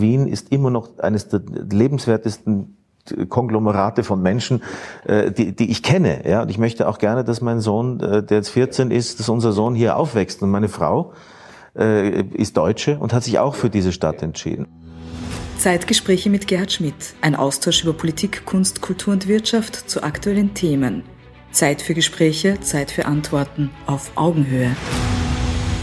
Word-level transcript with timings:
Wien 0.00 0.26
ist 0.26 0.52
immer 0.52 0.70
noch 0.70 0.98
eines 0.98 1.28
der 1.28 1.40
lebenswertesten 1.70 2.76
Konglomerate 3.28 4.04
von 4.04 4.22
Menschen, 4.22 4.62
äh, 5.06 5.30
die, 5.30 5.54
die 5.54 5.70
ich 5.70 5.82
kenne. 5.82 6.28
Ja, 6.28 6.42
und 6.42 6.50
ich 6.50 6.58
möchte 6.58 6.88
auch 6.88 6.98
gerne, 6.98 7.24
dass 7.24 7.40
mein 7.40 7.60
Sohn, 7.60 8.00
äh, 8.00 8.22
der 8.22 8.38
jetzt 8.38 8.50
14 8.50 8.90
ist, 8.90 9.20
dass 9.20 9.28
unser 9.28 9.52
Sohn 9.52 9.74
hier 9.74 9.96
aufwächst. 9.96 10.42
Und 10.42 10.50
meine 10.50 10.68
Frau 10.68 11.12
äh, 11.76 12.22
ist 12.22 12.56
Deutsche 12.56 12.98
und 12.98 13.12
hat 13.12 13.24
sich 13.24 13.38
auch 13.38 13.54
für 13.54 13.70
diese 13.70 13.92
Stadt 13.92 14.22
entschieden. 14.22 14.66
Zeitgespräche 15.58 16.30
mit 16.30 16.46
Gerhard 16.46 16.72
Schmidt. 16.72 17.14
Ein 17.20 17.34
Austausch 17.34 17.82
über 17.82 17.92
Politik, 17.92 18.44
Kunst, 18.44 18.80
Kultur 18.80 19.12
und 19.12 19.26
Wirtschaft 19.26 19.90
zu 19.90 20.02
aktuellen 20.02 20.54
Themen. 20.54 21.02
Zeit 21.50 21.82
für 21.82 21.94
Gespräche, 21.94 22.60
Zeit 22.60 22.90
für 22.90 23.06
Antworten 23.06 23.70
auf 23.86 24.12
Augenhöhe. 24.14 24.76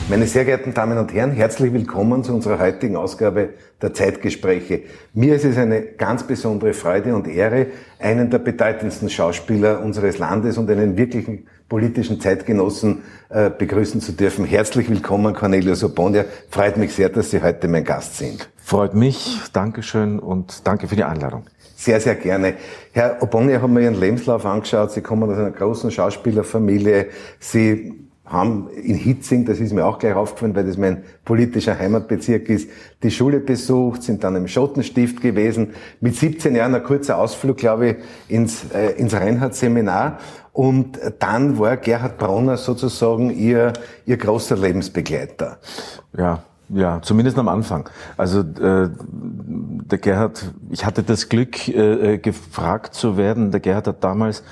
Meine 0.07 0.27
sehr 0.27 0.45
geehrten 0.45 0.71
Damen 0.75 0.99
und 0.99 1.11
Herren, 1.15 1.31
herzlich 1.31 1.73
willkommen 1.73 2.23
zu 2.23 2.31
unserer 2.31 2.59
heutigen 2.59 2.95
Ausgabe 2.95 3.49
der 3.81 3.95
Zeitgespräche. 3.95 4.83
Mir 5.15 5.33
ist 5.33 5.45
es 5.45 5.57
eine 5.57 5.81
ganz 5.81 6.21
besondere 6.21 6.73
Freude 6.73 7.15
und 7.15 7.27
Ehre, 7.27 7.65
einen 7.97 8.29
der 8.29 8.37
bedeutendsten 8.37 9.09
Schauspieler 9.09 9.81
unseres 9.81 10.19
Landes 10.19 10.59
und 10.59 10.69
einen 10.69 10.95
wirklichen 10.95 11.47
politischen 11.67 12.21
Zeitgenossen 12.21 13.01
äh, 13.29 13.49
begrüßen 13.49 13.99
zu 13.99 14.11
dürfen. 14.11 14.45
Herzlich 14.45 14.87
willkommen, 14.91 15.33
Cornelius 15.33 15.83
Obonia. 15.83 16.25
Freut 16.51 16.77
mich 16.77 16.93
sehr, 16.93 17.09
dass 17.09 17.31
Sie 17.31 17.41
heute 17.41 17.67
mein 17.67 17.83
Gast 17.83 18.17
sind. 18.17 18.47
Freut 18.57 18.93
mich, 18.93 19.41
Dankeschön 19.53 20.19
und 20.19 20.67
danke 20.67 20.87
für 20.87 20.95
die 20.95 21.03
Einladung. 21.03 21.45
Sehr, 21.75 21.99
sehr 21.99 22.13
gerne. 22.13 22.53
Herr 22.91 23.23
Obonia, 23.23 23.59
haben 23.59 23.73
mir 23.73 23.81
Ihren 23.81 23.99
Lebenslauf 23.99 24.45
angeschaut. 24.45 24.91
Sie 24.91 25.01
kommen 25.01 25.27
aus 25.31 25.37
einer 25.39 25.49
großen 25.49 25.89
Schauspielerfamilie. 25.89 27.07
Sie 27.39 28.04
haben 28.25 28.69
in 28.69 28.95
Hitzing, 28.95 29.45
das 29.45 29.59
ist 29.59 29.71
mir 29.71 29.85
auch 29.85 29.99
gleich 29.99 30.15
aufgefallen, 30.15 30.55
weil 30.55 30.65
das 30.65 30.77
mein 30.77 31.03
politischer 31.25 31.77
Heimatbezirk 31.77 32.49
ist, 32.49 32.69
die 33.03 33.11
Schule 33.11 33.39
besucht, 33.39 34.03
sind 34.03 34.23
dann 34.23 34.35
im 34.35 34.47
Schottenstift 34.47 35.21
gewesen, 35.21 35.73
mit 36.01 36.15
17 36.15 36.55
Jahren 36.55 36.73
ein 36.73 36.83
kurzer 36.83 37.19
Ausflug, 37.19 37.57
glaube 37.57 37.87
ich, 37.89 37.95
ins, 38.27 38.71
äh, 38.73 38.93
ins 38.93 39.13
Reinhardt-Seminar 39.13 40.19
und 40.53 40.99
dann 41.19 41.59
war 41.59 41.77
Gerhard 41.77 42.17
Bronner 42.17 42.57
sozusagen 42.57 43.29
ihr, 43.29 43.73
ihr 44.05 44.17
großer 44.17 44.57
Lebensbegleiter. 44.57 45.57
Ja, 46.17 46.43
ja, 46.69 46.99
zumindest 47.01 47.37
am 47.37 47.47
Anfang. 47.47 47.89
Also 48.17 48.39
äh, 48.39 48.89
der 48.97 49.97
Gerhard, 49.99 50.53
ich 50.71 50.83
hatte 50.83 51.03
das 51.03 51.29
Glück, 51.29 51.67
äh, 51.67 52.13
äh 52.13 52.17
gefragt 52.17 52.95
zu 52.95 53.17
werden. 53.17 53.51
Der 53.51 53.59
Gerhard 53.59 53.87
hat 53.87 54.03
damals 54.03 54.43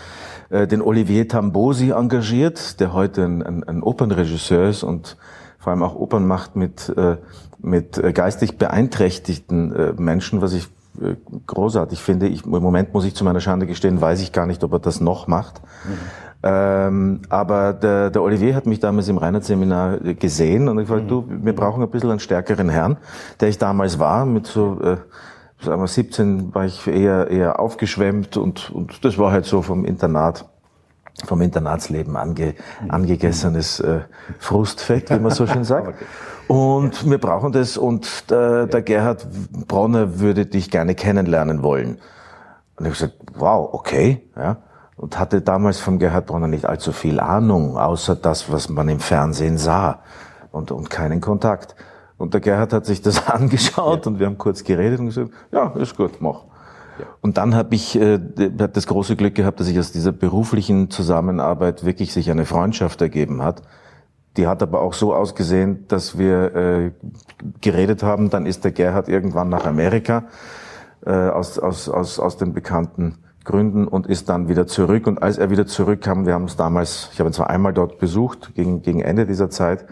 äh, 0.53 0.67
den 0.67 0.81
Olivier 0.83 1.27
Tambosi 1.27 1.89
engagiert, 1.89 2.79
der 2.79 2.93
heute 2.93 3.23
ein, 3.25 3.41
ein, 3.41 3.63
ein 3.63 3.81
Opernregisseur 3.81 4.69
ist 4.69 4.83
und 4.83 5.17
vor 5.57 5.71
allem 5.71 5.81
auch 5.81 5.95
Opern 5.95 6.27
macht 6.27 6.55
mit, 6.55 6.93
äh, 6.95 7.17
mit 7.59 7.97
äh, 7.97 8.13
geistig 8.13 8.59
beeinträchtigten 8.59 9.73
äh, 9.73 9.93
Menschen, 9.93 10.41
was 10.41 10.53
ich 10.53 10.67
äh, 11.01 11.15
großartig 11.47 11.99
finde. 11.99 12.27
Ich, 12.27 12.45
Im 12.45 12.51
Moment 12.51 12.93
muss 12.93 13.03
ich 13.03 13.15
zu 13.15 13.23
meiner 13.23 13.39
Schande 13.39 13.65
gestehen, 13.65 13.99
weiß 13.99 14.21
ich 14.21 14.31
gar 14.31 14.45
nicht, 14.45 14.63
ob 14.63 14.73
er 14.73 14.79
das 14.79 15.01
noch 15.01 15.25
macht. 15.25 15.59
Mhm. 15.85 15.97
Ähm, 16.45 17.21
aber 17.29 17.73
der, 17.73 18.11
der 18.11 18.21
Olivier 18.21 18.53
hat 18.53 18.67
mich 18.67 18.79
damals 18.79 19.07
im 19.07 19.17
Reinhardt-Seminar 19.17 19.97
gesehen 20.19 20.67
und 20.67 20.77
ich 20.77 20.87
gesagt, 20.87 21.05
mhm. 21.05 21.07
du, 21.07 21.25
wir 21.29 21.55
brauchen 21.55 21.81
ein 21.81 21.89
bisschen 21.89 22.11
einen 22.11 22.19
stärkeren 22.19 22.69
Herrn, 22.69 22.97
der 23.39 23.49
ich 23.49 23.57
damals 23.57 23.97
war, 23.97 24.25
mit 24.25 24.45
so 24.45 24.79
äh, 24.81 24.97
sagen 25.63 25.81
wir 25.81 25.87
17 25.87 26.53
war 26.53 26.65
ich 26.65 26.87
eher, 26.87 27.29
eher 27.29 27.59
aufgeschwemmt 27.59 28.37
und, 28.37 28.69
und 28.71 29.03
das 29.05 29.17
war 29.17 29.31
halt 29.31 29.45
so 29.45 29.61
vom 29.61 29.85
Internat, 29.85 30.45
vom 31.25 31.41
Internatsleben 31.41 32.17
ange, 32.17 32.55
angegessenes 32.87 33.79
äh, 33.79 34.01
Frustfett, 34.39 35.09
wie 35.09 35.19
man 35.19 35.31
so 35.31 35.47
schön 35.47 35.63
sagt. 35.63 35.95
Und 36.47 37.09
wir 37.09 37.19
brauchen 37.19 37.53
das 37.53 37.77
und 37.77 38.29
der, 38.29 38.67
der 38.67 38.81
Gerhard 38.81 39.25
Bronner 39.67 40.19
würde 40.19 40.45
dich 40.45 40.69
gerne 40.69 40.93
kennenlernen 40.93 41.63
wollen. 41.63 41.99
Und 42.75 42.85
ich 42.85 43.01
habe 43.01 43.11
gesagt, 43.11 43.13
wow, 43.35 43.69
okay, 43.71 44.29
ja. 44.35 44.57
Und 44.97 45.17
hatte 45.17 45.41
damals 45.41 45.79
vom 45.79 45.99
Gerhard 45.99 46.27
Bronner 46.27 46.47
nicht 46.47 46.65
allzu 46.65 46.91
viel 46.91 47.19
Ahnung, 47.19 47.77
außer 47.77 48.15
das, 48.15 48.51
was 48.51 48.69
man 48.69 48.89
im 48.89 48.99
Fernsehen 48.99 49.57
sah 49.57 50.01
und, 50.51 50.71
und 50.71 50.89
keinen 50.89 51.21
Kontakt. 51.21 51.75
Und 52.17 52.33
der 52.33 52.41
Gerhard 52.41 52.73
hat 52.73 52.85
sich 52.85 53.01
das 53.01 53.27
angeschaut 53.29 54.05
ja. 54.05 54.11
und 54.11 54.19
wir 54.19 54.27
haben 54.27 54.37
kurz 54.37 54.63
geredet 54.63 54.99
und 54.99 55.07
gesagt, 55.07 55.31
ja, 55.51 55.71
ist 55.75 55.97
gut, 55.97 56.21
mach. 56.21 56.43
Ja. 56.99 57.05
Und 57.21 57.37
dann 57.37 57.55
habe 57.55 57.73
ich 57.73 57.99
äh, 57.99 58.19
das 58.19 58.85
große 58.85 59.15
Glück 59.15 59.35
gehabt, 59.35 59.59
dass 59.59 59.67
sich 59.67 59.79
aus 59.79 59.91
dieser 59.91 60.11
beruflichen 60.11 60.91
Zusammenarbeit 60.91 61.85
wirklich 61.85 62.13
sich 62.13 62.29
eine 62.29 62.45
Freundschaft 62.45 63.01
ergeben 63.01 63.41
hat. 63.41 63.63
Die 64.37 64.47
hat 64.47 64.63
aber 64.63 64.81
auch 64.81 64.93
so 64.93 65.13
ausgesehen, 65.13 65.87
dass 65.87 66.17
wir 66.17 66.55
äh, 66.55 66.91
geredet 67.61 68.03
haben. 68.03 68.29
Dann 68.29 68.45
ist 68.45 68.63
der 68.63 68.71
Gerhard 68.71 69.07
irgendwann 69.07 69.49
nach 69.49 69.65
Amerika 69.65 70.25
äh, 71.05 71.11
aus, 71.11 71.59
aus, 71.59 71.89
aus, 71.89 72.19
aus 72.19 72.37
den 72.37 72.53
bekannten 72.53 73.17
Gründen 73.43 73.87
und 73.87 74.07
ist 74.07 74.29
dann 74.29 74.47
wieder 74.47 74.67
zurück. 74.67 75.07
Und 75.07 75.21
als 75.21 75.37
er 75.37 75.49
wieder 75.49 75.65
zurückkam, 75.65 76.25
wir 76.25 76.33
haben 76.33 76.45
es 76.45 76.55
damals, 76.55 77.09
ich 77.13 77.19
habe 77.19 77.29
ihn 77.29 77.33
zwar 77.33 77.49
einmal 77.49 77.73
dort 77.73 77.99
besucht, 77.99 78.53
gegen, 78.55 78.81
gegen 78.81 79.01
Ende 79.01 79.25
dieser 79.25 79.49
Zeit, 79.49 79.85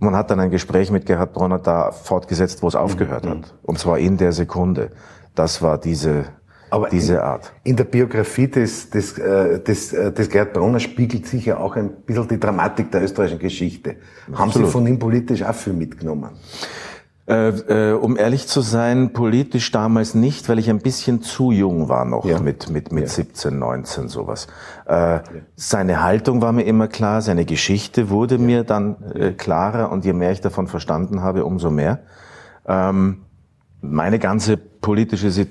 man 0.00 0.16
hat 0.16 0.30
dann 0.30 0.40
ein 0.40 0.50
Gespräch 0.50 0.90
mit 0.90 1.06
Gerhard 1.06 1.32
Bronner 1.32 1.58
da 1.58 1.92
fortgesetzt, 1.92 2.62
wo 2.62 2.68
es 2.68 2.74
aufgehört 2.74 3.24
mhm. 3.24 3.30
hat. 3.30 3.54
Und 3.62 3.78
zwar 3.78 3.98
in 3.98 4.16
der 4.16 4.32
Sekunde. 4.32 4.90
Das 5.34 5.62
war 5.62 5.78
diese, 5.78 6.24
Aber 6.70 6.88
diese 6.88 7.14
in, 7.14 7.20
Art. 7.20 7.52
In 7.62 7.76
der 7.76 7.84
Biografie 7.84 8.48
des, 8.48 8.90
des, 8.90 9.16
äh, 9.18 9.60
des, 9.60 9.92
äh, 9.92 10.10
des 10.12 10.28
Gerhard 10.28 10.54
Bronner 10.54 10.80
spiegelt 10.80 11.26
sich 11.26 11.46
ja 11.46 11.58
auch 11.58 11.76
ein 11.76 11.90
bisschen 12.04 12.28
die 12.28 12.40
Dramatik 12.40 12.90
der 12.90 13.02
österreichischen 13.02 13.38
Geschichte. 13.38 13.96
Absolut. 14.26 14.38
Haben 14.38 14.52
Sie 14.52 14.72
von 14.72 14.86
ihm 14.86 14.98
politisch 14.98 15.42
auch 15.42 15.54
viel 15.54 15.74
mitgenommen? 15.74 16.30
Äh, 17.30 17.90
äh, 17.90 17.92
um 17.92 18.16
ehrlich 18.16 18.48
zu 18.48 18.60
sein, 18.60 19.12
politisch 19.12 19.70
damals 19.70 20.16
nicht, 20.16 20.48
weil 20.48 20.58
ich 20.58 20.68
ein 20.68 20.80
bisschen 20.80 21.22
zu 21.22 21.52
jung 21.52 21.88
war 21.88 22.04
noch 22.04 22.24
ja. 22.24 22.40
mit, 22.40 22.70
mit, 22.70 22.90
mit 22.90 23.04
ja. 23.04 23.08
17, 23.08 23.56
19 23.56 24.08
sowas. 24.08 24.48
Äh, 24.88 24.92
ja. 24.92 25.22
Seine 25.54 26.02
Haltung 26.02 26.42
war 26.42 26.50
mir 26.50 26.64
immer 26.64 26.88
klar, 26.88 27.22
seine 27.22 27.44
Geschichte 27.44 28.10
wurde 28.10 28.38
mir 28.38 28.64
dann 28.64 28.96
äh, 29.14 29.30
klarer 29.30 29.92
und 29.92 30.04
je 30.04 30.12
mehr 30.12 30.32
ich 30.32 30.40
davon 30.40 30.66
verstanden 30.66 31.22
habe, 31.22 31.44
umso 31.44 31.70
mehr. 31.70 32.00
Ähm, 32.66 33.18
meine 33.80 34.18
ganze 34.18 34.56
politische 34.56 35.28
äh, 35.28 35.46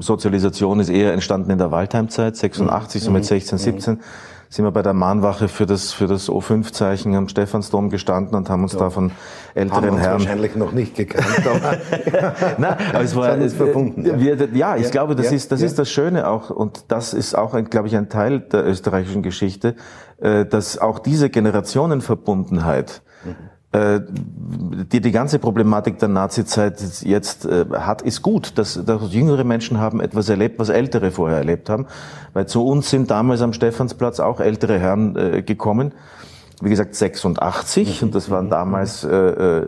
Sozialisation 0.00 0.80
ist 0.80 0.88
eher 0.88 1.12
entstanden 1.12 1.50
in 1.50 1.58
der 1.58 1.70
Waldheimzeit, 1.72 2.38
86, 2.38 3.02
mhm. 3.02 3.04
so 3.04 3.10
mit 3.10 3.24
16, 3.26 3.58
17. 3.58 3.94
Mhm 3.96 4.00
sind 4.50 4.64
wir 4.64 4.72
bei 4.72 4.82
der 4.82 4.94
Mahnwache 4.94 5.46
für 5.46 5.64
das, 5.64 5.92
für 5.92 6.08
das 6.08 6.28
O5-Zeichen 6.28 7.14
am 7.14 7.28
Stephansdom 7.28 7.88
gestanden 7.88 8.34
und 8.34 8.50
haben 8.50 8.64
uns 8.64 8.72
ja. 8.72 8.80
da 8.80 8.90
von 8.90 9.12
älteren 9.54 9.82
haben 9.82 9.90
uns 9.90 10.00
Herren... 10.00 10.20
wahrscheinlich 10.20 10.56
noch 10.56 10.72
nicht 10.72 10.96
gekannt, 10.96 11.46
aber... 11.46 11.76
Nein, 12.58 12.76
aber 12.92 13.04
es 13.04 13.14
war... 13.14 13.38
Es, 13.38 13.54
verbunden, 13.54 14.04
ja. 14.04 14.18
Wir, 14.18 14.48
ja, 14.52 14.76
ich 14.76 14.86
ja, 14.86 14.90
glaube, 14.90 15.14
das, 15.14 15.30
ist, 15.30 15.52
das 15.52 15.62
ist 15.62 15.78
das 15.78 15.88
Schöne 15.88 16.26
auch 16.26 16.50
und 16.50 16.86
das 16.88 17.14
ist 17.14 17.38
auch, 17.38 17.54
ein, 17.54 17.70
glaube 17.70 17.86
ich, 17.86 17.96
ein 17.96 18.08
Teil 18.08 18.40
der 18.40 18.66
österreichischen 18.66 19.22
Geschichte, 19.22 19.76
äh, 20.18 20.44
dass 20.44 20.78
auch 20.78 20.98
diese 20.98 21.30
Generationenverbundenheit 21.30 23.02
äh, 23.72 24.00
die 24.92 25.00
die 25.00 25.12
ganze 25.12 25.38
Problematik 25.38 25.98
der 26.00 26.08
Nazizeit 26.08 26.80
jetzt 27.02 27.46
äh, 27.46 27.66
hat, 27.72 28.02
ist 28.02 28.20
gut, 28.20 28.58
dass, 28.58 28.84
dass 28.84 29.12
jüngere 29.12 29.44
Menschen 29.44 29.78
haben 29.78 30.00
etwas 30.00 30.28
erlebt, 30.28 30.58
was 30.58 30.70
ältere 30.70 31.12
vorher 31.12 31.38
erlebt 31.38 31.70
haben. 31.70 31.86
Weil 32.32 32.46
zu 32.46 32.66
uns 32.66 32.90
sind 32.90 33.12
damals 33.12 33.42
am 33.42 33.52
Stephansplatz 33.52 34.18
auch 34.18 34.40
ältere 34.40 34.78
Herren 34.78 35.14
äh, 35.14 35.42
gekommen, 35.42 35.92
wie 36.60 36.70
gesagt 36.70 36.96
86 36.96 38.02
und 38.02 38.14
das 38.14 38.28
waren 38.28 38.46
mhm. 38.46 38.50
damals 38.50 39.04
äh, 39.04 39.08
äh, 39.08 39.66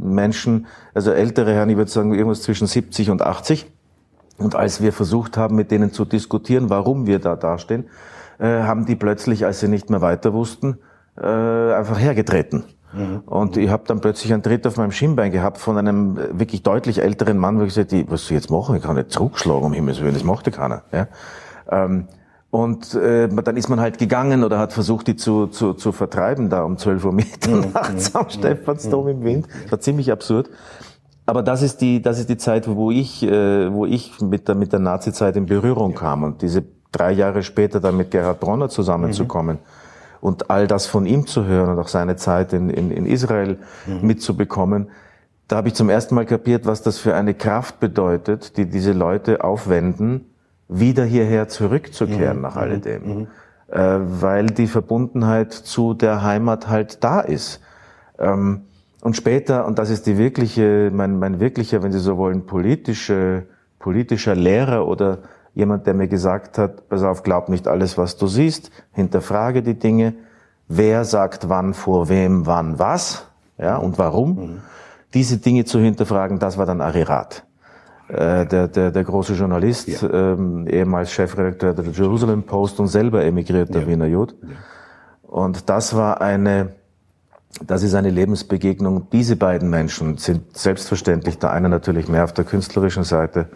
Menschen, 0.00 0.66
also 0.94 1.10
ältere 1.10 1.52
Herren, 1.52 1.70
ich 1.70 1.76
würde 1.76 1.90
sagen 1.90 2.14
irgendwas 2.14 2.42
zwischen 2.42 2.68
70 2.68 3.10
und 3.10 3.22
80. 3.22 3.66
Und 4.38 4.54
als 4.54 4.80
wir 4.80 4.92
versucht 4.92 5.36
haben, 5.36 5.56
mit 5.56 5.70
denen 5.70 5.92
zu 5.92 6.04
diskutieren, 6.04 6.70
warum 6.70 7.06
wir 7.06 7.18
da 7.18 7.36
dastehen, 7.36 7.88
äh, 8.38 8.62
haben 8.62 8.86
die 8.86 8.96
plötzlich, 8.96 9.44
als 9.44 9.60
sie 9.60 9.68
nicht 9.68 9.90
mehr 9.90 10.00
weiter 10.00 10.32
wussten, 10.32 10.78
äh, 11.20 11.26
einfach 11.26 11.98
hergetreten. 11.98 12.64
Mhm. 12.92 13.20
Und 13.26 13.56
ich 13.56 13.70
habe 13.70 13.84
dann 13.86 14.00
plötzlich 14.00 14.32
einen 14.32 14.42
Tritt 14.42 14.66
auf 14.66 14.76
meinem 14.76 14.92
Schienbein 14.92 15.30
gehabt 15.30 15.58
von 15.58 15.78
einem 15.78 16.18
wirklich 16.32 16.62
deutlich 16.62 17.02
älteren 17.02 17.38
Mann, 17.38 17.58
wo 17.58 17.62
ich 17.62 17.68
gesagt 17.68 17.92
habe, 17.92 18.04
was 18.08 18.26
soll 18.26 18.36
ich 18.36 18.42
jetzt 18.42 18.50
machen? 18.50 18.76
Ich 18.76 18.82
kann 18.82 18.96
nicht 18.96 19.12
zurückschlagen, 19.12 19.64
um 19.64 19.72
Himmels 19.72 20.00
Willen, 20.00 20.14
das 20.14 20.24
macht 20.24 20.46
ja 20.46 20.52
keiner. 20.52 20.82
Ja? 20.92 21.06
Ähm, 21.70 22.08
und 22.50 22.94
äh, 22.94 23.28
dann 23.28 23.56
ist 23.56 23.68
man 23.68 23.80
halt 23.80 23.98
gegangen 23.98 24.42
oder 24.42 24.58
hat 24.58 24.72
versucht, 24.72 25.06
die 25.06 25.14
zu, 25.14 25.46
zu, 25.46 25.74
zu 25.74 25.92
vertreiben, 25.92 26.50
da 26.50 26.64
um 26.64 26.78
12 26.78 27.04
Uhr 27.04 27.12
Meter 27.12 27.50
mhm. 27.50 27.72
nachts 27.72 28.14
am 28.14 28.24
mhm. 28.24 28.30
Stephansdom 28.30 29.08
im 29.08 29.22
Wind. 29.22 29.46
Das 29.62 29.72
war 29.72 29.80
ziemlich 29.80 30.10
absurd. 30.10 30.50
Aber 31.26 31.44
das 31.44 31.62
ist 31.62 31.80
die, 31.80 32.02
das 32.02 32.18
ist 32.18 32.28
die 32.28 32.38
Zeit, 32.38 32.66
wo 32.66 32.90
ich, 32.90 33.22
äh, 33.22 33.72
wo 33.72 33.86
ich 33.86 34.20
mit 34.20 34.48
der, 34.48 34.56
mit 34.56 34.72
der 34.72 34.80
Nazi-Zeit 34.80 35.36
in 35.36 35.46
Berührung 35.46 35.94
kam. 35.94 36.24
Und 36.24 36.42
diese 36.42 36.64
drei 36.90 37.12
Jahre 37.12 37.44
später 37.44 37.78
dann 37.78 37.96
mit 37.96 38.10
Gerhard 38.10 38.40
Bronner 38.40 38.68
zusammenzukommen. 38.68 39.56
Mhm 39.56 39.79
und 40.20 40.50
all 40.50 40.66
das 40.66 40.86
von 40.86 41.06
ihm 41.06 41.26
zu 41.26 41.44
hören 41.44 41.70
und 41.70 41.78
auch 41.78 41.88
seine 41.88 42.16
Zeit 42.16 42.52
in, 42.52 42.70
in, 42.70 42.90
in 42.90 43.06
Israel 43.06 43.58
mhm. 43.86 44.06
mitzubekommen, 44.06 44.88
da 45.48 45.56
habe 45.56 45.68
ich 45.68 45.74
zum 45.74 45.88
ersten 45.90 46.14
Mal 46.14 46.26
kapiert, 46.26 46.66
was 46.66 46.82
das 46.82 46.98
für 46.98 47.14
eine 47.14 47.34
Kraft 47.34 47.80
bedeutet, 47.80 48.56
die 48.56 48.66
diese 48.66 48.92
Leute 48.92 49.42
aufwenden, 49.42 50.26
wieder 50.68 51.04
hierher 51.04 51.48
zurückzukehren 51.48 52.36
mhm. 52.36 52.42
nach 52.42 52.54
mhm. 52.54 52.60
alledem. 52.60 53.02
Mhm. 53.02 53.26
Äh, 53.68 53.98
weil 54.20 54.46
die 54.46 54.66
Verbundenheit 54.66 55.52
zu 55.52 55.94
der 55.94 56.22
Heimat 56.22 56.68
halt 56.68 57.02
da 57.02 57.20
ist. 57.20 57.60
Ähm, 58.18 58.62
Und 59.02 59.16
später, 59.16 59.64
und 59.66 59.78
das 59.78 59.88
ist 59.88 60.04
die 60.04 60.18
wirkliche, 60.18 60.90
mein, 60.92 61.18
mein 61.18 61.40
wirklicher, 61.40 61.82
wenn 61.82 61.90
Sie 61.90 62.00
so 62.00 62.18
wollen, 62.18 62.44
politische, 62.44 63.46
politischer 63.78 64.34
Lehrer 64.34 64.86
oder 64.86 65.20
jemand, 65.54 65.86
der 65.86 65.94
mir 65.94 66.08
gesagt 66.08 66.58
hat, 66.58 66.88
pass 66.88 67.02
auf, 67.02 67.22
glaub 67.22 67.48
nicht 67.48 67.68
alles, 67.68 67.98
was 67.98 68.16
du 68.16 68.26
siehst, 68.26 68.70
hinterfrage 68.92 69.62
die 69.62 69.78
Dinge, 69.78 70.14
wer 70.68 71.04
sagt 71.04 71.48
wann 71.48 71.74
vor 71.74 72.08
wem, 72.08 72.46
wann 72.46 72.78
was, 72.78 73.26
ja, 73.58 73.76
und 73.76 73.98
warum. 73.98 74.34
Mhm. 74.34 74.62
Diese 75.12 75.38
Dinge 75.38 75.64
zu 75.64 75.80
hinterfragen, 75.80 76.38
das 76.38 76.56
war 76.56 76.66
dann 76.66 76.80
Arirat. 76.80 77.44
Äh, 78.08 78.46
der, 78.46 78.68
der, 78.68 78.90
der 78.90 79.04
große 79.04 79.34
Journalist, 79.34 80.02
ja. 80.02 80.10
ähm, 80.10 80.66
ehemals 80.66 81.12
Chefredakteur 81.12 81.74
der 81.74 81.84
Jerusalem 81.86 82.42
Post 82.42 82.80
und 82.80 82.88
selber 82.88 83.24
emigrierter 83.24 83.80
ja. 83.80 83.86
Wiener 83.86 84.06
Jud. 84.06 84.34
Ja. 84.42 84.48
Und 85.22 85.68
das 85.68 85.94
war 85.94 86.20
eine, 86.20 86.72
das 87.64 87.84
ist 87.84 87.94
eine 87.94 88.10
Lebensbegegnung. 88.10 89.08
Diese 89.12 89.36
beiden 89.36 89.70
Menschen 89.70 90.16
sind 90.16 90.56
selbstverständlich, 90.56 91.38
der 91.38 91.52
eine 91.52 91.68
natürlich 91.68 92.08
mehr 92.08 92.24
auf 92.24 92.32
der 92.32 92.44
künstlerischen 92.44 93.04
Seite, 93.04 93.48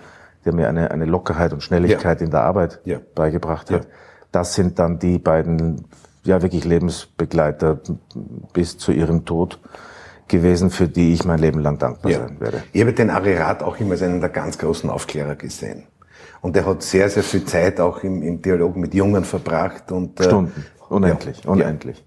der 0.45 0.55
mir 0.55 0.69
eine, 0.69 0.91
eine 0.91 1.05
Lockerheit 1.05 1.53
und 1.53 1.63
Schnelligkeit 1.63 2.21
in 2.21 2.31
der 2.31 2.43
Arbeit 2.43 2.81
beigebracht 3.15 3.71
hat. 3.71 3.87
Das 4.33 4.55
sind 4.55 4.79
dann 4.79 4.99
die 4.99 5.19
beiden, 5.19 5.87
ja, 6.25 6.43
wirklich 6.43 6.65
Lebensbegleiter 6.65 7.81
bis 8.53 8.79
zu 8.79 8.93
ihrem 8.93 9.25
Tod 9.25 9.61
gewesen, 10.29 10.71
für 10.71 10.89
die 10.89 11.13
ich 11.13 11.25
mein 11.25 11.39
Leben 11.39 11.61
lang 11.61 11.79
dankbar 11.79 12.11
ja. 12.11 12.19
sein 12.19 12.41
werde. 12.41 12.63
Ich 12.73 12.81
habe 12.81 12.93
den 12.93 13.11
Arirat 13.11 13.63
auch 13.63 13.79
immer 13.79 13.93
als 13.93 14.03
einen 14.03 14.21
der 14.21 14.31
ganz 14.31 14.59
großen 14.59 14.91
Aufklärer 14.91 15.37
gesehen. 15.37 15.85
Und 16.41 16.57
er 16.57 16.67
hat 16.67 16.83
sehr, 16.83 17.09
sehr 17.09 17.23
viel 17.23 17.45
Zeit 17.45 17.81
auch 17.81 18.03
im, 18.03 18.23
im 18.23 18.43
Dialog 18.43 18.77
mit 18.77 18.95
Jungen 18.95 19.25
verbracht. 19.25 19.93
Und, 19.93 20.21
äh, 20.21 20.25
Stunden, 20.25 20.67
unendlich, 20.89 21.45
ja. 21.45 21.51
unendlich. 21.51 21.99
Ja. 21.99 22.05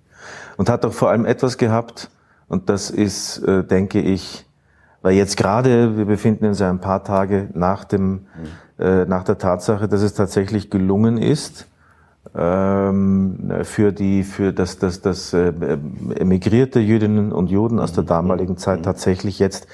Und 0.58 0.70
hat 0.70 0.86
auch 0.86 0.94
vor 0.94 1.10
allem 1.10 1.26
etwas 1.26 1.58
gehabt, 1.58 2.10
und 2.48 2.70
das 2.70 2.90
ist, 2.90 3.40
äh, 3.40 3.64
denke 3.64 4.00
ich, 4.00 4.47
weil 5.02 5.14
jetzt 5.14 5.38
gerade, 5.38 5.98
wir 5.98 6.06
befinden 6.06 6.46
uns 6.46 6.60
ja 6.60 6.70
ein 6.70 6.82
paar 6.82 7.04
Tage 7.04 7.50
nach 7.54 7.84
dem, 7.86 8.12
mhm. 8.12 8.22
äh, 8.80 9.06
nach 9.06 9.24
der 9.24 9.38
Tatsache, 9.38 9.88
dass 9.88 10.02
es 10.02 10.14
tatsächlich 10.14 10.70
gelungen 10.70 11.18
ist, 11.18 11.68
ähm, 12.36 13.52
für 13.64 13.92
die, 13.92 14.24
für 14.24 14.54
das, 14.54 14.80
das, 14.80 15.02
das 15.02 15.34
äh, 15.34 15.54
emigrierte 16.16 16.80
Jüdinnen 16.80 17.32
und 17.32 17.50
Juden 17.50 17.80
aus 17.80 17.94
der 17.94 18.04
mhm. 18.04 18.08
damaligen 18.08 18.58
Zeit 18.58 18.80
mhm. 18.80 18.84
tatsächlich 18.84 19.40
jetzt 19.40 19.68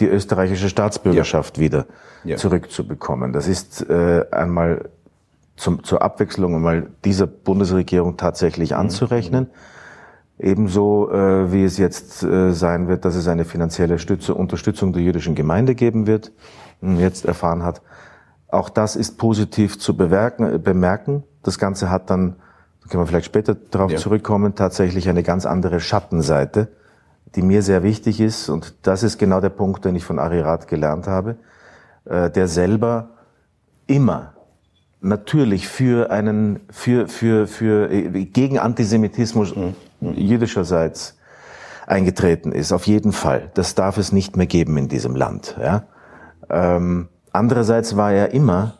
die 0.00 0.06
österreichische 0.06 0.68
Staatsbürgerschaft 0.68 1.56
ja. 1.56 1.62
wieder 1.62 1.86
ja. 2.24 2.36
zurückzubekommen. 2.36 3.32
Das 3.32 3.48
ist 3.48 3.88
äh, 3.88 4.24
einmal 4.30 4.88
zum, 5.56 5.84
zur 5.84 6.02
Abwechslung 6.02 6.54
einmal 6.54 6.88
dieser 7.04 7.26
Bundesregierung 7.26 8.16
tatsächlich 8.16 8.70
mhm. 8.70 8.76
Ebenso 10.38 11.10
äh, 11.10 11.50
wie 11.50 11.64
es 11.64 11.78
jetzt 11.78 12.22
äh, 12.22 12.52
sein 12.52 12.88
wird, 12.88 13.04
dass 13.04 13.14
es 13.14 13.26
eine 13.26 13.44
finanzielle 13.44 13.98
Stütze, 13.98 14.34
Unterstützung 14.34 14.92
der 14.92 15.02
jüdischen 15.02 15.34
Gemeinde 15.34 15.74
geben 15.74 16.06
wird, 16.06 16.32
jetzt 16.82 17.24
erfahren 17.24 17.62
hat. 17.62 17.80
Auch 18.48 18.68
das 18.68 18.96
ist 18.96 19.16
positiv 19.16 19.78
zu 19.78 19.96
bewerken, 19.96 20.62
bemerken. 20.62 21.24
Das 21.42 21.58
Ganze 21.58 21.90
hat 21.90 22.10
dann, 22.10 22.36
da 22.82 22.88
können 22.88 23.02
wir 23.02 23.06
vielleicht 23.06 23.26
später 23.26 23.54
darauf 23.54 23.90
ja. 23.90 23.98
zurückkommen, 23.98 24.54
tatsächlich 24.54 25.08
eine 25.08 25.22
ganz 25.22 25.46
andere 25.46 25.80
Schattenseite, 25.80 26.68
die 27.34 27.42
mir 27.42 27.62
sehr 27.62 27.82
wichtig 27.82 28.20
ist. 28.20 28.50
Und 28.50 28.74
das 28.82 29.02
ist 29.02 29.18
genau 29.18 29.40
der 29.40 29.50
Punkt, 29.50 29.86
den 29.86 29.96
ich 29.96 30.04
von 30.04 30.18
Arirat 30.18 30.68
gelernt 30.68 31.06
habe, 31.06 31.36
äh, 32.04 32.30
der 32.30 32.46
selber 32.46 33.08
immer 33.86 34.35
natürlich 35.00 35.68
für 35.68 36.10
einen, 36.10 36.60
für, 36.70 37.08
für, 37.08 37.46
für, 37.46 37.90
äh, 37.90 38.24
gegen 38.24 38.58
Antisemitismus 38.58 39.54
mhm. 39.54 39.74
jüdischerseits 40.00 41.18
eingetreten 41.86 42.52
ist. 42.52 42.72
Auf 42.72 42.86
jeden 42.86 43.12
Fall. 43.12 43.50
Das 43.54 43.74
darf 43.74 43.98
es 43.98 44.12
nicht 44.12 44.36
mehr 44.36 44.46
geben 44.46 44.76
in 44.76 44.88
diesem 44.88 45.14
Land. 45.14 45.56
Ja? 45.60 45.84
Ähm, 46.50 47.08
andererseits 47.32 47.96
war 47.96 48.12
er 48.12 48.32
immer 48.32 48.78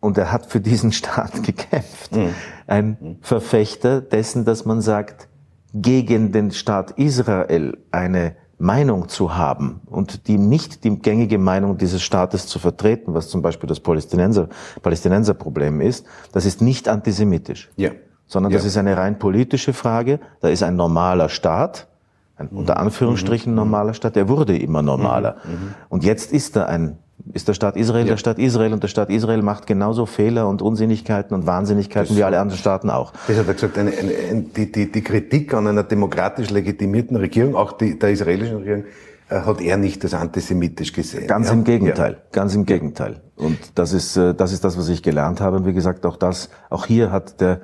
und 0.00 0.18
er 0.18 0.32
hat 0.32 0.46
für 0.46 0.60
diesen 0.60 0.92
Staat 0.92 1.42
gekämpft. 1.42 2.14
Mhm. 2.14 2.34
Ein 2.66 3.18
Verfechter 3.20 4.00
dessen, 4.00 4.44
dass 4.44 4.64
man 4.64 4.80
sagt, 4.80 5.28
gegen 5.74 6.30
den 6.30 6.52
Staat 6.52 6.92
Israel 6.92 7.76
eine 7.90 8.36
Meinung 8.58 9.08
zu 9.08 9.36
haben 9.36 9.80
und 9.86 10.28
die 10.28 10.38
nicht 10.38 10.84
die 10.84 10.98
gängige 10.98 11.38
Meinung 11.38 11.78
dieses 11.78 12.02
Staates 12.02 12.46
zu 12.46 12.58
vertreten, 12.58 13.14
was 13.14 13.28
zum 13.28 13.42
Beispiel 13.42 13.68
das 13.68 13.80
Palästinenser, 13.80 14.48
Palästinenserproblem 14.82 15.80
ist, 15.80 16.06
das 16.32 16.46
ist 16.46 16.60
nicht 16.62 16.88
antisemitisch. 16.88 17.70
Ja. 17.76 17.90
Sondern 18.26 18.52
ja. 18.52 18.58
das 18.58 18.66
ist 18.66 18.76
eine 18.76 18.96
rein 18.96 19.18
politische 19.18 19.72
Frage. 19.72 20.20
Da 20.40 20.48
ist 20.48 20.62
ein 20.62 20.76
normaler 20.76 21.28
Staat, 21.28 21.88
ein 22.36 22.48
unter 22.48 22.78
Anführungsstrichen 22.78 23.52
mhm. 23.52 23.56
normaler 23.56 23.94
Staat, 23.94 24.16
der 24.16 24.28
wurde 24.28 24.56
immer 24.56 24.82
normaler. 24.82 25.36
Mhm. 25.44 25.50
mhm. 25.50 25.74
Und 25.88 26.04
jetzt 26.04 26.32
ist 26.32 26.56
er 26.56 26.68
ein 26.68 26.98
ist 27.32 27.48
der 27.48 27.54
Staat 27.54 27.76
Israel 27.76 28.04
ja. 28.04 28.12
der 28.12 28.16
Staat 28.16 28.38
Israel 28.38 28.72
und 28.72 28.82
der 28.82 28.88
Staat 28.88 29.10
Israel 29.10 29.42
macht 29.42 29.66
genauso 29.66 30.06
Fehler 30.06 30.48
und 30.48 30.62
Unsinnigkeiten 30.62 31.34
und 31.34 31.46
Wahnsinnigkeiten 31.46 32.08
das 32.08 32.16
wie 32.16 32.24
alle 32.24 32.38
anderen 32.40 32.58
Staaten 32.58 32.90
auch. 32.90 33.12
Das 33.26 33.38
hat 33.38 33.46
er 33.46 33.54
gesagt, 33.54 33.78
eine, 33.78 33.92
eine, 33.92 34.42
die, 34.42 34.70
die, 34.70 34.92
die 34.92 35.02
Kritik 35.02 35.54
an 35.54 35.66
einer 35.66 35.82
demokratisch 35.82 36.50
legitimierten 36.50 37.16
Regierung, 37.16 37.54
auch 37.54 37.72
die, 37.72 37.98
der 37.98 38.10
israelischen 38.10 38.58
Regierung, 38.58 38.84
äh, 39.30 39.40
hat 39.40 39.60
er 39.60 39.76
nicht 39.76 40.02
als 40.04 40.14
antisemitisch 40.14 40.92
gesehen. 40.92 41.26
Ganz 41.26 41.48
ja? 41.48 41.54
im 41.54 41.64
Gegenteil, 41.64 42.12
ja. 42.12 42.18
ganz 42.30 42.54
im 42.54 42.66
Gegenteil. 42.66 43.20
Und 43.36 43.58
das 43.74 43.92
ist, 43.92 44.16
äh, 44.16 44.34
das 44.34 44.52
ist 44.52 44.64
das, 44.64 44.76
was 44.76 44.88
ich 44.88 45.02
gelernt 45.02 45.40
habe. 45.40 45.56
Und 45.56 45.66
wie 45.66 45.72
gesagt, 45.72 46.04
auch 46.06 46.16
das, 46.16 46.50
auch 46.68 46.86
hier 46.86 47.10
hat 47.10 47.40
der, 47.40 47.60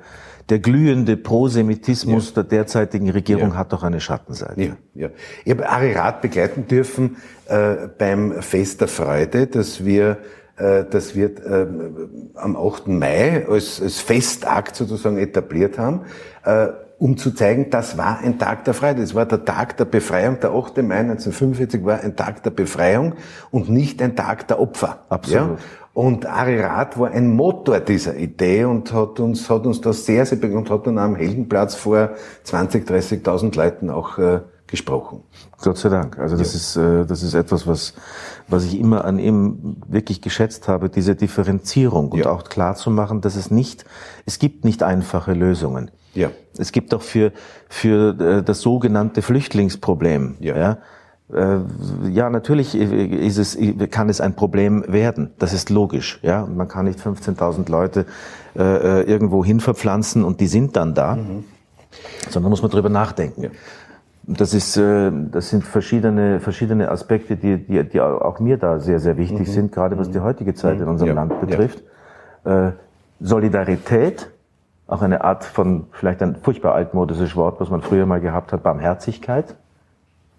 der 0.51 0.59
glühende 0.59 1.15
Prosemitismus 1.15 2.27
ja. 2.27 2.33
der 2.35 2.43
derzeitigen 2.43 3.09
Regierung 3.09 3.51
ja. 3.51 3.55
hat 3.55 3.71
doch 3.71 3.83
eine 3.83 4.01
Schattenseite. 4.01 4.61
Ja, 4.61 4.75
ja. 4.93 5.09
Ich 5.45 5.51
habe 5.51 5.67
Arirat 5.67 6.21
begleiten 6.21 6.67
dürfen 6.67 7.15
äh, 7.47 7.87
beim 7.97 8.41
Fest 8.41 8.81
der 8.81 8.89
Freude, 8.89 9.47
das 9.47 9.85
wir 9.85 10.17
äh, 10.57 10.83
das 10.89 11.15
wir 11.15 11.29
äh, 11.45 11.67
am 12.35 12.57
8. 12.57 12.89
Mai 12.89 13.47
als, 13.47 13.81
als 13.81 13.99
Festakt 13.99 14.75
sozusagen 14.75 15.17
etabliert 15.17 15.79
haben, 15.79 16.01
äh, 16.43 16.67
um 16.99 17.17
zu 17.17 17.31
zeigen, 17.31 17.71
das 17.71 17.97
war 17.97 18.19
ein 18.19 18.37
Tag 18.37 18.65
der 18.65 18.75
Freude. 18.75 19.01
Es 19.01 19.15
war 19.15 19.25
der 19.25 19.43
Tag 19.43 19.75
der 19.77 19.85
Befreiung. 19.85 20.39
Der 20.39 20.51
8. 20.51 20.77
Mai 20.83 20.97
1945 20.97 21.83
war 21.83 22.01
ein 22.01 22.15
Tag 22.15 22.43
der 22.43 22.51
Befreiung 22.51 23.15
und 23.49 23.69
nicht 23.69 24.03
ein 24.03 24.15
Tag 24.15 24.47
der 24.49 24.59
Opfer. 24.59 24.99
Absolut. 25.09 25.57
Ja? 25.57 25.57
Und 25.93 26.25
Arirat 26.25 26.97
war 26.97 27.11
ein 27.11 27.35
Motor 27.35 27.81
dieser 27.81 28.15
Idee 28.15 28.63
und 28.63 28.93
hat 28.93 29.19
uns, 29.19 29.49
hat 29.49 29.65
uns 29.65 29.81
das 29.81 30.05
sehr, 30.05 30.25
sehr 30.25 30.41
und 30.55 30.69
hat 30.69 30.87
dann 30.87 30.97
am 30.97 31.15
Heldenplatz 31.15 31.75
vor 31.75 32.11
20, 32.43 32.87
30.000 32.87 33.57
Leuten 33.57 33.89
auch 33.89 34.17
äh, 34.17 34.39
gesprochen. 34.67 35.23
Gott 35.61 35.77
sei 35.77 35.89
Dank. 35.89 36.17
Also 36.17 36.37
das 36.37 36.53
ja. 36.53 36.57
ist, 36.57 36.75
äh, 36.77 37.05
das 37.05 37.23
ist 37.23 37.33
etwas, 37.33 37.67
was, 37.67 37.93
was 38.47 38.63
ich 38.63 38.79
immer 38.79 39.03
an 39.03 39.19
ihm 39.19 39.77
wirklich 39.85 40.21
geschätzt 40.21 40.69
habe, 40.69 40.89
diese 40.89 41.15
Differenzierung 41.15 42.09
und 42.13 42.19
ja. 42.19 42.31
auch 42.31 42.45
klar 42.45 42.75
zu 42.75 42.89
machen, 42.89 43.19
dass 43.19 43.35
es 43.35 43.51
nicht, 43.51 43.83
es 44.25 44.39
gibt 44.39 44.63
nicht 44.63 44.83
einfache 44.83 45.33
Lösungen. 45.33 45.91
Ja. 46.13 46.31
Es 46.57 46.71
gibt 46.71 46.93
auch 46.93 47.01
für, 47.01 47.33
für 47.67 48.17
äh, 48.19 48.43
das 48.43 48.61
sogenannte 48.61 49.21
Flüchtlingsproblem, 49.21 50.37
ja. 50.39 50.57
ja 50.57 50.77
ja, 52.09 52.29
natürlich 52.29 52.75
ist 52.75 53.37
es, 53.37 53.57
kann 53.89 54.09
es 54.09 54.19
ein 54.19 54.35
Problem 54.35 54.83
werden. 54.87 55.31
Das 55.39 55.53
ist 55.53 55.69
logisch. 55.69 56.19
Ja, 56.23 56.45
man 56.45 56.67
kann 56.67 56.85
nicht 56.85 56.99
15.000 56.99 57.69
Leute 57.69 58.05
äh, 58.57 58.61
äh, 58.63 59.01
irgendwo 59.03 59.45
hin 59.45 59.61
verpflanzen 59.61 60.25
und 60.25 60.41
die 60.41 60.47
sind 60.47 60.75
dann 60.75 60.93
da, 60.93 61.15
mhm. 61.15 61.45
sondern 62.29 62.49
muss 62.49 62.61
man 62.61 62.69
drüber 62.69 62.89
nachdenken. 62.89 63.43
Ja. 63.43 63.49
Das 64.23 64.53
ist, 64.53 64.75
äh, 64.75 65.11
das 65.31 65.49
sind 65.49 65.63
verschiedene, 65.63 66.39
verschiedene 66.41 66.89
Aspekte, 66.89 67.37
die, 67.37 67.57
die, 67.57 67.83
die 67.83 68.01
auch 68.01 68.39
mir 68.39 68.57
da 68.57 68.79
sehr, 68.79 68.99
sehr 68.99 69.17
wichtig 69.17 69.47
mhm. 69.47 69.51
sind, 69.51 69.71
gerade 69.71 69.97
was 69.97 70.09
mhm. 70.09 70.13
die 70.13 70.19
heutige 70.19 70.53
Zeit 70.53 70.79
in 70.79 70.87
unserem 70.87 71.09
ja. 71.09 71.15
Land 71.15 71.39
betrifft. 71.39 71.81
Ja. 72.45 72.67
Äh, 72.67 72.71
Solidarität, 73.21 74.29
auch 74.87 75.01
eine 75.01 75.23
Art 75.23 75.45
von, 75.45 75.85
vielleicht 75.91 76.21
ein 76.21 76.35
furchtbar 76.35 76.75
altmodisches 76.75 77.35
Wort, 77.37 77.61
was 77.61 77.69
man 77.69 77.81
früher 77.81 78.05
mal 78.05 78.19
gehabt 78.19 78.51
hat, 78.51 78.63
Barmherzigkeit 78.63 79.55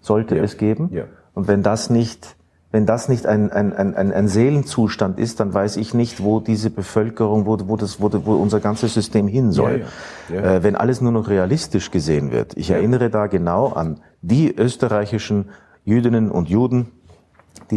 sollte 0.03 0.35
ja. 0.35 0.43
es 0.43 0.57
geben. 0.57 0.89
Ja. 0.91 1.05
Und 1.33 1.47
wenn 1.47 1.63
das 1.63 1.89
nicht, 1.89 2.35
wenn 2.71 2.85
das 2.85 3.09
nicht 3.09 3.25
ein, 3.25 3.51
ein, 3.51 3.73
ein, 3.73 4.11
ein 4.11 4.27
Seelenzustand 4.27 5.19
ist, 5.19 5.39
dann 5.39 5.53
weiß 5.53 5.77
ich 5.77 5.93
nicht, 5.93 6.23
wo 6.23 6.39
diese 6.39 6.69
Bevölkerung, 6.69 7.45
wo, 7.47 7.57
wo, 7.65 7.77
das, 7.77 7.99
wo, 7.99 8.11
wo 8.25 8.33
unser 8.35 8.59
ganzes 8.59 8.93
System 8.93 9.27
hin 9.27 9.51
soll. 9.51 9.85
Ja, 10.29 10.41
äh, 10.41 10.63
wenn 10.63 10.75
alles 10.75 11.01
nur 11.01 11.11
noch 11.11 11.29
realistisch 11.29 11.89
gesehen 11.89 12.31
wird. 12.31 12.55
Ich 12.55 12.69
erinnere 12.69 13.09
da 13.09 13.27
genau 13.27 13.69
an 13.69 13.99
die 14.21 14.55
österreichischen 14.55 15.49
Jüdinnen 15.85 16.29
und 16.29 16.49
Juden, 16.49 16.91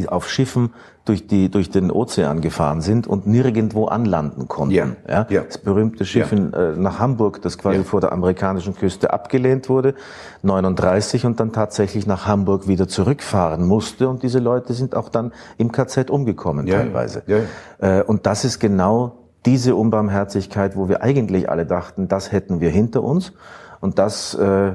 die 0.00 0.08
auf 0.08 0.28
Schiffen 0.28 0.72
durch, 1.04 1.26
die, 1.26 1.50
durch 1.50 1.70
den 1.70 1.90
Ozean 1.90 2.40
gefahren 2.40 2.80
sind 2.80 3.06
und 3.06 3.26
nirgendwo 3.26 3.86
anlanden 3.86 4.48
konnten. 4.48 4.74
Ja, 4.74 4.88
ja. 5.08 5.26
ja. 5.30 5.42
Das 5.42 5.58
berühmte 5.58 6.04
Schiff 6.04 6.32
ja. 6.32 6.38
in, 6.38 6.52
äh, 6.52 6.72
nach 6.72 6.98
Hamburg, 6.98 7.40
das 7.42 7.58
quasi 7.58 7.84
vor 7.84 8.00
der 8.00 8.12
amerikanischen 8.12 8.74
Küste 8.74 9.12
abgelehnt 9.12 9.68
wurde, 9.68 9.94
39 10.42 11.24
und 11.24 11.38
dann 11.40 11.52
tatsächlich 11.52 12.06
nach 12.06 12.26
Hamburg 12.26 12.66
wieder 12.66 12.88
zurückfahren 12.88 13.66
musste. 13.66 14.08
Und 14.08 14.22
diese 14.22 14.40
Leute 14.40 14.74
sind 14.74 14.96
auch 14.96 15.08
dann 15.08 15.32
im 15.58 15.70
KZ 15.70 16.10
umgekommen 16.10 16.66
teilweise. 16.66 17.22
Ja. 17.26 17.38
Äh, 17.78 18.02
und 18.02 18.26
das 18.26 18.44
ist 18.44 18.58
genau 18.58 19.18
diese 19.46 19.76
Unbarmherzigkeit, 19.76 20.76
wo 20.76 20.88
wir 20.88 21.02
eigentlich 21.02 21.48
alle 21.48 21.66
dachten, 21.66 22.08
das 22.08 22.32
hätten 22.32 22.60
wir 22.60 22.70
hinter 22.70 23.04
uns. 23.04 23.32
Und 23.80 24.00
das 24.00 24.34
äh, 24.34 24.72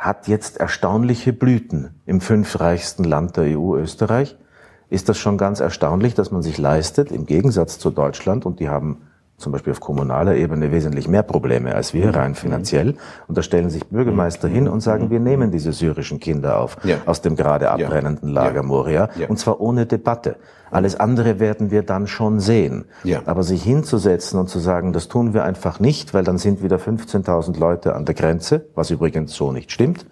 hat 0.00 0.28
jetzt 0.28 0.56
erstaunliche 0.56 1.34
Blüten 1.34 2.00
im 2.06 2.22
fünfreichsten 2.22 3.04
Land 3.04 3.36
der 3.36 3.58
EU, 3.58 3.76
Österreich. 3.76 4.38
Ist 4.88 5.10
das 5.10 5.18
schon 5.18 5.36
ganz 5.36 5.60
erstaunlich, 5.60 6.14
dass 6.14 6.30
man 6.30 6.40
sich 6.40 6.56
leistet, 6.56 7.12
im 7.12 7.26
Gegensatz 7.26 7.78
zu 7.78 7.90
Deutschland, 7.90 8.46
und 8.46 8.60
die 8.60 8.70
haben 8.70 9.02
zum 9.40 9.52
Beispiel 9.52 9.72
auf 9.72 9.80
kommunaler 9.80 10.36
Ebene 10.36 10.70
wesentlich 10.70 11.08
mehr 11.08 11.22
Probleme 11.22 11.74
als 11.74 11.94
wir, 11.94 12.14
rein 12.14 12.34
finanziell. 12.34 12.94
Und 13.26 13.38
da 13.38 13.42
stellen 13.42 13.70
sich 13.70 13.86
Bürgermeister 13.86 14.48
hin 14.48 14.68
und 14.68 14.80
sagen, 14.80 15.10
wir 15.10 15.20
nehmen 15.20 15.50
diese 15.50 15.72
syrischen 15.72 16.20
Kinder 16.20 16.58
auf 16.58 16.76
ja. 16.84 16.98
aus 17.06 17.22
dem 17.22 17.36
gerade 17.36 17.70
abbrennenden 17.70 18.28
Lager 18.28 18.62
Moria. 18.62 19.08
Ja. 19.16 19.28
Und 19.28 19.38
zwar 19.38 19.60
ohne 19.60 19.86
Debatte. 19.86 20.36
Alles 20.70 20.98
andere 21.00 21.40
werden 21.40 21.70
wir 21.70 21.82
dann 21.82 22.06
schon 22.06 22.38
sehen. 22.38 22.84
Ja. 23.02 23.22
Aber 23.26 23.42
sich 23.42 23.62
hinzusetzen 23.62 24.38
und 24.38 24.48
zu 24.48 24.60
sagen, 24.60 24.92
das 24.92 25.08
tun 25.08 25.34
wir 25.34 25.44
einfach 25.44 25.80
nicht, 25.80 26.14
weil 26.14 26.22
dann 26.22 26.38
sind 26.38 26.62
wieder 26.62 26.76
15.000 26.76 27.58
Leute 27.58 27.94
an 27.94 28.04
der 28.04 28.14
Grenze, 28.14 28.66
was 28.74 28.90
übrigens 28.90 29.34
so 29.34 29.50
nicht 29.50 29.72
stimmt, 29.72 30.06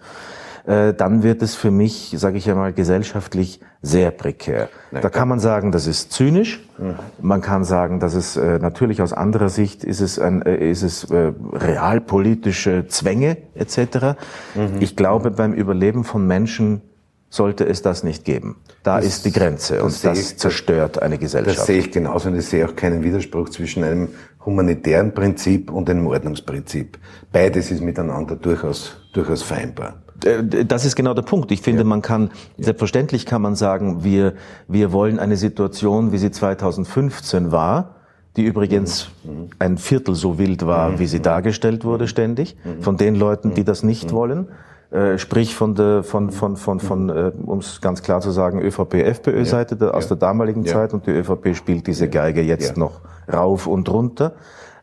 äh, 0.65 0.93
dann 0.93 1.23
wird 1.23 1.41
es 1.41 1.55
für 1.55 1.71
mich, 1.71 2.13
sage 2.17 2.37
ich 2.37 2.49
einmal, 2.49 2.73
gesellschaftlich 2.73 3.59
sehr 3.81 4.11
prekär. 4.11 4.69
Nein, 4.91 5.01
da 5.01 5.09
kann 5.09 5.27
man 5.27 5.39
sagen, 5.39 5.71
das 5.71 5.87
ist 5.87 6.11
zynisch. 6.11 6.67
Mhm. 6.77 6.95
Man 7.21 7.41
kann 7.41 7.63
sagen, 7.63 7.99
dass 7.99 8.13
es 8.13 8.35
äh, 8.35 8.59
natürlich 8.59 9.01
aus 9.01 9.13
anderer 9.13 9.49
Sicht 9.49 9.83
ist 9.83 10.01
es, 10.01 10.19
ein, 10.19 10.41
äh, 10.41 10.69
ist 10.69 10.83
es 10.83 11.05
äh, 11.05 11.31
realpolitische 11.53 12.87
Zwänge 12.87 13.37
etc. 13.55 14.17
Mhm. 14.55 14.77
Ich 14.79 14.95
glaube, 14.95 15.31
beim 15.31 15.53
Überleben 15.53 16.03
von 16.03 16.27
Menschen 16.27 16.81
sollte 17.29 17.65
es 17.65 17.81
das 17.81 18.03
nicht 18.03 18.25
geben. 18.25 18.57
Da 18.83 18.97
das, 18.97 19.05
ist 19.05 19.25
die 19.25 19.31
Grenze 19.31 19.75
das 19.75 19.83
und 19.83 20.03
das 20.03 20.19
ich, 20.19 20.37
zerstört 20.37 21.01
eine 21.01 21.17
Gesellschaft. 21.17 21.59
Das 21.59 21.65
sehe 21.67 21.79
ich 21.79 21.91
genauso 21.91 22.29
und 22.29 22.37
ich 22.37 22.45
sehe 22.45 22.67
auch 22.67 22.75
keinen 22.75 23.03
Widerspruch 23.03 23.49
zwischen 23.49 23.83
einem 23.83 24.09
humanitären 24.45 25.13
Prinzip 25.13 25.71
und 25.71 25.89
einem 25.89 26.07
Ordnungsprinzip. 26.07 26.97
Beides 27.31 27.71
ist 27.71 27.81
miteinander 27.81 28.35
durchaus, 28.35 28.97
durchaus 29.13 29.43
vereinbar. 29.43 30.01
Äh, 30.25 30.65
das 30.65 30.85
ist 30.85 30.95
genau 30.95 31.13
der 31.13 31.21
Punkt. 31.21 31.51
Ich 31.51 31.61
finde, 31.61 31.81
ja. 31.81 31.87
man 31.87 32.01
kann, 32.01 32.31
ja. 32.57 32.65
selbstverständlich 32.65 33.25
kann 33.25 33.41
man 33.41 33.55
sagen, 33.55 34.03
wir, 34.03 34.33
wir 34.67 34.91
wollen 34.91 35.19
eine 35.19 35.37
Situation, 35.37 36.11
wie 36.11 36.17
sie 36.17 36.31
2015 36.31 37.51
war, 37.51 37.95
die 38.35 38.43
übrigens 38.43 39.09
mhm. 39.23 39.31
mhm. 39.31 39.49
ein 39.59 39.77
Viertel 39.77 40.15
so 40.15 40.37
wild 40.37 40.65
war, 40.65 40.91
mhm. 40.91 40.99
wie 40.99 41.07
sie 41.07 41.21
dargestellt 41.21 41.83
wurde 41.83 42.07
ständig, 42.07 42.55
mhm. 42.63 42.81
von 42.81 42.97
den 42.97 43.15
Leuten, 43.15 43.53
die 43.53 43.63
das 43.63 43.83
nicht 43.83 44.11
mhm. 44.11 44.15
wollen. 44.15 44.47
Äh, 44.91 45.19
sprich 45.19 45.53
von 45.53 45.75
der, 45.75 46.01
von, 46.01 46.31
von, 46.31 46.57
von, 46.57 46.79
von, 46.79 47.09
äh, 47.09 47.31
um 47.45 47.59
es 47.59 47.79
ganz 47.79 48.01
klar 48.01 48.21
zu 48.21 48.31
sagen, 48.31 48.59
ÖVP-FPÖ-Seite 48.59 49.77
ja. 49.79 49.91
aus 49.91 50.07
der 50.07 50.17
damaligen 50.17 50.65
Zeit 50.65 50.95
und 50.95 51.05
die 51.05 51.11
ÖVP 51.11 51.55
spielt 51.55 51.85
diese 51.85 52.09
Geige 52.09 52.41
jetzt 52.41 52.75
noch 52.75 53.01
rauf 53.31 53.67
und 53.67 53.87
runter. 53.87 54.33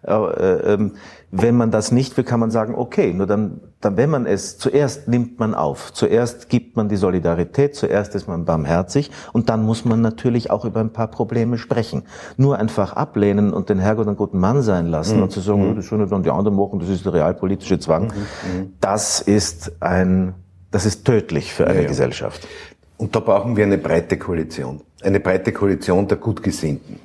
Äh, 0.07 0.13
ähm, 0.13 0.93
wenn 1.33 1.57
man 1.57 1.73
das 1.73 1.91
nicht 1.91 2.17
will, 2.17 2.23
kann 2.23 2.39
man 2.39 2.53
sagen, 2.53 2.77
okay, 2.77 3.13
nur 3.13 3.27
dann, 3.27 3.61
dann, 3.81 3.97
wenn 3.97 4.09
man 4.09 4.27
es, 4.27 4.57
zuerst 4.57 5.07
nimmt 5.07 5.39
man 5.39 5.55
auf, 5.55 5.93
zuerst 5.93 6.49
gibt 6.49 6.77
man 6.77 6.89
die 6.89 6.97
Solidarität, 6.97 7.77
zuerst 7.77 8.15
ist 8.15 8.27
man 8.27 8.45
barmherzig 8.45 9.11
und 9.33 9.51
dann 9.51 9.65
muss 9.65 9.85
man 9.85 10.01
natürlich 10.01 10.51
auch 10.51 10.65
über 10.65 10.81
ein 10.81 10.93
paar 10.93 11.09
Probleme 11.09 11.59
sprechen. 11.59 12.05
Nur 12.37 12.59
einfach 12.59 12.95
ablehnen 12.95 13.53
und 13.53 13.69
den 13.69 13.79
Herrgott 13.79 14.07
einen 14.07 14.17
guten 14.17 14.39
Mann 14.39 14.63
sein 14.63 14.87
lassen 14.87 15.19
mhm. 15.19 15.25
und 15.25 15.31
zu 15.31 15.41
sagen, 15.41 15.71
mhm. 15.71 15.77
das 15.77 15.89
sollen 15.89 16.09
dann 16.09 16.23
die 16.23 16.31
anderen 16.31 16.57
machen, 16.57 16.79
das 16.81 16.89
ist 16.89 17.05
der 17.05 17.13
realpolitische 17.13 17.79
Zwang, 17.79 18.05
mhm. 18.05 18.59
mhm. 18.59 18.73
das 18.81 19.21
ist 19.21 19.73
ein, 19.81 20.35
das 20.71 20.87
ist 20.87 21.05
tödlich 21.05 21.53
für 21.53 21.67
eine 21.67 21.77
ja, 21.77 21.83
ja. 21.83 21.89
Gesellschaft. 21.89 22.49
Und 22.97 23.15
da 23.15 23.21
brauchen 23.21 23.57
wir 23.57 23.65
eine 23.65 23.77
breite 23.77 24.17
Koalition. 24.17 24.81
Eine 25.03 25.21
breite 25.21 25.53
Koalition 25.53 26.09
der 26.09 26.17
Gutgesinnten. 26.17 26.99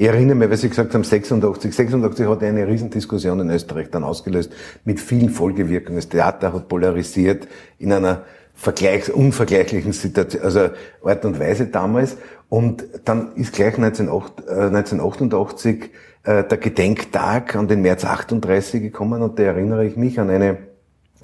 Ich 0.00 0.06
erinnere 0.06 0.34
mich, 0.34 0.48
weil 0.48 0.56
Sie 0.56 0.70
gesagt 0.70 0.94
haben, 0.94 1.04
86. 1.04 1.74
86 1.74 2.26
hat 2.26 2.42
eine 2.42 2.66
Riesendiskussion 2.66 3.40
in 3.40 3.50
Österreich 3.50 3.90
dann 3.90 4.02
ausgelöst, 4.02 4.50
mit 4.86 4.98
vielen 4.98 5.28
Folgewirkungen. 5.28 5.96
Das 5.96 6.08
Theater 6.08 6.54
hat 6.54 6.68
polarisiert 6.68 7.46
in 7.78 7.92
einer 7.92 8.22
Vergleichs 8.54 9.10
unvergleichlichen 9.10 9.92
Situation, 9.92 10.42
also 10.42 10.70
Art 11.04 11.26
und 11.26 11.38
Weise 11.38 11.66
damals. 11.66 12.16
Und 12.48 12.82
dann 13.04 13.34
ist 13.34 13.52
gleich 13.52 13.76
1988 13.76 15.90
äh, 16.22 16.44
der 16.44 16.56
Gedenktag 16.56 17.54
an 17.54 17.68
den 17.68 17.82
März 17.82 18.06
38 18.06 18.80
gekommen 18.80 19.20
und 19.20 19.38
da 19.38 19.42
erinnere 19.42 19.84
ich 19.84 19.98
mich 19.98 20.18
an 20.18 20.30
eine, 20.30 20.56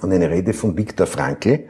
an 0.03 0.13
eine 0.13 0.29
Rede 0.29 0.53
von 0.53 0.77
Viktor 0.77 1.07
Frankl, 1.07 1.51
äh, 1.51 1.65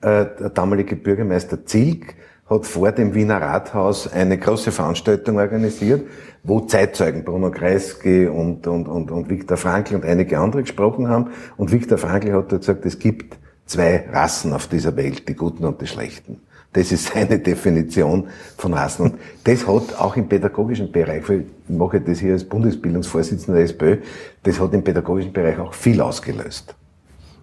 der 0.00 0.50
damalige 0.54 0.94
Bürgermeister 0.94 1.66
Zilk, 1.66 2.14
hat 2.52 2.66
vor 2.66 2.92
dem 2.92 3.14
Wiener 3.14 3.40
Rathaus 3.40 4.12
eine 4.12 4.38
große 4.38 4.72
Veranstaltung 4.72 5.38
organisiert, 5.38 6.06
wo 6.42 6.60
Zeitzeugen 6.60 7.24
Bruno 7.24 7.50
Kreisky 7.50 8.26
und, 8.26 8.66
und, 8.66 8.88
und, 8.88 9.10
und 9.10 9.28
Viktor 9.30 9.56
Frankl 9.56 9.94
und 9.94 10.04
einige 10.04 10.38
andere 10.38 10.62
gesprochen 10.62 11.08
haben. 11.08 11.30
Und 11.56 11.72
Viktor 11.72 11.98
Frankl 11.98 12.32
hat 12.32 12.48
gesagt, 12.48 12.84
es 12.84 12.98
gibt 12.98 13.36
zwei 13.66 14.08
Rassen 14.12 14.52
auf 14.52 14.66
dieser 14.66 14.96
Welt, 14.96 15.28
die 15.28 15.34
Guten 15.34 15.64
und 15.64 15.80
die 15.80 15.86
Schlechten. 15.86 16.40
Das 16.72 16.90
ist 16.90 17.12
seine 17.12 17.38
Definition 17.38 18.28
von 18.56 18.74
Rassen. 18.74 19.10
Und 19.10 19.14
das 19.44 19.66
hat 19.66 19.94
auch 19.98 20.16
im 20.16 20.28
pädagogischen 20.28 20.90
Bereich, 20.90 21.28
ich 21.28 21.44
mache 21.68 22.00
das 22.00 22.18
hier 22.18 22.32
als 22.32 22.44
Bundesbildungsvorsitzender 22.44 23.58
der 23.58 23.64
SPÖ, 23.64 23.98
das 24.42 24.58
hat 24.58 24.72
im 24.72 24.82
pädagogischen 24.82 25.32
Bereich 25.32 25.58
auch 25.58 25.74
viel 25.74 26.00
ausgelöst. 26.00 26.74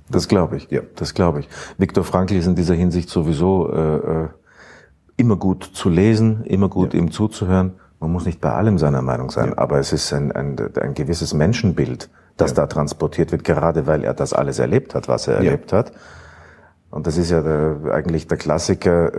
Das 0.10 0.28
glaube 0.28 0.58
ich, 0.58 0.72
ja, 0.72 0.82
das 0.96 1.14
glaube 1.14 1.42
ich. 1.42 1.50
Viktor 1.78 2.04
Frankl 2.04 2.36
ist 2.36 2.48
in 2.48 2.56
dieser 2.56 2.74
Hinsicht 2.74 3.10
sowieso 3.10 3.72
äh, 3.72 3.96
äh 3.96 4.28
immer 5.20 5.36
gut 5.36 5.64
zu 5.74 5.90
lesen, 5.90 6.44
immer 6.46 6.70
gut 6.70 6.94
ja. 6.94 7.00
ihm 7.00 7.12
zuzuhören. 7.12 7.74
Man 8.00 8.12
muss 8.12 8.26
nicht 8.26 8.40
bei 8.40 8.52
allem 8.52 8.78
seiner 8.78 9.02
Meinung 9.02 9.30
sein, 9.30 9.50
ja. 9.50 9.58
aber 9.58 9.80
es 9.80 9.92
ist 9.92 10.14
ein, 10.14 10.32
ein, 10.32 10.56
ein 10.82 10.94
gewisses 10.94 11.34
Menschenbild, 11.34 12.10
das 12.38 12.52
ja. 12.52 12.56
da 12.56 12.68
transportiert 12.68 13.32
wird, 13.32 13.44
gerade 13.44 13.88
weil 13.88 14.04
er 14.04 14.14
das 14.14 14.34
alles 14.34 14.60
erlebt 14.60 14.96
hat, 14.96 15.08
was 15.08 15.28
er 15.28 15.36
erlebt 15.36 15.74
hat. 15.74 15.92
Und 16.92 17.06
das 17.06 17.18
ist 17.18 17.30
ja 17.30 17.42
der, 17.42 17.94
eigentlich 17.94 18.28
der 18.28 18.38
Klassiker 18.38 19.14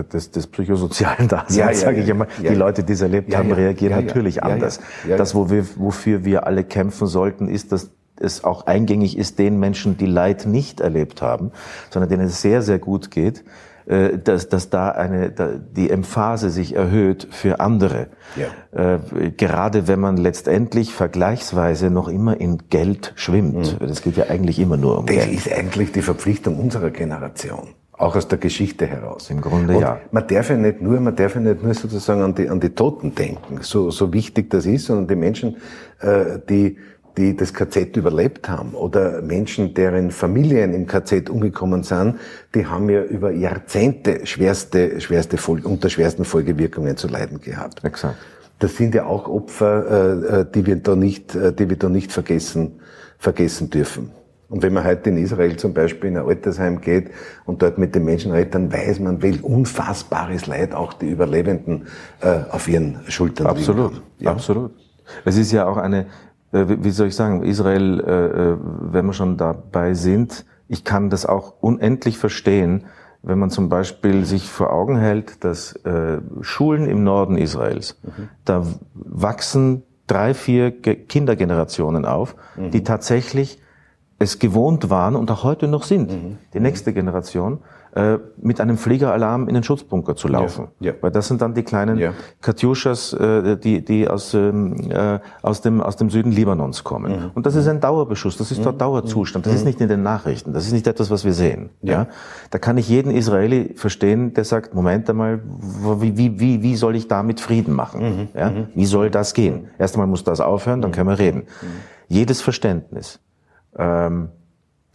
äh, 0.00 0.04
des, 0.04 0.30
des 0.30 0.46
psychosozialen 0.46 1.28
Daseins, 1.28 1.56
ja, 1.56 1.70
ja, 1.70 1.74
sage 1.74 2.00
ich 2.00 2.08
immer. 2.08 2.26
Ja, 2.42 2.50
die 2.50 2.56
Leute, 2.56 2.82
die 2.82 2.92
es 2.92 3.00
erlebt 3.00 3.34
haben, 3.34 3.52
reagieren 3.52 4.04
natürlich 4.04 4.42
anders. 4.42 4.80
Das, 5.16 5.34
wo 5.34 5.48
wir, 5.48 5.64
wofür 5.76 6.24
wir 6.24 6.46
alle 6.46 6.64
kämpfen 6.64 7.06
sollten, 7.06 7.48
ist, 7.48 7.72
dass 7.72 7.90
es 8.20 8.44
auch 8.44 8.66
eingängig 8.66 9.16
ist 9.16 9.38
den 9.38 9.58
Menschen, 9.58 9.96
die 9.96 10.06
Leid 10.06 10.46
nicht 10.46 10.80
erlebt 10.80 11.22
haben, 11.22 11.50
sondern 11.90 12.10
denen 12.10 12.26
es 12.26 12.42
sehr, 12.42 12.62
sehr 12.62 12.78
gut 12.78 13.10
geht, 13.10 13.44
dass, 13.86 14.48
dass 14.48 14.70
da 14.70 14.90
eine, 14.90 15.30
die 15.76 15.90
Emphase 15.90 16.50
sich 16.50 16.74
erhöht 16.74 17.28
für 17.30 17.60
andere. 17.60 18.08
Ja. 18.36 18.96
Äh, 18.96 19.30
gerade 19.30 19.88
wenn 19.88 20.00
man 20.00 20.16
letztendlich 20.16 20.92
vergleichsweise 20.92 21.90
noch 21.90 22.08
immer 22.08 22.40
in 22.40 22.62
Geld 22.70 23.12
schwimmt. 23.16 23.80
Mhm. 23.80 23.86
Das 23.86 24.02
geht 24.02 24.16
ja 24.16 24.24
eigentlich 24.28 24.58
immer 24.58 24.76
nur 24.76 24.98
um 24.98 25.06
das 25.06 25.16
Geld. 25.16 25.28
Das 25.28 25.46
ist 25.46 25.52
eigentlich 25.52 25.92
die 25.92 26.02
Verpflichtung 26.02 26.58
unserer 26.58 26.90
Generation. 26.90 27.68
Auch 27.92 28.16
aus 28.16 28.26
der 28.26 28.38
Geschichte 28.38 28.86
heraus. 28.86 29.30
Im 29.30 29.40
Grunde 29.40 29.76
Und 29.76 29.80
ja. 29.82 30.00
Man 30.10 30.26
darf 30.26 30.50
ja 30.50 30.56
nicht 30.56 30.80
nur, 30.80 30.98
man 31.00 31.14
darf 31.14 31.36
ja 31.36 31.40
nicht 31.40 31.62
nur 31.62 31.74
sozusagen 31.74 32.22
an 32.22 32.34
die, 32.34 32.48
an 32.48 32.58
die 32.58 32.70
Toten 32.70 33.14
denken, 33.14 33.58
so, 33.60 33.90
so 33.90 34.12
wichtig 34.12 34.50
das 34.50 34.66
ist, 34.66 34.86
sondern 34.86 35.06
die 35.06 35.14
Menschen, 35.14 35.56
äh, 36.00 36.38
die 36.48 36.78
die 37.16 37.36
das 37.36 37.54
KZ 37.54 37.96
überlebt 37.96 38.48
haben 38.48 38.74
oder 38.74 39.22
Menschen, 39.22 39.74
deren 39.74 40.10
Familien 40.10 40.74
im 40.74 40.86
KZ 40.86 41.30
umgekommen 41.30 41.84
sind, 41.84 42.18
die 42.54 42.66
haben 42.66 42.90
ja 42.90 43.02
über 43.02 43.30
Jahrzehnte 43.30 44.26
schwerste, 44.26 45.00
schwerste 45.00 45.36
Folge, 45.36 45.68
unter 45.68 45.90
schwersten 45.90 46.24
Folgewirkungen 46.24 46.96
zu 46.96 47.06
leiden 47.08 47.40
gehabt. 47.40 47.84
Exakt. 47.84 48.16
Das 48.58 48.76
sind 48.76 48.94
ja 48.94 49.06
auch 49.06 49.28
Opfer, 49.28 50.30
äh, 50.32 50.40
äh, 50.40 50.46
die 50.52 50.66
wir 50.66 50.76
da 50.76 50.96
nicht, 50.96 51.34
äh, 51.34 51.52
die 51.52 51.68
wir 51.68 51.76
da 51.76 51.88
nicht 51.88 52.12
vergessen, 52.12 52.80
vergessen 53.18 53.70
dürfen. 53.70 54.10
Und 54.48 54.62
wenn 54.62 54.72
man 54.72 54.84
heute 54.84 55.10
in 55.10 55.16
Israel 55.16 55.56
zum 55.56 55.74
Beispiel 55.74 56.10
in 56.10 56.16
ein 56.16 56.26
Altersheim 56.26 56.80
geht 56.80 57.10
und 57.44 57.62
dort 57.62 57.78
mit 57.78 57.94
den 57.94 58.04
Menschen 58.04 58.30
redet, 58.30 58.54
dann 58.54 58.72
weiß 58.72 59.00
man, 59.00 59.22
welch 59.22 59.42
unfassbares 59.42 60.46
Leid 60.46 60.74
auch 60.74 60.92
die 60.92 61.08
Überlebenden 61.08 61.86
auf 62.50 62.68
ihren 62.68 63.00
Schultern 63.08 63.46
Absolut. 63.46 64.02
Ja. 64.20 64.30
absolut. 64.30 64.70
Es 65.24 65.38
ist 65.38 65.50
ja 65.50 65.66
auch 65.66 65.78
eine, 65.78 66.06
wie 66.54 66.90
soll 66.90 67.08
ich 67.08 67.16
sagen, 67.16 67.42
Israel, 67.42 68.00
äh, 68.00 68.52
äh, 68.52 68.56
wenn 68.60 69.06
wir 69.06 69.12
schon 69.12 69.36
dabei 69.36 69.94
sind, 69.94 70.44
ich 70.68 70.84
kann 70.84 71.10
das 71.10 71.26
auch 71.26 71.54
unendlich 71.60 72.18
verstehen, 72.18 72.84
wenn 73.22 73.38
man 73.38 73.50
zum 73.50 73.68
Beispiel 73.68 74.24
sich 74.24 74.48
vor 74.50 74.72
Augen 74.72 74.96
hält, 74.98 75.44
dass 75.44 75.78
Schulen 76.42 76.86
im 76.86 77.04
Norden 77.04 77.38
Israels, 77.38 77.98
mhm. 78.02 78.28
da 78.44 78.66
wachsen 78.92 79.82
drei, 80.06 80.34
vier 80.34 80.70
Kindergenerationen 80.70 82.04
auf, 82.04 82.36
mhm. 82.56 82.70
die 82.70 82.84
tatsächlich 82.84 83.58
es 84.18 84.38
gewohnt 84.38 84.90
waren 84.90 85.16
und 85.16 85.30
auch 85.30 85.42
heute 85.42 85.68
noch 85.68 85.84
sind. 85.84 86.10
Mhm. 86.10 86.38
Die 86.52 86.60
nächste 86.60 86.92
Generation 86.92 87.60
äh, 87.94 88.18
mit 88.38 88.60
einem 88.60 88.76
Fliegeralarm 88.76 89.46
in 89.46 89.54
den 89.54 89.62
Schutzbunker 89.62 90.16
zu 90.16 90.26
laufen. 90.26 90.66
Ja, 90.80 90.90
ja. 90.90 90.96
Weil 91.00 91.12
das 91.12 91.28
sind 91.28 91.40
dann 91.40 91.54
die 91.54 91.62
kleinen 91.62 91.96
ja. 91.96 92.12
Katjuschas, 92.40 93.12
äh, 93.12 93.56
die, 93.56 93.84
die 93.84 94.08
aus, 94.08 94.34
ähm, 94.34 94.90
äh, 94.90 95.20
aus, 95.42 95.60
dem, 95.60 95.80
aus 95.80 95.94
dem 95.94 96.10
Süden 96.10 96.32
Libanons 96.32 96.82
kommen. 96.82 97.12
Mhm. 97.12 97.30
Und 97.34 97.46
das 97.46 97.54
ist 97.54 97.68
ein 97.68 97.80
Dauerbeschuss, 97.80 98.36
das 98.36 98.50
ist 98.50 98.58
mhm. 98.58 98.64
dort 98.64 98.80
Dauerzustand, 98.80 99.46
das 99.46 99.52
mhm. 99.52 99.58
ist 99.58 99.64
nicht 99.64 99.80
in 99.80 99.86
den 99.86 100.02
Nachrichten, 100.02 100.52
das 100.52 100.66
ist 100.66 100.72
nicht 100.72 100.88
etwas, 100.88 101.08
was 101.10 101.24
wir 101.24 101.32
sehen. 101.32 101.70
Ja. 101.82 102.08
Da 102.50 102.58
kann 102.58 102.78
ich 102.78 102.88
jeden 102.88 103.12
Israeli 103.12 103.74
verstehen, 103.76 104.34
der 104.34 104.44
sagt, 104.44 104.74
Moment 104.74 105.08
einmal, 105.08 105.40
wie, 106.00 106.16
wie, 106.16 106.40
wie, 106.40 106.62
wie 106.62 106.74
soll 106.74 106.96
ich 106.96 107.06
damit 107.06 107.38
Frieden 107.38 107.74
machen? 107.74 108.00
Mhm. 108.02 108.28
Ja? 108.34 108.50
Mhm. 108.50 108.66
Wie 108.74 108.86
soll 108.86 109.08
das 109.10 109.34
gehen? 109.34 109.68
Erstmal 109.78 110.08
muss 110.08 110.24
das 110.24 110.40
aufhören, 110.40 110.82
dann 110.82 110.90
können 110.90 111.10
wir 111.10 111.18
reden. 111.20 111.44
Jedes 112.08 112.42
Verständnis 112.42 113.20
ähm, 113.76 114.30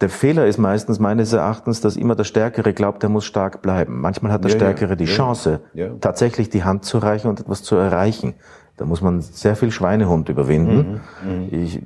Der 0.01 0.09
Fehler 0.09 0.45
ist 0.47 0.57
meistens 0.57 0.99
meines 0.99 1.33
Erachtens, 1.33 1.81
dass 1.81 1.97
immer 1.97 2.15
der 2.15 2.23
Stärkere 2.23 2.73
glaubt, 2.73 3.03
er 3.03 3.09
muss 3.09 3.25
stark 3.25 3.61
bleiben. 3.61 3.99
Manchmal 3.99 4.31
hat 4.31 4.43
der 4.45 4.51
Ja, 4.51 4.55
ja, 4.55 4.59
Stärkere 4.61 4.95
die 4.95 5.03
ja, 5.05 5.11
Chance, 5.11 5.59
ja. 5.73 5.89
tatsächlich 5.99 6.49
die 6.49 6.63
Hand 6.63 6.85
zu 6.85 6.99
reichen 6.99 7.27
und 7.27 7.41
etwas 7.41 7.63
zu 7.63 7.75
erreichen. 7.75 8.33
Da 8.77 8.85
muss 8.85 9.01
man 9.01 9.19
sehr 9.19 9.57
viel 9.57 9.71
Schweinehund 9.71 10.29
überwinden. 10.29 11.01
Mhm, 11.21 11.47
Ich, 11.51 11.81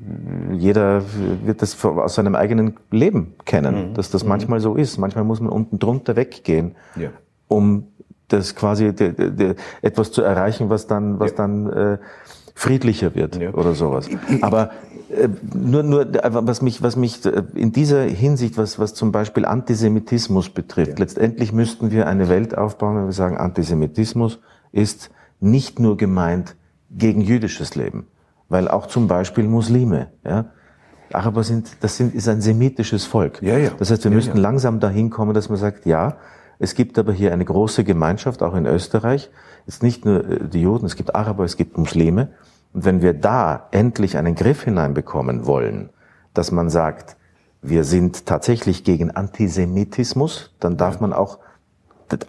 jeder 0.52 1.02
wird 1.44 1.64
das 1.64 1.84
aus 1.84 2.14
seinem 2.14 2.36
eigenen 2.36 2.78
Leben 2.92 3.34
kennen, 3.46 3.90
Mhm, 3.90 3.94
dass 3.96 4.12
das 4.12 4.24
manchmal 4.24 4.60
so 4.60 4.76
ist. 4.76 5.00
Manchmal 5.00 5.24
muss 5.24 5.40
man 5.40 5.52
unten 5.52 5.80
drunter 5.80 6.16
weggehen, 6.16 6.76
Ja. 6.96 7.10
um 7.48 7.88
das 8.28 8.56
quasi 8.56 8.94
de, 8.94 9.12
de, 9.12 9.32
de, 9.32 9.56
etwas 9.82 10.12
zu 10.12 10.22
erreichen, 10.22 10.70
was 10.70 10.86
dann, 10.86 11.20
was 11.20 11.34
dann 11.34 11.68
äh, 11.72 11.98
friedlicher 12.56 13.16
wird 13.16 13.36
Ja. 13.38 13.54
oder 13.54 13.74
sowas. 13.74 14.08
Aber 14.42 14.72
äh, 15.10 15.28
nur, 15.54 15.84
nur, 15.84 16.08
was 16.24 16.62
mich, 16.62 16.82
was 16.82 16.96
mich 16.96 17.26
äh, 17.26 17.44
in 17.56 17.72
dieser 17.72 18.04
Hinsicht, 18.04 18.58
was, 18.58 18.80
was 18.80 18.94
zum 18.94 19.12
Beispiel 19.12 19.46
Antisemitismus 19.46 20.50
betrifft, 20.50 21.00
letztendlich 21.00 21.52
müssten 21.54 21.92
wir 21.92 22.08
eine 22.08 22.30
Welt 22.30 22.58
aufbauen, 22.58 22.96
wenn 22.98 23.06
wir 23.06 23.12
sagen, 23.14 23.38
Antisemitismus 23.38 24.40
ist 24.72 25.10
nicht 25.40 25.80
nur 25.80 25.98
gemeint 25.98 26.56
gegen 26.90 27.22
jüdisches 27.22 27.76
Leben, 27.76 28.08
weil 28.50 28.68
auch 28.68 28.88
zum 28.88 29.08
Beispiel 29.08 29.46
Muslime, 29.46 30.08
ja, 30.24 30.46
Araber 31.12 31.44
sind, 31.44 31.70
das 31.82 31.98
sind, 31.98 32.16
ist 32.16 32.28
ein 32.28 32.42
semitisches 32.42 33.06
Volk. 33.06 33.42
Ja, 33.44 33.58
ja. 33.58 33.70
Das 33.78 33.92
heißt, 33.92 34.04
wir 34.04 34.10
Ja, 34.12 34.16
müssten 34.16 34.38
ja. 34.38 34.42
langsam 34.42 34.80
dahin 34.80 35.10
kommen, 35.12 35.34
dass 35.36 35.48
man 35.50 35.60
sagt, 35.60 35.86
ja, 35.86 36.16
es 36.60 36.74
gibt 36.76 36.98
aber 36.98 37.14
hier 37.14 37.34
eine 37.34 37.46
große 37.46 37.84
Gemeinschaft, 37.84 38.42
auch 38.42 38.56
in 38.56 38.66
Österreich. 38.66 39.30
Es 39.66 39.76
ist 39.76 39.84
nicht 39.84 40.06
nur 40.06 40.30
äh, 40.30 40.48
die 40.48 40.62
Juden, 40.62 40.86
es 40.86 40.96
gibt 40.96 41.16
Araber, 41.16 41.44
es 41.44 41.58
gibt 41.58 41.78
Muslime. 41.78 42.30
Und 42.74 42.86
wenn 42.86 43.02
wir 43.02 43.14
da 43.14 43.68
endlich 43.72 44.18
einen 44.18 44.36
Griff 44.36 44.64
hineinbekommen 44.64 45.46
wollen, 45.46 45.90
dass 46.34 46.52
man 46.52 46.70
sagt, 46.70 47.18
wir 47.62 47.84
sind 47.84 48.26
tatsächlich 48.26 48.84
gegen 48.84 49.12
Antisemitismus, 49.12 50.52
dann 50.60 50.76
darf 50.76 51.00
man 51.00 51.14
auch 51.14 51.40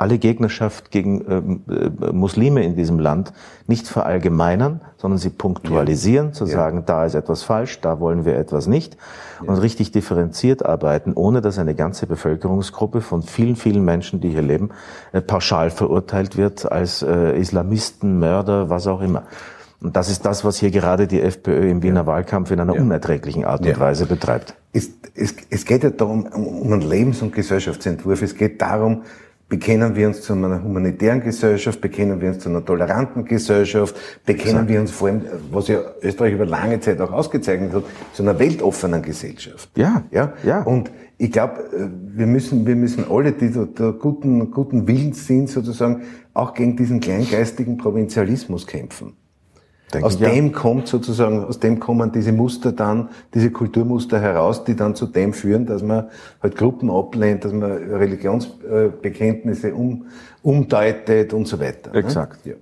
alle 0.00 0.18
Gegnerschaft 0.18 0.90
gegen 0.90 1.24
ähm, 1.28 1.62
äh, 1.68 2.12
Muslime 2.12 2.64
in 2.64 2.76
diesem 2.76 2.98
Land 2.98 3.32
nicht 3.66 3.86
verallgemeinern, 3.88 4.80
sondern 4.96 5.18
sie 5.18 5.30
punktualisieren, 5.30 6.32
zu 6.32 6.46
sagen, 6.46 6.84
da 6.86 7.04
ist 7.04 7.14
etwas 7.14 7.42
falsch, 7.42 7.80
da 7.80 8.00
wollen 8.00 8.24
wir 8.24 8.36
etwas 8.36 8.66
nicht 8.66 8.96
und 9.40 9.56
richtig 9.58 9.92
differenziert 9.92 10.64
arbeiten, 10.64 11.12
ohne 11.14 11.40
dass 11.40 11.58
eine 11.58 11.74
ganze 11.74 12.06
Bevölkerungsgruppe 12.06 13.00
von 13.00 13.22
vielen, 13.22 13.56
vielen 13.56 13.84
Menschen, 13.84 14.20
die 14.20 14.30
hier 14.30 14.42
leben, 14.42 14.70
äh, 15.12 15.20
pauschal 15.20 15.70
verurteilt 15.70 16.36
wird 16.36 16.70
als 16.70 17.02
äh, 17.02 17.38
Islamisten, 17.38 18.18
Mörder, 18.18 18.70
was 18.70 18.86
auch 18.86 19.00
immer. 19.00 19.24
Und 19.84 19.96
das 19.96 20.08
ist 20.08 20.24
das, 20.24 20.44
was 20.44 20.56
hier 20.56 20.70
gerade 20.70 21.06
die 21.06 21.20
FPÖ 21.20 21.70
im 21.70 21.82
Wiener 21.82 22.06
Wahlkampf 22.06 22.50
in 22.50 22.58
einer 22.58 22.74
unerträglichen 22.74 23.44
Art 23.44 23.60
und 23.60 23.66
Ja. 23.66 23.78
Weise 23.78 24.06
betreibt. 24.06 24.54
Es, 24.72 24.90
es, 25.14 25.34
es 25.50 25.66
geht 25.66 25.84
ja 25.84 25.90
darum, 25.90 26.24
um 26.24 26.72
einen 26.72 26.80
Lebens- 26.80 27.20
und 27.20 27.34
Gesellschaftsentwurf. 27.34 28.22
Es 28.22 28.34
geht 28.34 28.62
darum, 28.62 29.02
bekennen 29.48 29.94
wir 29.94 30.08
uns 30.08 30.22
zu 30.22 30.32
einer 30.32 30.62
humanitären 30.62 31.20
Gesellschaft, 31.20 31.80
bekennen 31.80 32.20
wir 32.20 32.28
uns 32.28 32.40
zu 32.40 32.48
einer 32.48 32.64
toleranten 32.64 33.24
Gesellschaft, 33.24 33.94
bekennen 34.24 34.68
wir 34.68 34.80
uns 34.80 34.90
vor 34.90 35.08
allem, 35.08 35.22
was 35.50 35.68
ja 35.68 35.80
Österreich 36.02 36.34
über 36.34 36.46
lange 36.46 36.80
Zeit 36.80 37.00
auch 37.00 37.12
ausgezeichnet 37.12 37.72
hat, 37.72 37.84
zu 38.12 38.22
einer 38.22 38.38
weltoffenen 38.38 39.02
Gesellschaft. 39.02 39.70
Ja, 39.76 40.04
Ja, 40.10 40.32
ja. 40.42 40.62
Und 40.62 40.90
ich 41.18 41.30
glaube, 41.30 41.64
wir 42.14 42.26
müssen, 42.26 42.66
wir 42.66 42.76
müssen 42.76 43.04
alle, 43.08 43.32
die 43.32 43.52
da, 43.52 43.66
da 43.72 43.90
guten, 43.90 44.50
guten 44.50 44.88
Willens 44.88 45.26
sind, 45.26 45.48
sozusagen, 45.48 46.02
auch 46.32 46.54
gegen 46.54 46.76
diesen 46.76 47.00
kleingeistigen 47.00 47.76
Provinzialismus 47.76 48.66
kämpfen. 48.66 49.14
Denke 49.94 50.06
Aus 50.06 50.16
ich, 50.16 50.20
ja. 50.20 50.28
dem 50.28 50.52
kommt 50.52 50.88
sozusagen, 50.88 51.44
aus 51.44 51.60
dem 51.60 51.78
kommen 51.78 52.10
diese 52.10 52.32
Muster 52.32 52.72
dann, 52.72 53.10
diese 53.32 53.50
Kulturmuster 53.50 54.20
heraus, 54.20 54.64
die 54.64 54.74
dann 54.74 54.96
zu 54.96 55.06
dem 55.06 55.32
führen, 55.32 55.66
dass 55.66 55.82
man 55.82 56.08
halt 56.42 56.56
Gruppen 56.56 56.90
ablehnt, 56.90 57.44
dass 57.44 57.52
man 57.52 57.70
Religionsbekenntnisse 57.70 59.74
um, 59.74 60.06
umdeutet 60.42 61.32
und 61.32 61.46
so 61.46 61.60
weiter. 61.60 61.92
ne? 61.92 61.98
Exakt. 61.98 62.44
Ja. 62.44 62.54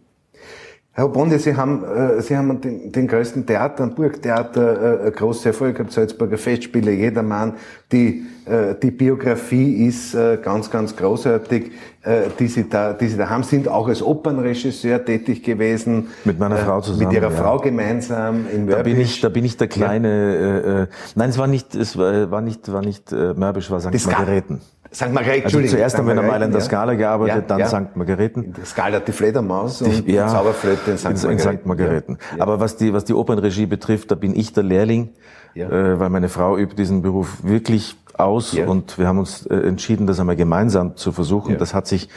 Herr 0.95 1.09
Bonde, 1.09 1.39
Sie 1.39 1.57
haben, 1.57 1.83
äh, 1.85 2.21
Sie 2.21 2.37
haben 2.37 2.61
den, 2.61 2.93
den 2.93 3.09
größten 3.09 3.47
Theater, 3.47 3.85
ein 3.85 3.95
Burgtheater, 3.95 5.07
äh, 5.07 5.11
große 5.11 5.49
Erfolg 5.49 5.77
gehabt, 5.77 5.90
Salzburger 5.90 6.37
Festspiele, 6.37 6.93
jedermann. 6.93 7.55
Die, 7.90 8.27
äh, 8.45 8.75
die 8.75 8.90
Biografie 8.90 9.87
ist 9.87 10.14
äh, 10.14 10.37
ganz, 10.43 10.71
ganz 10.71 10.95
großartig, 10.95 11.73
äh, 12.03 12.25
die 12.38 12.47
Sie 12.47 12.69
da, 12.69 12.93
die 12.93 13.09
Sie 13.09 13.16
da 13.16 13.31
haben, 13.31 13.43
sind 13.43 13.69
auch 13.69 13.88
als 13.88 14.03
Opernregisseur 14.03 15.03
tätig 15.03 15.43
gewesen. 15.43 16.09
Mit 16.27 16.38
meiner 16.38 16.59
Frau 16.59 16.83
zusammen, 16.83 17.09
Mit 17.09 17.14
Ihrer 17.14 17.31
ja. 17.31 17.43
Frau 17.43 17.59
gemeinsam 17.59 18.45
in 18.53 18.66
Da 18.66 18.83
bin 18.83 18.93
Mörbisch. 18.93 19.14
ich, 19.14 19.21
da 19.23 19.31
bin 19.31 19.47
ich 19.47 19.57
der 19.57 19.69
kleine. 19.69 20.09
Äh, 20.09 20.83
äh, 20.83 20.87
nein, 21.14 21.31
es 21.31 21.38
war 21.38 21.47
nicht, 21.47 21.75
es 21.75 21.97
war, 21.97 22.31
war 22.31 22.43
nicht, 22.43 22.71
war 22.71 22.83
nicht 22.83 23.11
äh, 23.12 23.33
Mörbisch, 23.33 23.71
war 23.71 23.81
St. 23.81 24.07
Margareten. 24.07 24.61
St. 24.94 25.12
Margrethe, 25.12 25.44
Also 25.46 25.61
zuerst 25.62 25.96
haben 25.96 26.07
wir 26.07 26.12
in 26.12 26.16
der 26.16 26.24
St. 26.24 26.31
Mailänder 26.33 26.59
Margrethe, 26.59 26.61
Skala 26.66 26.94
gearbeitet, 26.94 27.35
Ja, 27.37 27.40
dann 27.42 27.59
ja. 27.61 27.66
St. 27.66 27.96
Margareten. 27.96 28.52
Der 28.52 28.64
Skala 28.66 29.00
die 29.00 29.12
Fledermaus 29.12 29.81
und 29.83 30.07
Ja, 30.09 30.26
die 30.26 30.33
Zauberflöte 30.33 30.90
in 30.90 30.98
St. 30.98 31.24
in, 31.24 31.31
in 31.31 31.38
St. 31.38 31.64
Margareten. 31.66 32.18
Aber 32.38 32.61
was 32.61 32.76
die, 32.76 32.92
was 32.92 33.05
die 33.05 33.14
Opernregie 33.14 33.66
betrifft, 33.66 34.11
da 34.11 34.14
bin 34.14 34.35
ich 34.37 34.52
der 34.52 34.64
Lehrling, 34.64 35.11
Ja. 35.55 35.68
äh, 35.70 35.98
weil 35.98 36.11
meine 36.11 36.28
Frau 36.28 36.57
übt 36.59 36.76
diesen 36.76 37.00
Beruf 37.02 37.38
wirklich 37.42 37.96
aus 38.18 38.52
Ja. 38.52 38.66
und 38.66 38.98
wir 38.98 39.07
haben 39.09 39.18
uns 39.18 39.46
äh, 39.46 39.55
entschieden, 39.57 40.07
das 40.07 40.20
einmal 40.20 40.37
gemeinsam 40.37 40.96
zu 40.96 41.12
versuchen. 41.12 41.52
Ja. 41.52 41.59
Das 41.59 41.72
hat 41.72 41.87
sich 41.87 42.09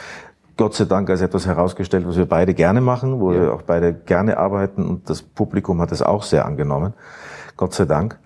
Gott 0.58 0.74
sei 0.74 0.84
Dank 0.84 1.08
als 1.10 1.20
etwas 1.22 1.46
herausgestellt, 1.46 2.06
was 2.06 2.16
wir 2.16 2.26
beide 2.26 2.52
gerne 2.54 2.80
machen, 2.82 3.20
wo 3.20 3.32
Ja. 3.32 3.40
wir 3.40 3.54
auch 3.54 3.62
beide 3.62 3.94
gerne 3.94 4.36
arbeiten 4.38 4.86
und 4.86 5.08
das 5.08 5.22
Publikum 5.22 5.80
hat 5.80 5.92
es 5.92 6.02
auch 6.02 6.22
sehr 6.22 6.44
angenommen. 6.44 6.92
Gott 7.56 7.72
sei 7.72 7.86
Dank. 7.86 8.18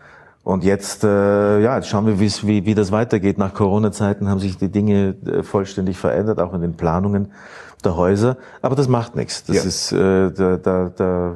Und 0.42 0.64
jetzt, 0.64 1.04
äh, 1.04 1.60
ja, 1.60 1.76
jetzt 1.76 1.88
schauen 1.88 2.06
wir, 2.06 2.18
wie, 2.18 2.64
wie 2.64 2.74
das 2.74 2.92
weitergeht. 2.92 3.36
Nach 3.36 3.52
Corona-Zeiten 3.52 4.28
haben 4.28 4.40
sich 4.40 4.56
die 4.56 4.70
Dinge 4.70 5.14
äh, 5.26 5.42
vollständig 5.42 5.98
verändert, 5.98 6.40
auch 6.40 6.54
in 6.54 6.62
den 6.62 6.74
Planungen 6.74 7.32
der 7.84 7.96
Häuser. 7.96 8.36
Aber 8.62 8.74
das 8.74 8.88
macht 8.88 9.16
nichts. 9.16 9.44
Das 9.44 9.56
Ja. 9.56 9.62
ist, 9.62 9.92
äh, 9.92 10.30
da, 10.30 10.56
da, 10.56 10.90
da 10.94 11.32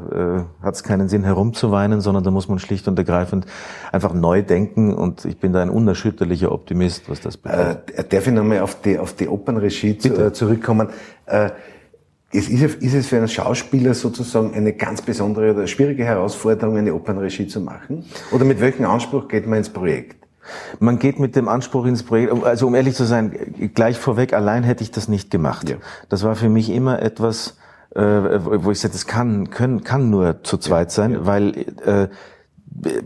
äh, 0.60 0.64
hat 0.64 0.74
es 0.74 0.82
keinen 0.82 1.08
Sinn 1.08 1.24
herumzuweinen, 1.24 2.00
sondern 2.00 2.24
da 2.24 2.30
muss 2.30 2.48
man 2.48 2.58
schlicht 2.58 2.88
und 2.88 2.98
ergreifend 2.98 3.46
einfach 3.92 4.14
neu 4.14 4.42
denken. 4.42 4.94
Und 4.94 5.24
ich 5.24 5.38
bin 5.38 5.52
da 5.52 5.62
ein 5.62 5.70
unerschütterlicher 5.70 6.50
Optimist, 6.52 7.08
was 7.10 7.20
das 7.20 7.36
betrifft. 7.36 7.90
Äh, 7.90 8.04
darf 8.04 8.26
ich 8.26 8.32
nochmal 8.32 8.60
auf 8.60 8.80
die, 8.80 8.98
auf 8.98 9.14
die 9.14 9.28
Opernregie 9.28 9.98
zu, 9.98 10.14
äh, 10.14 10.32
zurückkommen? 10.32 10.88
Äh, 11.26 11.50
es 12.34 12.48
ist, 12.48 12.62
es- 12.62 12.74
ist 12.76 12.94
es 12.94 13.06
für 13.06 13.16
einen 13.16 13.28
Schauspieler 13.28 13.94
sozusagen 13.94 14.54
eine 14.54 14.72
ganz 14.72 15.00
besondere 15.02 15.52
oder 15.54 15.66
schwierige 15.66 16.04
Herausforderung, 16.04 16.76
eine 16.76 16.92
Opernregie 16.94 17.46
zu 17.46 17.60
machen? 17.60 18.04
Oder 18.32 18.44
mit 18.44 18.60
welchem 18.60 18.84
Anspruch 18.86 19.28
geht 19.28 19.46
man 19.46 19.58
ins 19.58 19.70
Projekt? 19.70 20.16
Man 20.78 20.98
geht 20.98 21.18
mit 21.18 21.36
dem 21.36 21.48
Anspruch 21.48 21.86
ins 21.86 22.02
Projekt, 22.02 22.32
also 22.44 22.66
um 22.66 22.74
ehrlich 22.74 22.94
zu 22.94 23.04
sein, 23.04 23.32
gleich 23.74 23.98
vorweg, 23.98 24.34
allein 24.34 24.62
hätte 24.62 24.82
ich 24.82 24.90
das 24.90 25.08
nicht 25.08 25.30
gemacht. 25.30 25.70
Ja. 25.70 25.76
Das 26.10 26.22
war 26.22 26.34
für 26.36 26.50
mich 26.50 26.68
immer 26.70 27.00
etwas, 27.00 27.56
äh, 27.94 28.00
wo 28.02 28.70
ich 28.70 28.80
sagte, 28.80 28.96
das 28.96 29.06
kann, 29.06 29.48
können, 29.50 29.84
kann 29.84 30.10
nur 30.10 30.42
zu 30.42 30.58
zweit 30.58 30.90
sein, 30.90 31.24
weil 31.24 31.56
äh, 31.86 32.08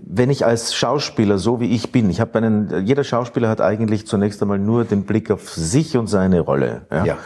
wenn 0.05 0.31
ich 0.31 0.47
als 0.47 0.75
Schauspieler, 0.75 1.39
so 1.39 1.61
wie 1.61 1.73
ich 1.75 1.93
bin, 1.93 2.09
ich 2.11 2.21
habe 2.21 2.39
einen, 2.39 2.87
jeder 2.87 3.05
Schauspieler 3.05 3.49
hat 3.51 3.61
eigentlich 3.61 4.07
zunächst 4.07 4.41
einmal 4.43 4.59
nur 4.59 4.85
den 4.85 5.03
Blick 5.05 5.31
auf 5.31 5.51
sich 5.51 5.97
und 5.97 6.07
seine 6.09 6.41
Rolle. 6.41 6.87
Ja. 6.91 7.05
Ja. 7.05 7.17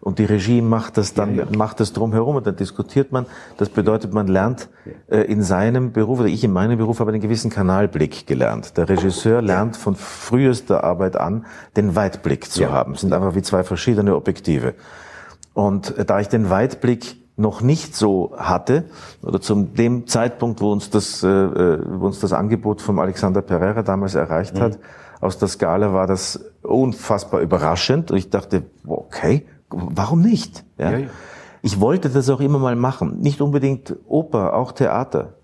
Und 0.00 0.18
die 0.18 0.24
Regie 0.24 0.62
macht 0.62 0.96
das 0.96 1.12
dann, 1.14 1.34
Ja, 1.34 1.44
ja. 1.44 1.56
macht 1.56 1.80
das 1.80 1.92
drumherum 1.92 2.36
und 2.36 2.46
dann 2.46 2.56
diskutiert 2.56 3.10
man. 3.12 3.26
Das 3.56 3.68
bedeutet, 3.68 4.12
man 4.14 4.28
lernt 4.28 4.68
äh, 5.08 5.22
in 5.22 5.42
seinem 5.42 5.92
Beruf, 5.92 6.20
oder 6.20 6.28
ich 6.28 6.44
in 6.44 6.52
meinem 6.52 6.78
Beruf 6.78 7.00
habe 7.00 7.10
einen 7.10 7.20
gewissen 7.20 7.50
Kanalblick 7.50 8.26
gelernt. 8.26 8.76
Der 8.76 8.88
Regisseur 8.88 9.42
lernt 9.42 9.76
von 9.76 9.96
frühester 9.96 10.84
Arbeit 10.84 11.16
an, 11.16 11.46
den 11.76 11.96
Weitblick 11.96 12.50
zu 12.50 12.62
Ja. 12.62 12.70
haben. 12.72 12.92
Es 12.94 13.00
sind 13.00 13.12
einfach 13.12 13.34
wie 13.34 13.42
zwei 13.42 13.64
verschiedene 13.64 14.14
Objektive. 14.14 14.74
Und 15.52 15.96
äh, 15.98 16.04
da 16.04 16.20
ich 16.20 16.28
den 16.28 16.48
Weitblick 16.50 17.16
noch 17.36 17.60
nicht 17.60 17.94
so 17.94 18.32
hatte, 18.36 18.84
oder 19.22 19.40
zum 19.40 19.74
dem 19.74 20.06
Zeitpunkt, 20.06 20.60
wo 20.60 20.72
uns 20.72 20.90
das, 20.90 21.22
äh, 21.22 21.28
äh, 21.28 21.78
wo 21.86 22.06
uns 22.06 22.18
das 22.20 22.32
Angebot 22.32 22.82
vom 22.82 22.98
Alexander 22.98 23.42
Pereira 23.42 23.82
damals 23.82 24.14
erreicht 24.14 24.60
hat, 24.60 24.78
aus 25.20 25.38
der 25.38 25.48
Skala 25.48 25.92
war 25.92 26.06
das 26.06 26.44
unfassbar 26.62 27.40
überraschend. 27.40 28.10
Und 28.12 28.16
ich 28.18 28.30
dachte, 28.30 28.62
okay, 28.86 29.46
warum 29.70 30.20
nicht? 30.20 30.64
Ja? 30.78 30.90
Ja, 30.90 30.98
ja. 30.98 31.06
Ich 31.62 31.80
wollte 31.80 32.08
das 32.08 32.30
auch 32.30 32.40
immer 32.40 32.58
mal 32.58 32.76
machen. 32.76 33.18
Nicht 33.20 33.40
unbedingt 33.40 33.96
Oper, 34.06 34.54
auch 34.54 34.72
Theater. 34.72 35.34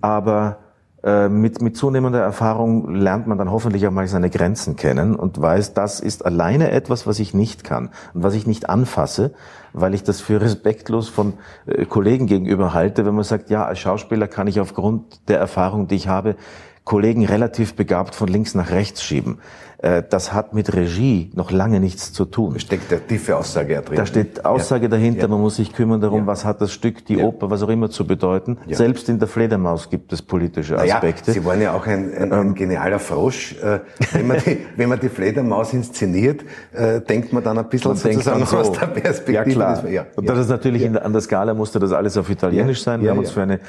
Aber 0.00 0.58
äh, 1.02 1.28
mit, 1.28 1.60
mit 1.60 1.76
zunehmender 1.76 2.20
Erfahrung 2.20 2.94
lernt 2.94 3.26
man 3.26 3.36
dann 3.36 3.50
hoffentlich 3.50 3.86
auch 3.86 3.90
mal 3.90 4.06
seine 4.08 4.30
Grenzen 4.30 4.76
kennen 4.76 5.16
und 5.16 5.40
weiß, 5.40 5.74
das 5.74 6.00
ist 6.00 6.24
alleine 6.24 6.70
etwas, 6.70 7.06
was 7.06 7.18
ich 7.18 7.34
nicht 7.34 7.64
kann 7.64 7.90
und 8.14 8.22
was 8.22 8.34
ich 8.34 8.46
nicht 8.46 8.70
anfasse, 8.70 9.34
weil 9.72 9.94
ich 9.94 10.02
das 10.02 10.20
für 10.20 10.40
respektlos 10.40 11.08
von 11.08 11.34
äh, 11.66 11.84
Kollegen 11.84 12.26
gegenüber 12.26 12.72
halte, 12.72 13.04
wenn 13.04 13.14
man 13.14 13.24
sagt, 13.24 13.50
ja, 13.50 13.66
als 13.66 13.80
Schauspieler 13.80 14.28
kann 14.28 14.46
ich 14.46 14.60
aufgrund 14.60 15.28
der 15.28 15.38
Erfahrung, 15.38 15.88
die 15.88 15.96
ich 15.96 16.08
habe, 16.08 16.36
Kollegen 16.84 17.24
relativ 17.24 17.74
begabt 17.74 18.14
von 18.14 18.28
links 18.28 18.54
nach 18.54 18.70
rechts 18.70 19.02
schieben. 19.02 19.38
Äh, 19.78 20.02
das 20.08 20.32
hat 20.32 20.54
mit 20.54 20.74
Regie 20.74 21.30
noch 21.34 21.50
lange 21.50 21.78
nichts 21.80 22.12
zu 22.12 22.24
tun. 22.24 22.54
Da 22.54 22.60
steckt 22.60 22.90
eine 22.90 23.06
tiefe 23.06 23.36
Aussage 23.36 23.82
drin. 23.82 23.96
Da 23.96 24.06
steht 24.06 24.44
Aussage 24.44 24.84
ja. 24.84 24.88
dahinter, 24.88 25.22
ja. 25.22 25.28
man 25.28 25.40
muss 25.40 25.56
sich 25.56 25.74
kümmern 25.74 26.00
darum, 26.00 26.20
ja. 26.20 26.26
was 26.26 26.44
hat 26.44 26.60
das 26.62 26.72
Stück, 26.72 27.04
die 27.04 27.18
Oper, 27.18 27.50
was 27.50 27.62
auch 27.62 27.68
immer 27.68 27.90
zu 27.90 28.06
bedeuten. 28.06 28.56
Selbst 28.70 29.10
in 29.10 29.18
der 29.18 29.28
Fledermaus 29.28 29.90
gibt 29.90 30.12
es 30.12 30.22
politische 30.22 30.78
Aspekte. 30.78 31.32
Sie 31.32 31.44
waren 31.44 31.60
ja 31.60 31.74
auch 31.74 31.86
ein, 31.86 32.14
ein, 32.14 32.32
ein 32.32 32.46
ähm, 32.48 32.54
genialer 32.54 32.98
Frosch. 32.98 33.56
Äh, 33.62 33.80
wenn 34.12 34.26
man, 34.26 34.38
die, 34.38 34.58
wenn 34.76 34.88
man 34.88 35.00
die 35.00 35.10
Fledermaus 35.10 35.74
inszeniert, 35.74 36.44
äh, 36.72 37.02
denkt 37.02 37.32
man 37.32 37.44
dann 37.44 37.58
ein 37.58 37.68
bisschen 37.68 37.94
sozusagen 37.96 38.46
so. 38.46 38.56
aus 38.56 38.72
der 38.72 38.86
Perspektive. 38.86 39.34
Ja, 39.34 39.44
klar. 39.44 40.06
Und 40.16 40.28
das 40.28 40.38
ist 40.38 40.48
natürlich 40.48 40.82
der, 40.90 41.04
an 41.04 41.12
der 41.12 41.20
Skala 41.20 41.52
musste 41.52 41.78
das 41.78 41.92
alles 41.92 42.16
auf 42.16 42.30
Italienisch 42.30 42.82
sein. 42.82 43.02
Wir 43.02 43.10
haben 43.10 43.18
uns 43.18 43.32
für 43.32 43.42
eine 43.42 43.60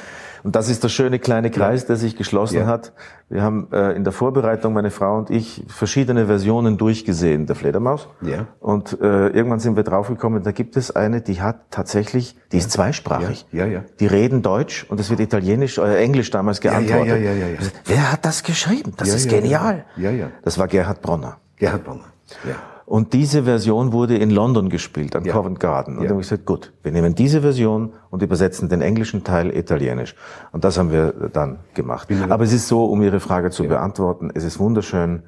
und 0.46 0.56
das 0.56 0.70
ist 0.70 0.84
der 0.84 0.90
schöne 0.90 1.18
kleine 1.18 1.50
Kreis, 1.50 1.82
ja. 1.82 1.88
der 1.88 1.96
sich 1.96 2.16
geschlossen 2.16 2.60
ja. 2.60 2.66
hat. 2.68 2.94
Wir 3.30 3.42
haben 3.42 3.68
äh, 3.72 3.94
in 3.94 4.04
der 4.04 4.14
Vorbereitung, 4.14 4.74
meine 4.74 4.92
Frau 4.92 5.18
und 5.18 5.32
ich, 5.32 5.64
verschiedene 5.68 6.28
Versionen 6.28 6.78
durchgesehen 6.78 7.48
der 7.48 7.56
Fledermaus. 7.56 8.10
Ja. 8.22 8.46
Und 8.60 9.02
äh, 9.02 9.30
irgendwann 9.30 9.60
sind 9.60 9.76
wir 9.76 9.82
draufgekommen, 9.82 10.44
da 10.44 10.52
gibt 10.52 10.78
es 10.78 10.96
eine, 10.96 11.22
die 11.22 11.42
hat 11.42 11.72
tatsächlich, 11.72 12.38
die 12.52 12.60
ist 12.60 12.70
zweisprachig. 12.70 13.48
Ja. 13.52 13.66
Ja, 13.66 13.72
ja. 13.72 13.84
Die 14.00 14.06
reden 14.06 14.44
Deutsch 14.44 14.86
und 14.88 15.00
es 15.00 15.10
wird 15.10 15.20
Italienisch, 15.20 15.80
äh, 15.80 15.98
Englisch 15.98 16.30
damals 16.30 16.62
geantwortet. 16.62 17.08
Ja, 17.08 17.16
ja, 17.16 17.34
ja, 17.34 17.48
ja, 17.48 17.58
Wer 17.86 18.12
hat 18.12 18.24
das 18.24 18.44
geschrieben? 18.44 18.94
Das 18.98 19.10
ist 19.10 19.28
genial. 19.28 19.86
Ja, 19.98 20.12
ja. 20.12 20.30
Das 20.44 20.60
war 20.60 20.68
Gerhard 20.68 21.02
Bronner. 21.02 21.38
Gerhard 21.56 21.84
Bronner. 21.84 22.06
Ja. 22.48 22.58
Und 22.86 23.14
diese 23.14 23.44
Version 23.44 23.94
wurde 23.94 24.16
in 24.16 24.30
London 24.30 24.70
gespielt, 24.70 25.16
an 25.16 25.26
ja. 25.26 25.34
Covent 25.34 25.60
Garden. 25.60 25.96
Und 25.96 26.04
ja. 26.04 26.08
dann 26.10 26.18
habe 26.18 26.22
ich 26.22 26.30
gesagt, 26.30 26.46
gut, 26.46 26.72
wir 26.84 26.92
nehmen 26.92 27.16
diese 27.16 27.42
Version 27.42 27.94
und 28.12 28.22
übersetzen 28.22 28.70
den 28.70 28.82
englischen 28.82 29.24
Teil 29.24 29.56
italienisch. 29.56 30.16
Und 30.52 30.64
das 30.64 30.78
haben 30.78 30.92
wir 30.92 31.30
dann 31.34 31.60
gemacht. 31.74 32.08
Aber 32.30 32.44
es 32.44 32.54
ist 32.54 32.68
so, 32.68 32.86
um 32.86 33.02
Ihre 33.02 33.20
Frage 33.20 33.50
zu 33.50 33.64
ja. 33.64 33.70
beantworten, 33.70 34.30
es 34.34 34.44
ist 34.44 34.60
wunderschön, 34.60 35.24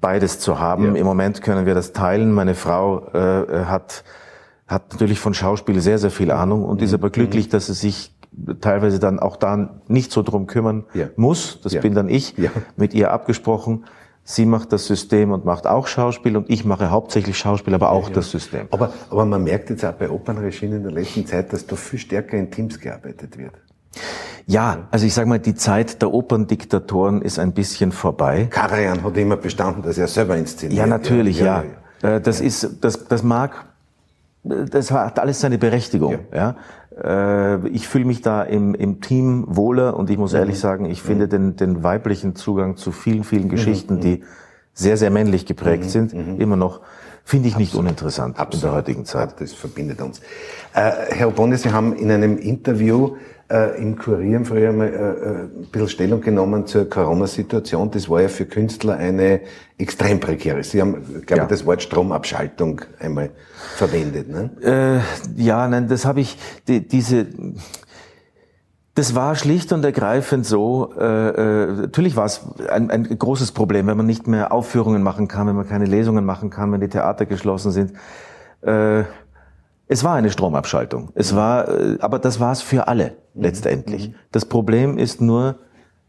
beides 0.00 0.38
zu 0.38 0.60
haben. 0.60 0.94
Im 0.94 1.06
Moment 1.06 1.42
können 1.42 1.66
wir 1.66 1.74
das 1.74 1.92
teilen. 1.92 2.32
Meine 2.32 2.54
Frau 2.54 3.08
äh, 3.12 3.64
hat, 3.64 4.04
hat 4.68 4.92
natürlich 4.92 5.18
von 5.18 5.34
Schauspiel 5.34 5.80
sehr, 5.80 5.98
sehr 5.98 6.10
viel 6.10 6.30
Ahnung 6.30 6.64
und 6.64 6.78
mhm. 6.78 6.84
ist 6.84 6.94
aber 6.94 7.10
glücklich, 7.10 7.48
dass 7.48 7.66
sie 7.66 7.74
sich 7.74 8.14
teilweise 8.60 8.98
dann 9.00 9.18
auch 9.18 9.36
da 9.36 9.80
nicht 9.88 10.12
so 10.12 10.22
drum 10.22 10.46
kümmern 10.46 10.84
muss. 11.16 11.60
Das 11.62 11.78
bin 11.80 11.94
dann 11.94 12.08
ich, 12.08 12.36
mit 12.76 12.94
ihr 12.94 13.10
abgesprochen 13.10 13.84
Sie 14.24 14.46
macht 14.46 14.72
das 14.72 14.86
System 14.86 15.32
und 15.32 15.44
macht 15.44 15.66
auch 15.66 15.88
Schauspiel 15.88 16.36
und 16.36 16.48
ich 16.48 16.64
mache 16.64 16.90
hauptsächlich 16.90 17.36
Schauspiel, 17.36 17.74
aber 17.74 17.90
auch 17.90 18.04
ja, 18.04 18.08
ja. 18.10 18.14
das 18.14 18.30
System. 18.30 18.68
Aber, 18.70 18.92
aber 19.10 19.24
man 19.24 19.42
merkt 19.42 19.70
jetzt 19.70 19.84
auch 19.84 19.92
bei 19.92 20.08
Opernregien 20.08 20.72
in 20.72 20.82
der 20.84 20.92
letzten 20.92 21.26
Zeit, 21.26 21.52
dass 21.52 21.66
da 21.66 21.74
viel 21.74 21.98
stärker 21.98 22.36
in 22.36 22.50
Teams 22.50 22.78
gearbeitet 22.78 23.36
wird. 23.36 23.54
Ja, 24.46 24.88
also 24.90 25.06
ich 25.06 25.14
sage 25.14 25.28
mal, 25.28 25.38
die 25.38 25.54
Zeit 25.54 26.02
der 26.02 26.12
Operndiktatoren 26.12 27.22
ist 27.22 27.38
ein 27.38 27.52
bisschen 27.52 27.92
vorbei. 27.92 28.46
Karajan 28.50 29.02
hat 29.02 29.16
immer 29.16 29.36
bestanden, 29.36 29.82
dass 29.82 29.98
er 29.98 30.08
selber 30.08 30.36
inszeniert. 30.36 30.78
Ja, 30.78 30.86
natürlich, 30.86 31.38
ja. 31.38 31.64
ja. 32.02 32.16
Äh, 32.16 32.20
das 32.20 32.40
ist, 32.40 32.78
das, 32.80 33.04
das 33.06 33.22
mag, 33.22 33.66
das 34.44 34.90
hat 34.90 35.18
alles 35.18 35.40
seine 35.40 35.58
Berechtigung, 35.58 36.20
ja. 36.32 36.56
Äh, 37.02 37.68
ich 37.68 37.88
fühle 37.88 38.04
mich 38.04 38.22
da 38.22 38.42
im, 38.42 38.74
im 38.74 39.00
Team 39.00 39.44
wohler 39.48 39.96
und 39.96 40.10
ich 40.10 40.18
muss 40.18 40.32
mhm. 40.32 40.38
ehrlich 40.38 40.58
sagen, 40.58 40.84
ich 40.84 41.02
finde 41.02 41.26
mhm. 41.26 41.30
den, 41.30 41.56
den 41.56 41.82
weiblichen 41.82 42.34
Zugang 42.34 42.76
zu 42.76 42.92
vielen, 42.92 43.24
vielen 43.24 43.48
Geschichten, 43.48 43.96
mhm. 43.96 44.00
die 44.00 44.24
sehr, 44.74 44.96
sehr 44.96 45.10
männlich 45.10 45.44
geprägt 45.44 45.90
sind, 45.90 46.14
immer 46.14 46.56
noch 46.56 46.80
finde 47.24 47.48
ich 47.48 47.56
nicht 47.56 47.74
uninteressant 47.74 48.38
Absolut. 48.38 48.54
in 48.54 48.68
der 48.68 48.76
heutigen 48.76 49.04
Zeit. 49.04 49.40
Das 49.40 49.52
verbindet 49.52 50.00
uns. 50.00 50.20
Äh, 50.74 50.90
Herr 51.10 51.28
Obonne, 51.28 51.56
Sie 51.56 51.70
haben 51.70 51.94
in 51.94 52.10
einem 52.10 52.38
Interview 52.38 53.16
äh, 53.52 53.80
im 53.82 53.98
Kurier 53.98 54.44
früher 54.44 54.72
mal 54.72 54.88
äh, 54.88 54.90
äh, 54.90 55.28
ein 55.42 55.68
bisschen 55.70 55.88
Stellung 55.88 56.20
genommen 56.22 56.66
zur 56.66 56.88
Corona-Situation. 56.88 57.90
Das 57.90 58.08
war 58.08 58.22
ja 58.22 58.28
für 58.28 58.46
Künstler 58.46 58.96
eine 58.96 59.40
extrem 59.76 60.20
prekäre. 60.20 60.64
Sie 60.64 60.80
haben, 60.80 61.22
glaube 61.26 61.36
ja. 61.36 61.42
ich, 61.42 61.48
das 61.48 61.66
Wort 61.66 61.82
Stromabschaltung 61.82 62.80
einmal 62.98 63.30
verwendet. 63.76 64.28
Ne? 64.28 64.50
Äh, 65.36 65.42
ja, 65.42 65.68
nein, 65.68 65.88
das 65.88 66.04
habe 66.04 66.20
ich, 66.20 66.38
die, 66.66 66.86
diese... 66.86 67.26
Das 68.94 69.14
war 69.14 69.36
schlicht 69.36 69.72
und 69.72 69.82
ergreifend 69.86 70.44
so. 70.44 70.92
Äh, 70.98 71.04
äh, 71.04 71.72
natürlich 71.72 72.14
war 72.14 72.26
es 72.26 72.42
ein, 72.68 72.90
ein 72.90 73.18
großes 73.18 73.52
Problem, 73.52 73.86
wenn 73.86 73.96
man 73.96 74.04
nicht 74.04 74.26
mehr 74.26 74.52
Aufführungen 74.52 75.02
machen 75.02 75.28
kann, 75.28 75.46
wenn 75.46 75.56
man 75.56 75.66
keine 75.66 75.86
Lesungen 75.86 76.26
machen 76.26 76.50
kann, 76.50 76.72
wenn 76.72 76.82
die 76.82 76.90
Theater 76.90 77.24
geschlossen 77.24 77.72
sind. 77.72 77.94
Äh, 78.60 79.04
es 79.92 80.04
war 80.04 80.14
eine 80.14 80.30
Stromabschaltung. 80.30 81.10
Es 81.14 81.36
war, 81.36 81.68
äh, 81.68 81.98
aber 82.00 82.18
das 82.18 82.40
war 82.40 82.52
es 82.52 82.62
für 82.62 82.88
alle 82.88 83.16
mhm. 83.34 83.42
letztendlich. 83.42 84.08
Mhm. 84.08 84.14
Das 84.32 84.46
Problem 84.46 84.98
ist 84.98 85.20
nur, 85.20 85.56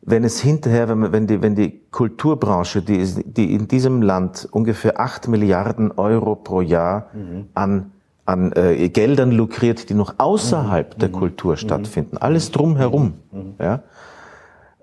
wenn 0.02 0.24
es 0.24 0.40
hinterher, 0.40 0.90
wenn, 0.90 1.12
wenn, 1.12 1.28
die, 1.28 1.42
wenn 1.42 1.56
die 1.56 1.82
Kulturbranche, 1.92 2.82
die, 2.82 3.04
die 3.26 3.54
in 3.54 3.68
diesem 3.68 4.02
Land 4.02 4.48
ungefähr 4.52 5.00
acht 5.00 5.28
Milliarden 5.28 5.92
Euro 5.92 6.36
pro 6.36 6.62
Jahr 6.62 7.08
mhm. 7.14 7.48
an, 7.54 7.92
an 8.26 8.54
äh, 8.54 8.90
Geldern 8.90 9.32
lukriert, 9.32 9.90
die 9.90 9.94
noch 9.94 10.16
außerhalb 10.18 10.96
mhm. 10.96 11.00
der 11.00 11.10
mhm. 11.10 11.14
Kultur 11.14 11.58
stattfinden, 11.58 12.18
alles 12.18 12.52
drumherum, 12.52 13.14
ja, 13.60 13.84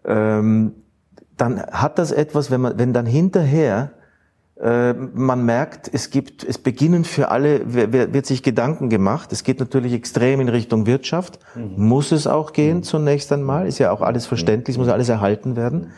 ähm, 0.05 0.73
dann 1.37 1.63
hat 1.63 1.99
das 1.99 2.13
etwas, 2.13 2.51
wenn 2.51 2.61
man, 2.61 2.79
wenn 2.79 2.93
dann 2.93 3.07
hinterher 3.07 3.93
man 4.63 5.45
merkt, 5.47 5.89
es 5.91 6.11
gibt, 6.11 6.45
es 6.45 6.59
beginnen 6.59 7.05
für 7.05 7.31
alle, 7.31 7.63
wird 7.73 8.27
sich 8.27 8.43
Gedanken 8.43 8.91
gemacht. 8.91 9.33
Es 9.33 9.43
geht 9.43 9.59
natürlich 9.59 9.95
extrem 9.95 10.41
in 10.41 10.51
Richtung 10.51 10.87
Wirtschaft. 10.87 11.39
Mhm. 11.55 11.87
Muss 11.89 12.13
es 12.13 12.27
auch 12.27 12.53
gehen 12.53 12.79
mhm. 12.79 12.83
zunächst 12.83 13.33
einmal. 13.33 13.67
Ist 13.67 13.79
ja 13.79 13.91
auch 13.91 14.03
alles 14.03 14.27
verständlich, 14.27 14.77
muss 14.77 14.89
alles 14.89 15.09
erhalten 15.09 15.57
werden. 15.57 15.93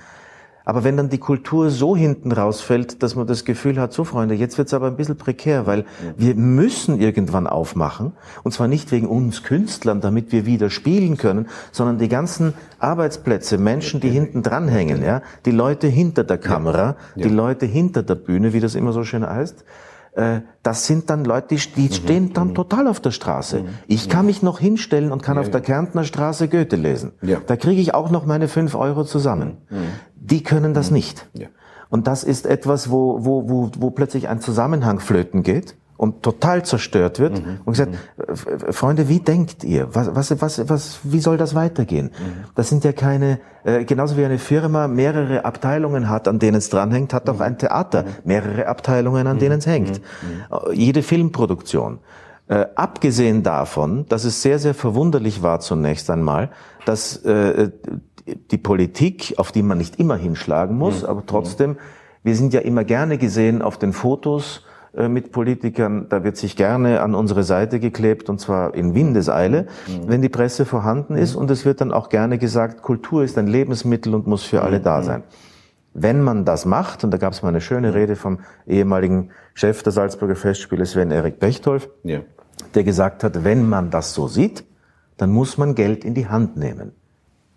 Aber 0.64 0.84
wenn 0.84 0.96
dann 0.96 1.08
die 1.08 1.18
Kultur 1.18 1.70
so 1.70 1.96
hinten 1.96 2.32
rausfällt, 2.32 3.02
dass 3.02 3.14
man 3.16 3.26
das 3.26 3.44
Gefühl 3.44 3.80
hat, 3.80 3.92
so 3.92 4.04
Freunde, 4.04 4.34
jetzt 4.34 4.58
wird's 4.58 4.74
aber 4.74 4.86
ein 4.86 4.96
bisschen 4.96 5.16
prekär, 5.16 5.66
weil 5.66 5.84
wir 6.16 6.34
müssen 6.34 7.00
irgendwann 7.00 7.46
aufmachen. 7.46 8.12
Und 8.42 8.52
zwar 8.52 8.68
nicht 8.68 8.92
wegen 8.92 9.06
uns 9.06 9.42
Künstlern, 9.42 10.00
damit 10.00 10.32
wir 10.32 10.46
wieder 10.46 10.70
spielen 10.70 11.16
können, 11.16 11.48
sondern 11.72 11.98
die 11.98 12.08
ganzen 12.08 12.54
Arbeitsplätze, 12.78 13.58
Menschen, 13.58 14.00
die 14.00 14.10
hinten 14.10 14.42
dranhängen, 14.42 15.02
ja, 15.02 15.22
die 15.44 15.50
Leute 15.50 15.88
hinter 15.88 16.24
der 16.24 16.38
Kamera, 16.38 16.96
die 17.16 17.28
Leute 17.28 17.66
hinter 17.66 18.02
der 18.02 18.14
Bühne, 18.14 18.52
wie 18.52 18.60
das 18.60 18.74
immer 18.74 18.92
so 18.92 19.04
schön 19.04 19.26
heißt, 19.28 19.64
das 20.62 20.86
sind 20.86 21.08
dann 21.08 21.24
Leute, 21.24 21.56
die, 21.56 21.82
mhm. 21.82 21.92
stehen 21.92 22.32
dann 22.34 22.48
mhm. 22.48 22.54
total 22.54 22.86
auf 22.86 23.00
der 23.00 23.12
Straße. 23.12 23.60
Mhm. 23.60 23.68
Ich 23.86 24.08
kann 24.08 24.26
mich 24.26 24.42
noch 24.42 24.58
hinstellen 24.58 25.10
und 25.10 25.22
kann 25.22 25.38
auf 25.38 25.50
der 25.50 25.62
Kärntner 25.62 26.04
Straße 26.04 26.48
Goethe 26.48 26.76
lesen. 26.76 27.12
Da 27.46 27.56
kriege 27.56 27.80
ich 27.80 27.94
auch 27.94 28.10
noch 28.10 28.26
meine 28.26 28.48
fünf 28.48 28.74
Euro 28.74 29.04
zusammen. 29.04 29.58
Die 30.14 30.42
können 30.42 30.74
das 30.74 30.90
nicht. 30.90 31.28
Und 31.88 32.06
das 32.06 32.24
ist 32.24 32.46
etwas, 32.46 32.90
wo, 32.90 33.24
wo, 33.24 33.48
wo, 33.48 33.70
wo 33.78 33.90
plötzlich 33.90 34.28
ein 34.28 34.40
Zusammenhang 34.40 35.00
flöten 35.00 35.42
geht 35.42 35.76
und 36.02 36.24
total 36.24 36.64
zerstört 36.64 37.20
wird. 37.20 37.34
Mhm. 37.34 37.60
Und 37.64 37.74
gesagt, 37.74 37.92
mhm. 37.92 38.72
Freunde, 38.72 39.08
wie 39.08 39.20
denkt 39.20 39.62
ihr? 39.62 39.94
Was, 39.94 40.12
was, 40.12 40.40
was, 40.42 40.68
was, 40.68 40.98
wie 41.04 41.20
soll 41.20 41.36
das 41.36 41.54
weitergehen? 41.54 42.06
Mhm. 42.06 42.44
Das 42.56 42.68
sind 42.70 42.82
ja 42.82 42.92
keine, 42.92 43.38
äh, 43.62 43.84
genauso 43.84 44.16
wie 44.16 44.24
eine 44.24 44.38
Firma 44.38 44.88
mehrere 44.88 45.44
Abteilungen 45.44 46.08
hat, 46.08 46.26
an 46.26 46.40
denen 46.40 46.56
es 46.56 46.70
dranhängt, 46.70 47.14
hat 47.14 47.30
auch 47.30 47.38
ein 47.38 47.56
Theater 47.56 48.04
mehrere 48.24 48.66
Abteilungen, 48.66 49.28
an 49.28 49.38
denen 49.38 49.60
es 49.60 49.66
hängt. 49.68 49.98
Äh, 50.50 50.72
jede 50.72 51.04
Filmproduktion. 51.04 52.00
Äh, 52.48 52.66
abgesehen 52.74 53.44
davon, 53.44 54.04
dass 54.08 54.24
es 54.24 54.42
sehr, 54.42 54.58
sehr 54.58 54.74
verwunderlich 54.74 55.44
war 55.44 55.60
zunächst 55.60 56.10
einmal, 56.10 56.50
dass 56.84 57.18
äh, 57.18 57.70
die 58.50 58.58
Politik, 58.58 59.34
auf 59.36 59.52
die 59.52 59.62
man 59.62 59.78
nicht 59.78 60.00
immer 60.00 60.16
hinschlagen 60.16 60.76
muss, 60.76 61.04
aber 61.04 61.22
trotzdem, 61.24 61.76
wir 62.24 62.34
sind 62.34 62.52
ja 62.54 62.60
immer 62.60 62.82
gerne 62.82 63.18
gesehen 63.18 63.62
auf 63.62 63.78
den 63.78 63.92
Fotos, 63.92 64.62
äh, 64.66 64.71
mit 64.94 65.32
Politikern, 65.32 66.06
da 66.10 66.22
wird 66.22 66.36
sich 66.36 66.54
gerne 66.54 67.00
an 67.00 67.14
unsere 67.14 67.44
Seite 67.44 67.80
geklebt 67.80 68.28
und 68.28 68.40
zwar 68.40 68.74
in 68.74 68.94
Windeseile, 68.94 69.66
mhm. 69.86 70.08
wenn 70.08 70.22
die 70.22 70.28
Presse 70.28 70.66
vorhanden 70.66 71.16
ist 71.16 71.34
und 71.34 71.50
es 71.50 71.64
wird 71.64 71.80
dann 71.80 71.92
auch 71.92 72.10
gerne 72.10 72.36
gesagt, 72.36 72.82
Kultur 72.82 73.24
ist 73.24 73.38
ein 73.38 73.46
Lebensmittel 73.46 74.14
und 74.14 74.26
muss 74.26 74.42
für 74.42 74.60
alle 74.60 74.80
da 74.80 75.00
mhm. 75.00 75.04
sein. 75.04 75.22
Wenn 75.94 76.20
man 76.20 76.44
das 76.44 76.66
macht, 76.66 77.04
und 77.04 77.10
da 77.10 77.16
gab 77.16 77.32
es 77.32 77.42
mal 77.42 77.48
eine 77.48 77.62
schöne 77.62 77.88
mhm. 77.88 77.94
Rede 77.94 78.16
vom 78.16 78.40
ehemaligen 78.66 79.30
Chef 79.54 79.82
der 79.82 79.92
Salzburger 79.92 80.36
Festspiele, 80.36 80.84
Sven 80.84 81.10
Erik 81.10 81.38
Bechtolf, 81.38 81.88
ja. 82.02 82.20
der 82.74 82.84
gesagt 82.84 83.24
hat, 83.24 83.44
wenn 83.44 83.66
man 83.66 83.90
das 83.90 84.12
so 84.12 84.28
sieht, 84.28 84.64
dann 85.16 85.30
muss 85.30 85.56
man 85.56 85.74
Geld 85.74 86.04
in 86.04 86.12
die 86.12 86.28
Hand 86.28 86.56
nehmen. 86.58 86.92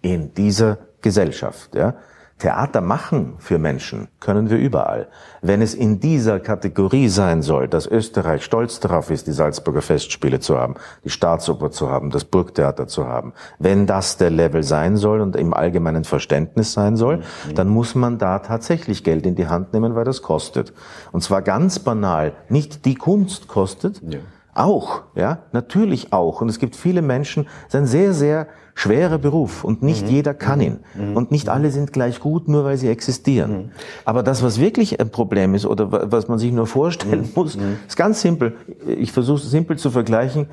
In 0.02 0.34
dieser 0.34 0.78
Gesellschaft, 1.02 1.76
ja. 1.76 1.96
Theater 2.38 2.82
machen 2.82 3.36
für 3.38 3.58
Menschen 3.58 4.10
können 4.20 4.50
wir 4.50 4.58
überall. 4.58 5.08
Wenn 5.42 5.62
es 5.62 5.74
in 5.74 6.02
dieser 6.02 6.42
Kategorie 6.42 7.08
sein 7.08 7.42
soll, 7.42 7.70
dass 7.70 7.88
Österreich 7.88 8.44
stolz 8.44 8.82
darauf 8.82 9.10
ist, 9.10 9.28
die 9.28 9.32
Salzburger 9.32 9.82
Festspiele 9.82 10.42
zu 10.42 10.58
haben, 10.58 10.76
die 11.06 11.10
Staatsoper 11.10 11.72
zu 11.72 11.90
haben, 11.90 12.10
das 12.10 12.26
Burgtheater 12.26 12.88
zu 12.88 13.08
haben, 13.08 13.32
wenn 13.58 13.88
das 13.88 14.18
der 14.18 14.32
Level 14.32 14.64
sein 14.64 14.98
soll 14.98 15.22
und 15.22 15.38
im 15.38 15.54
allgemeinen 15.54 16.04
Verständnis 16.04 16.74
sein 16.74 16.98
soll, 16.98 17.18
mhm. 17.18 17.56
dann 17.56 17.70
muss 17.70 17.96
man 17.96 18.18
da 18.18 18.40
tatsächlich 18.40 19.06
Geld 19.06 19.26
in 19.26 19.36
die 19.36 19.48
Hand 19.48 19.72
nehmen, 19.74 19.96
weil 19.96 20.04
das 20.04 20.22
kostet. 20.22 20.74
Und 21.14 21.22
zwar 21.22 21.42
ganz 21.42 21.80
banal, 21.80 22.34
nicht 22.50 22.84
die 22.84 22.96
Kunst 22.96 23.48
kostet, 23.48 24.02
ja 24.04 24.20
Auch, 24.56 25.02
ja, 25.16 25.40
natürlich 25.52 26.14
auch. 26.14 26.42
Und 26.42 26.48
es 26.48 26.60
gibt 26.60 26.78
viele 26.78 27.02
Menschen, 27.02 27.46
es 27.68 27.74
ist 27.74 27.76
ein 27.76 27.86
sehr, 27.86 28.14
sehr 28.14 28.48
schwerer 28.74 29.18
Beruf 29.18 29.66
und 29.66 29.84
nicht 29.84 30.06
mhm. 30.06 30.12
jeder 30.12 30.34
kann 30.34 30.62
ihn. 30.62 30.80
Mhm. 30.96 31.16
Und 31.16 31.30
nicht 31.30 31.50
alle 31.50 31.72
sind 31.72 31.92
gleich 31.92 32.22
gut, 32.22 32.48
nur 32.48 32.64
weil 32.64 32.78
sie 32.78 32.88
existieren. 32.88 33.52
Mhm. 33.52 33.72
Aber 34.06 34.24
das, 34.24 34.44
was 34.44 34.60
wirklich 34.60 35.00
ein 35.00 35.10
Problem 35.10 35.56
ist 35.56 35.66
oder 35.66 36.12
was 36.12 36.30
man 36.30 36.40
sich 36.40 36.54
nur 36.54 36.68
vorstellen 36.68 37.24
mhm. 37.24 37.32
muss, 37.36 37.58
mhm. 37.58 37.78
ist 37.86 37.98
ganz 37.98 38.22
simpel. 38.22 38.56
Ich 38.88 39.12
versuche 39.12 39.42
es 39.42 39.52
simpel 39.52 39.78
zu 39.78 39.92
vergleichen. 39.92 40.48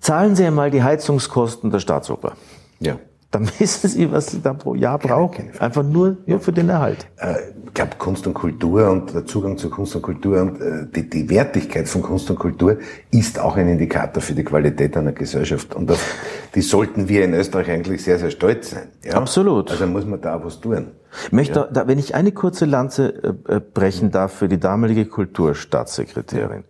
Zahlen 0.00 0.36
Sie 0.36 0.44
einmal 0.44 0.70
die 0.70 0.82
Heizungskosten 0.82 1.70
der 1.70 1.80
Staatsoper. 1.80 2.34
Ja 2.78 2.98
dann 3.30 3.48
wissen 3.58 3.88
Sie, 3.88 4.10
was 4.10 4.28
Sie 4.28 4.40
da 4.40 4.54
pro 4.54 4.74
Jahr 4.74 4.98
brauchen. 4.98 5.50
Einfach 5.58 5.82
nur, 5.82 6.16
nur 6.26 6.40
für 6.40 6.52
den 6.52 6.68
Erhalt. 6.68 7.06
Äh, 7.18 7.34
ich 7.66 7.74
glaube, 7.74 7.92
Kunst 7.98 8.26
und 8.26 8.34
Kultur 8.34 8.90
und 8.90 9.12
der 9.14 9.26
Zugang 9.26 9.58
zu 9.58 9.68
Kunst 9.68 9.94
und 9.94 10.02
Kultur 10.02 10.40
und 10.40 10.60
äh, 10.60 10.86
die, 10.94 11.08
die 11.08 11.28
Wertigkeit 11.28 11.88
von 11.88 12.02
Kunst 12.02 12.30
und 12.30 12.38
Kultur 12.38 12.78
ist 13.10 13.38
auch 13.38 13.56
ein 13.56 13.68
Indikator 13.68 14.22
für 14.22 14.32
die 14.32 14.44
Qualität 14.44 14.96
einer 14.96 15.12
Gesellschaft. 15.12 15.74
Und 15.74 15.90
auf 15.90 16.14
die 16.54 16.62
sollten 16.62 17.08
wir 17.08 17.24
in 17.24 17.34
Österreich 17.34 17.70
eigentlich 17.70 18.02
sehr, 18.02 18.18
sehr 18.18 18.30
stolz 18.30 18.70
sein. 18.70 18.88
Ja? 19.04 19.14
Absolut. 19.14 19.70
Also 19.70 19.86
muss 19.86 20.06
man 20.06 20.20
da 20.20 20.36
auch 20.36 20.44
was 20.44 20.60
tun. 20.60 20.92
Ich 21.26 21.32
möchte, 21.32 21.60
ja. 21.60 21.66
da, 21.66 21.86
wenn 21.86 21.98
ich 21.98 22.14
eine 22.14 22.32
kurze 22.32 22.64
Lanze 22.64 23.36
äh 23.48 23.60
brechen 23.60 24.10
darf 24.10 24.32
für 24.32 24.48
die 24.48 24.58
damalige 24.58 25.06
Kulturstaatssekretärin, 25.06 26.64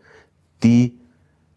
die 0.62 0.98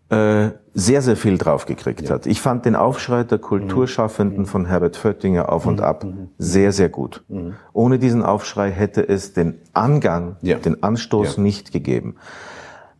äh, 0.09 0.51
sehr, 0.73 1.01
sehr 1.01 1.17
viel 1.17 1.37
draufgekriegt 1.37 2.03
ja. 2.03 2.11
hat. 2.11 2.25
Ich 2.25 2.41
fand 2.41 2.65
den 2.65 2.75
Aufschrei 2.75 3.23
der 3.23 3.39
Kulturschaffenden 3.39 4.39
mhm. 4.39 4.45
von 4.45 4.65
Herbert 4.65 4.95
Föttinger 4.95 5.51
auf 5.51 5.65
und 5.65 5.79
mhm. 5.79 5.85
ab 5.85 6.03
mhm. 6.03 6.29
sehr, 6.37 6.71
sehr 6.71 6.89
gut. 6.89 7.23
Mhm. 7.27 7.55
Ohne 7.73 7.99
diesen 7.99 8.23
Aufschrei 8.23 8.71
hätte 8.71 9.07
es 9.07 9.33
den 9.33 9.55
Angang, 9.73 10.37
ja. 10.41 10.57
den 10.57 10.81
Anstoß 10.81 11.37
ja. 11.37 11.43
nicht 11.43 11.71
gegeben. 11.71 12.15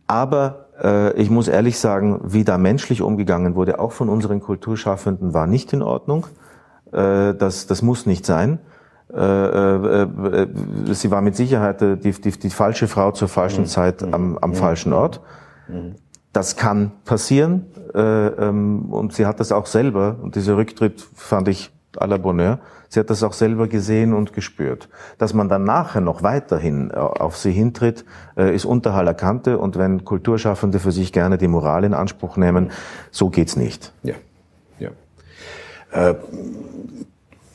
Aber 0.06 0.66
äh, 0.82 1.14
ich 1.14 1.30
muss 1.30 1.48
ehrlich 1.48 1.78
sagen, 1.78 2.20
wie 2.24 2.44
da 2.44 2.58
menschlich 2.58 3.00
umgegangen 3.00 3.54
wurde, 3.54 3.78
auch 3.78 3.92
von 3.92 4.08
unseren 4.08 4.40
Kulturschaffenden, 4.40 5.32
war 5.32 5.46
nicht 5.46 5.72
in 5.72 5.82
Ordnung. 5.82 6.26
Äh, 6.92 7.34
das, 7.34 7.66
das 7.66 7.80
muss 7.80 8.04
nicht 8.04 8.26
sein. 8.26 8.58
Äh, 9.14 9.18
äh, 9.18 10.02
äh, 10.02 10.48
sie 10.92 11.10
war 11.10 11.20
mit 11.20 11.36
Sicherheit 11.36 11.80
die, 11.80 12.12
die, 12.12 12.30
die 12.30 12.50
falsche 12.50 12.88
Frau 12.88 13.12
zur 13.12 13.28
falschen 13.28 13.62
mhm. 13.62 13.68
Zeit 13.68 14.02
am, 14.02 14.38
am 14.38 14.54
falschen 14.54 14.92
Ort. 14.92 15.20
Das 16.32 16.56
kann 16.56 16.92
passieren 17.04 17.66
äh, 17.94 17.98
ähm, 17.98 18.86
und 18.90 19.12
sie 19.12 19.26
hat 19.26 19.40
das 19.40 19.52
auch 19.52 19.66
selber, 19.66 20.16
und 20.22 20.34
dieser 20.34 20.56
Rücktritt 20.56 21.06
fand 21.14 21.48
ich 21.48 21.70
à 21.96 22.06
la 22.06 22.16
Bonheur, 22.16 22.58
sie 22.88 23.00
hat 23.00 23.10
das 23.10 23.22
auch 23.22 23.34
selber 23.34 23.68
gesehen 23.68 24.14
und 24.14 24.32
gespürt. 24.32 24.88
Dass 25.18 25.34
man 25.34 25.48
dann 25.48 25.64
nachher 25.64 26.00
noch 26.00 26.22
weiterhin 26.22 26.90
äh, 26.90 26.94
auf 26.94 27.36
sie 27.36 27.52
hintritt, 27.52 28.04
äh, 28.36 28.54
ist 28.54 28.64
unter 28.64 28.94
aller 28.94 29.14
Kante 29.14 29.58
und 29.58 29.76
wenn 29.76 30.04
Kulturschaffende 30.04 30.78
für 30.78 30.92
sich 30.92 31.12
gerne 31.12 31.36
die 31.36 31.48
Moral 31.48 31.84
in 31.84 31.94
Anspruch 31.94 32.36
nehmen, 32.36 32.70
so 33.10 33.28
geht's 33.28 33.56
nicht. 33.56 33.92
Ja, 34.02 34.14
ja. 34.78 34.90
Äh, 35.92 36.14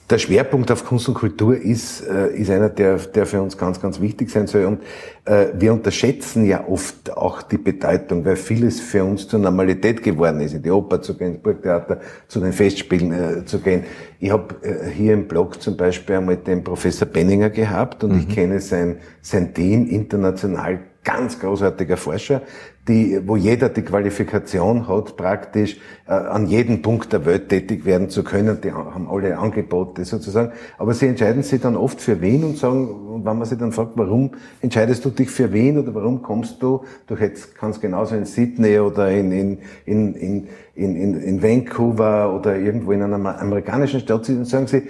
der 0.09 0.19
Schwerpunkt 0.19 0.71
auf 0.71 0.85
Kunst 0.85 1.09
und 1.09 1.15
Kultur 1.15 1.57
ist, 1.57 2.01
äh, 2.07 2.29
ist 2.29 2.49
einer, 2.49 2.69
der, 2.69 2.97
der 2.97 3.25
für 3.25 3.41
uns 3.41 3.57
ganz, 3.57 3.81
ganz 3.81 3.99
wichtig 3.99 4.29
sein 4.29 4.47
soll. 4.47 4.65
Und 4.65 4.81
äh, 5.25 5.47
wir 5.53 5.73
unterschätzen 5.73 6.45
ja 6.45 6.65
oft 6.65 7.11
auch 7.15 7.41
die 7.41 7.57
Bedeutung, 7.57 8.23
weil 8.23 8.37
vieles 8.37 8.79
für 8.79 9.03
uns 9.03 9.27
zur 9.27 9.39
Normalität 9.39 10.01
geworden 10.01 10.39
ist, 10.39 10.53
in 10.53 10.63
die 10.63 10.71
Oper 10.71 11.01
zu 11.01 11.17
gehen, 11.17 11.33
ins 11.33 11.43
Burgtheater, 11.43 11.99
zu 12.29 12.39
den 12.39 12.53
Festspielen 12.53 13.11
äh, 13.11 13.45
zu 13.45 13.59
gehen. 13.59 13.83
Ich 14.19 14.31
habe 14.31 14.55
äh, 14.61 14.89
hier 14.89 15.13
im 15.13 15.27
Blog 15.27 15.61
zum 15.61 15.75
Beispiel 15.75 16.15
einmal 16.15 16.37
den 16.37 16.63
Professor 16.63 17.07
Benninger 17.07 17.49
gehabt 17.49 18.03
und 18.05 18.13
mhm. 18.13 18.19
ich 18.19 18.29
kenne 18.29 18.61
sein, 18.61 18.99
sein 19.21 19.53
Team 19.53 19.87
international 19.87 20.79
ganz 21.03 21.39
großartiger 21.39 21.95
Forscher, 21.95 22.41
die, 22.87 23.21
wo 23.25 23.35
jeder 23.35 23.69
die 23.69 23.81
Qualifikation 23.81 24.87
hat, 24.87 25.17
praktisch 25.17 25.77
äh, 26.07 26.11
an 26.11 26.47
jedem 26.47 26.81
Punkt 26.81 27.11
der 27.11 27.25
Welt 27.25 27.49
tätig 27.49 27.85
werden 27.85 28.09
zu 28.09 28.23
können. 28.23 28.59
Die 28.61 28.71
haben 28.71 29.09
alle 29.09 29.37
Angebote 29.37 30.05
sozusagen. 30.05 30.51
Aber 30.77 30.93
sie 30.93 31.07
entscheiden 31.07 31.43
sich 31.43 31.61
dann 31.61 31.75
oft 31.75 31.99
für 31.99 32.21
wen 32.21 32.43
und 32.43 32.57
sagen, 32.57 33.23
wenn 33.25 33.37
man 33.37 33.45
sich 33.45 33.57
dann 33.57 33.71
fragt, 33.71 33.91
warum 33.95 34.31
entscheidest 34.61 35.03
du 35.03 35.09
dich 35.09 35.29
für 35.29 35.51
wen 35.51 35.77
oder 35.77 35.93
warum 35.93 36.21
kommst 36.21 36.61
du? 36.63 36.83
Du 37.07 37.17
hättest, 37.17 37.55
kannst 37.55 37.81
genauso 37.81 38.15
in 38.15 38.25
Sydney 38.25 38.79
oder 38.79 39.11
in, 39.11 39.31
in, 39.31 39.57
in, 39.85 40.15
in, 40.15 40.47
in, 40.75 41.21
in 41.21 41.43
Vancouver 41.43 42.33
oder 42.33 42.57
irgendwo 42.57 42.93
in 42.93 43.01
einer 43.01 43.39
amerikanischen 43.39 43.99
Stadt 43.99 44.25
sitzen 44.25 44.39
und 44.39 44.45
sagen 44.45 44.67
sie, 44.67 44.83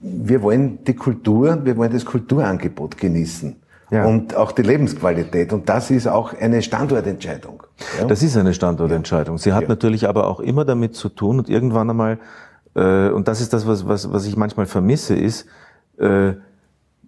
wir 0.00 0.42
wollen 0.42 0.78
die 0.84 0.94
Kultur, 0.94 1.64
wir 1.64 1.76
wollen 1.76 1.92
das 1.92 2.04
Kulturangebot 2.04 2.96
genießen 2.96 3.56
ja. 3.90 4.04
und 4.04 4.36
auch 4.36 4.52
die 4.52 4.62
Lebensqualität. 4.62 5.52
Und 5.52 5.68
das 5.68 5.90
ist 5.90 6.06
auch 6.06 6.34
eine 6.34 6.62
Standortentscheidung. 6.62 7.62
Ja? 7.98 8.06
Das 8.06 8.22
ist 8.22 8.36
eine 8.36 8.54
Standortentscheidung. 8.54 9.38
Sie 9.38 9.52
hat 9.52 9.68
natürlich 9.68 10.08
aber 10.08 10.26
auch 10.26 10.40
immer 10.40 10.64
damit 10.64 10.94
zu 10.94 11.08
tun 11.08 11.38
und 11.38 11.48
irgendwann 11.48 11.90
einmal, 11.90 12.18
äh, 12.74 13.08
und 13.08 13.28
das 13.28 13.40
ist 13.40 13.52
das, 13.52 13.66
was, 13.66 13.86
was, 13.86 14.12
was 14.12 14.26
ich 14.26 14.36
manchmal 14.36 14.66
vermisse, 14.66 15.14
ist, 15.14 15.46
äh, 15.98 16.34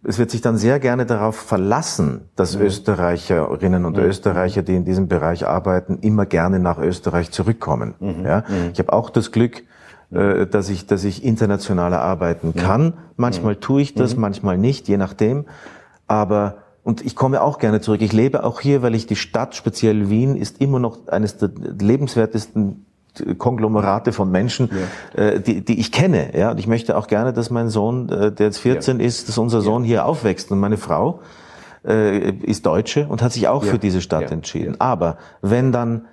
es 0.03 0.19
wird 0.19 0.31
sich 0.31 0.41
dann 0.41 0.57
sehr 0.57 0.81
gerne 0.81 1.05
darauf 1.05 1.37
verlassen, 1.37 2.23
dass 2.35 2.57
mhm. 2.57 2.63
Österreicherinnen 2.63 3.85
und 3.85 3.97
mhm. 3.97 4.05
Österreicher, 4.05 4.63
die 4.63 4.75
in 4.75 4.85
diesem 4.85 5.09
Bereich 5.09 5.47
arbeiten, 5.47 5.99
immer 6.01 6.25
gerne 6.25 6.59
nach 6.59 6.79
Österreich 6.79 7.31
zurückkommen. 7.33 7.95
Mhm. 8.01 8.25
Ja? 8.25 8.45
Mhm. 8.49 8.71
Ich 8.73 8.79
habe 8.79 8.93
auch 8.93 9.11
das 9.11 9.31
Glück, 9.31 9.63
äh, 10.11 10.47
dass 10.47 10.71
ich, 10.71 10.87
dass 10.87 11.05
ich 11.05 11.23
internationaler 11.23 12.01
arbeiten 12.01 12.55
kann. 12.55 12.95
Manchmal 13.17 13.55
mhm. 13.55 13.61
tue 13.61 13.83
ich 13.83 13.95
das, 13.95 14.15
mhm. 14.15 14.23
manchmal 14.23 14.57
nicht, 14.57 14.89
je 14.89 14.97
nachdem. 14.97 15.45
Aber 16.07 16.57
und 16.83 17.05
ich 17.05 17.15
komme 17.15 17.43
auch 17.43 17.59
gerne 17.59 17.81
zurück. 17.81 18.01
Ich 18.01 18.13
lebe 18.13 18.45
auch 18.45 18.61
hier, 18.61 18.83
weil 18.83 18.95
ich 18.95 19.07
die 19.07 19.17
Stadt, 19.17 19.55
speziell 19.55 20.09
Wien, 20.09 20.37
ist 20.37 20.61
immer 20.61 20.79
noch 20.79 21.09
eines 21.09 21.37
der 21.37 21.51
lebenswertesten 21.79 22.87
Konglomerate 23.39 24.13
von 24.13 24.31
Menschen, 24.31 24.71
ja. 25.17 25.23
äh, 25.23 25.41
die, 25.41 25.65
die 25.65 25.79
ich 25.81 25.93
kenne. 25.93 26.37
Ja, 26.37 26.53
und 26.53 26.59
ich 26.59 26.67
möchte 26.67 26.97
auch 26.97 27.07
gerne, 27.07 27.33
dass 27.33 27.51
mein 27.51 27.69
Sohn, 27.69 28.09
äh, 28.09 28.33
der 28.33 28.47
jetzt 28.47 28.59
14 28.59 29.01
ja. 29.01 29.07
ist, 29.07 29.29
dass 29.29 29.37
unser 29.37 29.61
Sohn 29.61 29.83
ja. 29.83 29.89
hier 29.89 30.07
aufwächst. 30.07 30.51
Und 30.51 30.61
meine 30.61 30.77
Frau 30.77 31.21
äh, 31.85 32.31
ist 32.31 32.67
Deutsche 32.67 33.07
und 33.09 33.23
hat 33.23 33.33
sich 33.33 33.49
auch 33.49 33.65
für 33.65 33.79
diese 33.79 34.01
Stadt 34.01 34.31
entschieden. 34.31 34.81
Aber 34.81 35.19
wenn 35.43 35.73
dann 35.73 36.07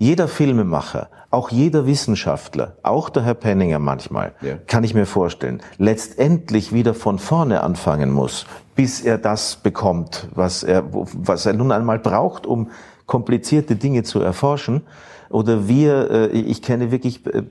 jeder 0.00 0.28
Filmemacher, 0.28 1.10
auch 1.30 1.50
jeder 1.50 1.84
Wissenschaftler, 1.84 2.76
auch 2.82 3.10
der 3.10 3.22
Herr 3.22 3.34
Penninger 3.34 3.78
manchmal, 3.78 4.32
ja. 4.40 4.56
kann 4.66 4.82
ich 4.82 4.94
mir 4.94 5.04
vorstellen, 5.04 5.60
letztendlich 5.76 6.72
wieder 6.72 6.94
von 6.94 7.18
vorne 7.18 7.62
anfangen 7.62 8.10
muss, 8.10 8.46
bis 8.74 9.02
er 9.02 9.18
das 9.18 9.56
bekommt, 9.56 10.26
was 10.34 10.62
er, 10.62 10.84
was 10.90 11.44
er 11.44 11.52
nun 11.52 11.70
einmal 11.70 11.98
braucht, 11.98 12.46
um 12.46 12.70
komplizierte 13.04 13.76
Dinge 13.76 14.02
zu 14.02 14.20
erforschen. 14.20 14.80
Oder 15.28 15.68
wir, 15.68 16.10
äh, 16.10 16.26
ich 16.28 16.62
kenne 16.62 16.90
wirklich 16.90 17.26
äh, 17.26 17.42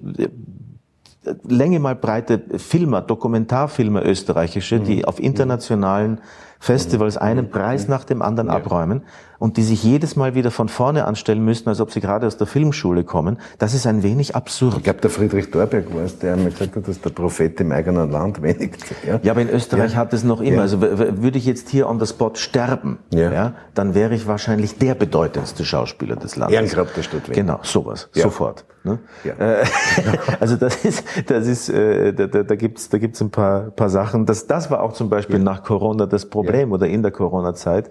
Länge 1.47 1.79
mal 1.79 1.95
breite 1.95 2.41
Filmer, 2.57 3.01
Dokumentarfilme 3.01 4.01
österreichische, 4.01 4.79
die 4.79 4.97
mhm. 4.97 5.05
auf 5.05 5.19
internationalen 5.19 6.19
Festivals 6.59 7.17
einen. 7.17 7.49
Preis 7.49 7.87
nach 7.87 8.03
dem 8.03 8.21
anderen 8.21 8.49
abräumen 8.49 9.03
und 9.39 9.55
die 9.55 9.63
sich 9.63 9.83
jedes 9.83 10.15
Mal 10.15 10.35
wieder 10.35 10.51
von 10.51 10.67
vorne 10.67 11.05
anstellen 11.05 11.43
müssen, 11.43 11.69
als 11.69 11.79
ob 11.79 11.91
sie 11.91 12.01
gerade 12.01 12.27
aus 12.27 12.37
der 12.37 12.45
Filmschule 12.45 13.03
kommen, 13.03 13.39
das 13.57 13.73
ist 13.73 13.87
ein 13.87 14.03
wenig 14.03 14.35
absurd. 14.35 14.77
Ich 14.77 14.83
glaube, 14.83 14.99
der 14.99 15.09
Friedrich 15.09 15.49
Dorberg 15.49 15.93
war 15.95 16.03
es, 16.03 16.19
der 16.19 16.35
mir 16.35 16.51
gesagt 16.51 16.75
hat, 16.75 16.87
dass 16.87 17.01
der 17.01 17.09
Prophet 17.11 17.59
im 17.61 17.71
eigenen 17.71 18.11
Land 18.11 18.41
wenig. 18.41 18.73
Ja, 19.07 19.19
ja 19.23 19.31
aber 19.31 19.41
in 19.41 19.49
Österreich 19.49 19.93
ja. 19.93 19.97
hat 19.97 20.13
es 20.13 20.23
noch 20.23 20.41
immer. 20.41 20.57
Ja. 20.57 20.61
Also 20.61 20.81
würde 20.81 21.37
ich 21.37 21.45
jetzt 21.45 21.69
hier 21.69 21.87
on 21.89 21.99
the 21.99 22.05
spot 22.05 22.33
sterben, 22.35 22.99
ja. 23.11 23.31
ja. 23.31 23.53
dann 23.73 23.95
wäre 23.95 24.13
ich 24.13 24.27
wahrscheinlich 24.27 24.77
der 24.77 24.95
bedeutendste 24.95 25.63
Schauspieler 25.63 26.17
des 26.17 26.35
Landes. 26.35 26.55
Ehrengrab 26.55 26.93
der 26.93 27.03
Stadt 27.03 27.29
Wien. 27.29 27.35
Genau, 27.35 27.59
sowas, 27.63 28.09
sofort. 28.11 28.65
Ne? 28.83 28.99
Ja. 29.23 29.33
Äh, 29.33 29.65
also 30.39 30.55
das 30.55 30.83
ist, 30.85 31.03
das 31.27 31.47
ist, 31.47 31.69
äh, 31.69 32.13
da, 32.13 32.27
da, 32.27 32.43
da 32.43 32.55
gibt's, 32.55 32.89
da 32.89 32.97
gibt's 32.97 33.21
ein 33.21 33.29
paar, 33.29 33.71
paar 33.71 33.89
Sachen. 33.89 34.25
Das, 34.25 34.47
das 34.47 34.71
war 34.71 34.81
auch 34.81 34.93
zum 34.93 35.09
Beispiel 35.09 35.39
nach 35.39 35.63
Corona 35.63 36.05
das 36.05 36.25
Problem 36.25 36.48
oder 36.71 36.87
in 36.87 37.01
der 37.01 37.11
Corona-Zeit 37.11 37.89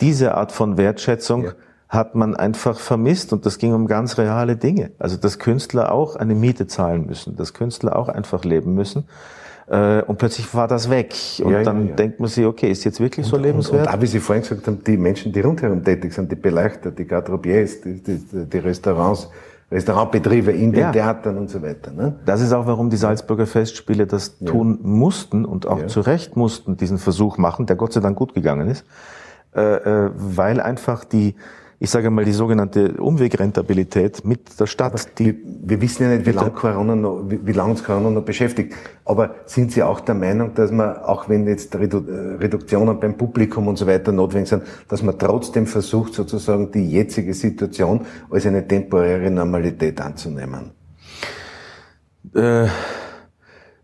diese 0.00 0.34
Art 0.34 0.52
von 0.52 0.76
Wertschätzung 0.76 1.44
ja. 1.44 1.52
hat 1.88 2.14
man 2.14 2.34
einfach 2.34 2.78
vermisst 2.78 3.32
und 3.32 3.46
das 3.46 3.58
ging 3.58 3.74
um 3.74 3.86
ganz 3.86 4.18
reale 4.18 4.56
Dinge. 4.56 4.92
Also 4.98 5.16
dass 5.16 5.38
Künstler 5.38 5.92
auch 5.92 6.16
eine 6.16 6.34
Miete 6.34 6.66
zahlen 6.66 7.06
müssen, 7.06 7.36
dass 7.36 7.54
Künstler 7.54 7.96
auch 7.96 8.08
einfach 8.08 8.44
leben 8.44 8.74
müssen. 8.74 9.04
Äh, 9.70 10.02
und 10.02 10.18
plötzlich 10.18 10.52
war 10.52 10.66
das 10.66 10.90
weg. 10.90 11.14
Und 11.42 11.52
ja, 11.52 11.62
dann 11.62 11.88
ja, 11.88 11.94
denkt 11.94 12.18
man 12.18 12.28
sich, 12.28 12.44
okay, 12.44 12.70
ist 12.70 12.84
jetzt 12.84 12.98
wirklich 12.98 13.26
und, 13.26 13.30
so 13.30 13.36
lebenswert? 13.36 13.82
Und, 13.82 13.88
und, 13.88 13.94
und 13.94 14.02
wie 14.02 14.06
Sie 14.06 14.18
vorhin 14.18 14.42
gesagt 14.42 14.66
haben, 14.66 14.82
die 14.82 14.96
Menschen, 14.96 15.32
die 15.32 15.40
rundherum 15.40 15.84
tätig 15.84 16.12
sind, 16.12 16.30
die 16.30 16.36
Beleuchter, 16.36 16.90
die 16.90 17.04
Garderobiers, 17.04 17.80
die, 17.80 18.02
die, 18.02 18.18
die 18.46 18.58
Restaurants, 18.58 19.28
Restaurantbetriebe 19.70 20.50
in 20.50 20.72
den 20.72 20.80
ja. 20.80 20.92
Theatern 20.92 21.38
und 21.38 21.48
so 21.48 21.62
weiter. 21.62 21.92
Ne? 21.92 22.16
Das 22.24 22.40
ist 22.40 22.52
auch, 22.52 22.66
warum 22.66 22.90
die 22.90 22.96
Salzburger 22.96 23.46
Festspiele 23.46 24.06
das 24.06 24.36
ja. 24.40 24.50
tun 24.50 24.80
mussten 24.82 25.44
und 25.44 25.66
auch 25.66 25.80
ja. 25.80 25.86
zu 25.86 26.00
Recht 26.00 26.36
mussten 26.36 26.76
diesen 26.76 26.98
Versuch 26.98 27.38
machen, 27.38 27.66
der 27.66 27.76
Gott 27.76 27.92
sei 27.92 28.00
Dank 28.00 28.16
gut 28.16 28.34
gegangen 28.34 28.68
ist, 28.68 28.84
äh, 29.54 29.60
äh, 29.60 30.10
weil 30.14 30.60
einfach 30.60 31.04
die 31.04 31.36
ich 31.82 31.88
sage 31.88 32.10
mal, 32.10 32.26
die 32.26 32.32
sogenannte 32.32 32.92
Umwegrentabilität 33.00 34.22
mit 34.22 34.60
der 34.60 34.66
Stadt. 34.66 35.08
wir, 35.16 35.34
wir, 35.62 35.80
wissen 35.80 36.02
ja 36.02 36.10
nicht, 36.10 36.26
wie 36.26 36.32
lange 36.32 36.50
Corona 36.50 36.94
noch, 36.94 37.24
wie, 37.26 37.40
wie 37.42 37.52
lange 37.52 37.70
uns 37.70 37.82
Corona 37.82 38.10
noch 38.10 38.22
beschäftigt. 38.22 38.74
Aber 39.06 39.36
sind 39.46 39.72
Sie 39.72 39.82
auch 39.82 40.00
der 40.00 40.14
Meinung, 40.14 40.52
dass 40.54 40.70
man, 40.70 40.98
auch 40.98 41.30
wenn 41.30 41.48
jetzt 41.48 41.74
Redu 41.74 42.04
Reduktionen 42.38 43.00
beim 43.00 43.16
Publikum 43.16 43.66
und 43.66 43.78
so 43.78 43.86
weiter 43.86 44.12
notwendig 44.12 44.50
sind, 44.50 44.62
dass 44.88 45.02
man 45.02 45.18
trotzdem 45.18 45.66
versucht, 45.66 46.12
sozusagen 46.12 46.70
die 46.70 46.90
jetzige 46.90 47.32
Situation 47.32 48.02
als 48.28 48.44
eine 48.44 48.68
temporäre 48.68 49.30
Normalität 49.30 50.02
anzunehmen? 50.02 50.72
Äh 52.34 52.66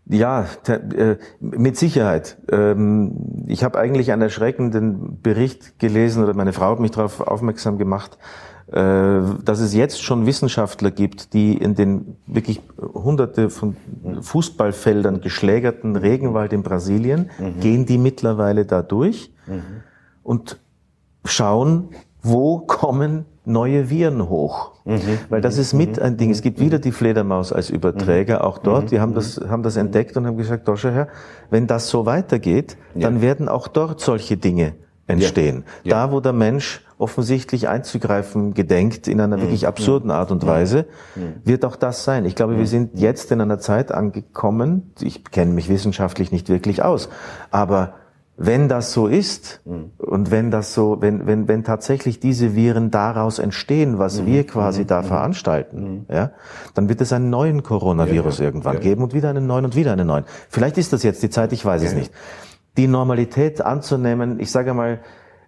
ja, 0.09 0.45
äh, 0.67 1.17
mit 1.39 1.77
Sicherheit. 1.77 2.37
Ähm, 2.51 3.45
ich 3.47 3.63
habe 3.63 3.77
eigentlich 3.77 4.11
einen 4.11 4.21
erschreckenden 4.21 5.21
Bericht 5.21 5.79
gelesen 5.79 6.23
oder 6.23 6.33
meine 6.33 6.53
Frau 6.53 6.71
hat 6.71 6.79
mich 6.79 6.91
darauf 6.91 7.21
aufmerksam 7.21 7.77
gemacht, 7.77 8.17
äh, 8.67 9.21
dass 9.43 9.59
es 9.59 9.73
jetzt 9.73 10.01
schon 10.01 10.25
Wissenschaftler 10.25 10.91
gibt, 10.91 11.33
die 11.33 11.57
in 11.57 11.75
den 11.75 12.17
wirklich 12.25 12.61
hunderte 12.77 13.49
von 13.49 13.75
Fußballfeldern 14.21 15.21
geschlägerten 15.21 15.95
Regenwald 15.95 16.53
in 16.53 16.63
Brasilien, 16.63 17.29
mhm. 17.39 17.59
gehen 17.59 17.85
die 17.85 17.97
mittlerweile 17.97 18.65
da 18.65 18.81
durch 18.81 19.33
mhm. 19.45 19.61
und 20.23 20.59
schauen, 21.23 21.89
wo 22.21 22.59
kommen 22.59 23.25
neue 23.45 23.89
Viren 23.89 24.27
hoch. 24.29 24.73
Mhm. 24.87 25.19
Weil 25.29 25.41
das 25.41 25.57
ist 25.57 25.73
mit 25.73 25.99
ein 25.99 26.17
Ding. 26.17 26.31
Es 26.31 26.41
gibt 26.41 26.59
wieder 26.59 26.79
die 26.79 26.91
Fledermaus 26.91 27.51
als 27.51 27.69
Überträger, 27.69 28.43
auch 28.45 28.57
dort. 28.57 28.91
Die 28.91 28.99
haben 28.99 29.13
das, 29.13 29.39
haben 29.49 29.61
das 29.61 29.75
entdeckt 29.75 30.15
und 30.15 30.25
haben 30.25 30.37
gesagt, 30.37 30.67
Doscher 30.67 30.91
Herr, 30.91 31.07
wenn 31.49 31.67
das 31.67 31.89
so 31.89 32.05
weitergeht, 32.05 32.77
dann 32.95 33.17
ja. 33.17 33.21
werden 33.21 33.49
auch 33.49 33.67
dort 33.67 33.99
solche 33.99 34.37
Dinge 34.37 34.73
entstehen. 35.05 35.63
Ja. 35.83 35.91
Ja. 35.91 36.07
Da, 36.07 36.11
wo 36.13 36.19
der 36.21 36.33
Mensch 36.33 36.85
offensichtlich 36.97 37.67
einzugreifen 37.67 38.53
gedenkt 38.53 39.07
in 39.07 39.21
einer 39.21 39.39
wirklich 39.39 39.67
absurden 39.67 40.09
Art 40.09 40.31
und 40.31 40.45
Weise, 40.47 40.85
wird 41.43 41.63
auch 41.63 41.75
das 41.75 42.03
sein. 42.03 42.25
Ich 42.25 42.33
glaube, 42.33 42.57
wir 42.57 42.65
sind 42.65 42.97
jetzt 42.99 43.31
in 43.31 43.39
einer 43.39 43.59
Zeit 43.59 43.91
angekommen, 43.91 44.93
ich 45.01 45.23
kenne 45.25 45.53
mich 45.53 45.69
wissenschaftlich 45.69 46.31
nicht 46.31 46.49
wirklich 46.49 46.81
aus, 46.81 47.09
aber 47.51 47.93
wenn 48.39 48.69
das 48.69 48.93
so 48.93 49.07
ist 49.07 49.61
mhm. 49.65 49.91
und 49.97 50.29
wenn 50.29 50.51
das 50.51 50.75
so, 50.75 51.01
wenn, 51.01 51.25
wenn, 51.25 51.47
wenn 51.47 51.63
tatsächlich 51.63 52.19
diese 52.19 52.55
Viren 52.55 52.91
daraus 52.91 53.39
entstehen, 53.39 53.97
was 53.97 54.21
mhm. 54.21 54.25
wir 54.27 54.45
quasi 54.45 54.83
mhm. 54.83 54.87
da 54.87 55.01
mhm. 55.01 55.05
veranstalten, 55.05 55.81
mhm. 55.81 56.05
ja, 56.07 56.31
dann 56.75 56.87
wird 56.87 57.01
es 57.01 57.11
einen 57.11 57.31
neuen 57.31 57.63
Coronavirus 57.63 58.37
ja, 58.37 58.43
ja. 58.43 58.49
irgendwann 58.49 58.75
ja. 58.75 58.79
geben 58.79 59.01
und 59.01 59.15
wieder 59.15 59.31
einen 59.31 59.47
neuen 59.47 59.65
und 59.65 59.75
wieder 59.75 59.91
einen 59.91 60.05
neuen. 60.05 60.25
Vielleicht 60.49 60.77
ist 60.77 60.93
das 60.93 61.01
jetzt 61.01 61.23
die 61.23 61.31
Zeit, 61.31 61.51
ich 61.51 61.65
weiß 61.65 61.81
es 61.81 61.93
nicht. 61.93 62.13
Die 62.77 62.87
Normalität 62.87 63.61
anzunehmen, 63.61 64.39
ich 64.39 64.51
sage 64.51 64.75
mal, 64.75 64.99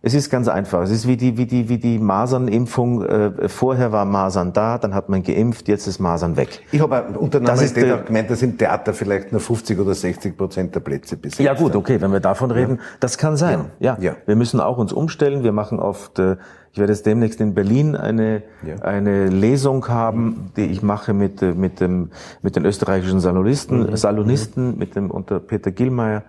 es 0.01 0.13
ist 0.13 0.29
ganz 0.29 0.47
einfach. 0.47 0.81
Es 0.81 0.91
ist 0.91 1.07
wie 1.07 1.17
die, 1.17 1.37
wie 1.37 1.45
die, 1.45 1.67
wie 1.67 1.77
die 1.77 1.99
Masernimpfung. 1.99 3.03
Äh, 3.05 3.49
vorher 3.49 3.91
war 3.91 4.05
Masern 4.05 4.53
da, 4.53 4.77
dann 4.77 4.95
hat 4.95 5.09
man 5.09 5.23
geimpft, 5.23 5.67
jetzt 5.67 5.87
ist 5.87 5.99
Masern 5.99 6.37
weg. 6.37 6.61
Ich 6.71 6.79
habe 6.79 7.17
unter 7.17 7.41
Normalität 7.41 7.91
auch 7.91 8.05
gemeint, 8.05 8.29
dass 8.29 8.41
im 8.41 8.57
Theater 8.57 8.93
vielleicht 8.93 9.33
nur 9.33 9.41
50 9.41 9.77
oder 9.77 9.93
60 9.93 10.37
Prozent 10.37 10.73
der 10.73 10.79
Plätze 10.79 11.17
besetzt 11.17 11.41
Ja 11.41 11.53
gut, 11.53 11.75
okay, 11.75 11.99
wenn 11.99 12.13
wir 12.13 12.21
davon 12.21 12.51
reden, 12.51 12.77
ja. 12.77 12.83
das 13.01 13.17
kann 13.17 13.35
sein. 13.35 13.65
Ja. 13.79 13.97
ja. 13.99 14.15
Wir 14.25 14.37
müssen 14.37 14.61
auch 14.61 14.77
uns 14.77 14.93
umstellen. 14.93 15.43
Wir 15.43 15.51
machen 15.51 15.79
oft, 15.79 16.17
äh, 16.17 16.37
ich 16.71 16.79
werde 16.79 16.93
jetzt 16.93 17.05
demnächst 17.05 17.41
in 17.41 17.53
Berlin 17.53 17.97
eine, 17.97 18.43
ja. 18.65 18.77
eine 18.81 19.27
Lesung 19.27 19.85
haben, 19.89 20.51
die 20.55 20.65
ich 20.65 20.81
mache 20.81 21.13
mit, 21.13 21.41
äh, 21.41 21.53
mit 21.53 21.81
dem, 21.81 22.11
mit 22.41 22.55
den 22.55 22.63
österreichischen 22.63 23.19
Salonisten, 23.19 23.81
mhm. 23.81 23.97
Salonisten, 23.97 24.71
mhm. 24.71 24.77
mit 24.77 24.95
dem, 24.95 25.11
unter 25.11 25.41
Peter 25.41 25.71
Gillmeier, 25.71 26.23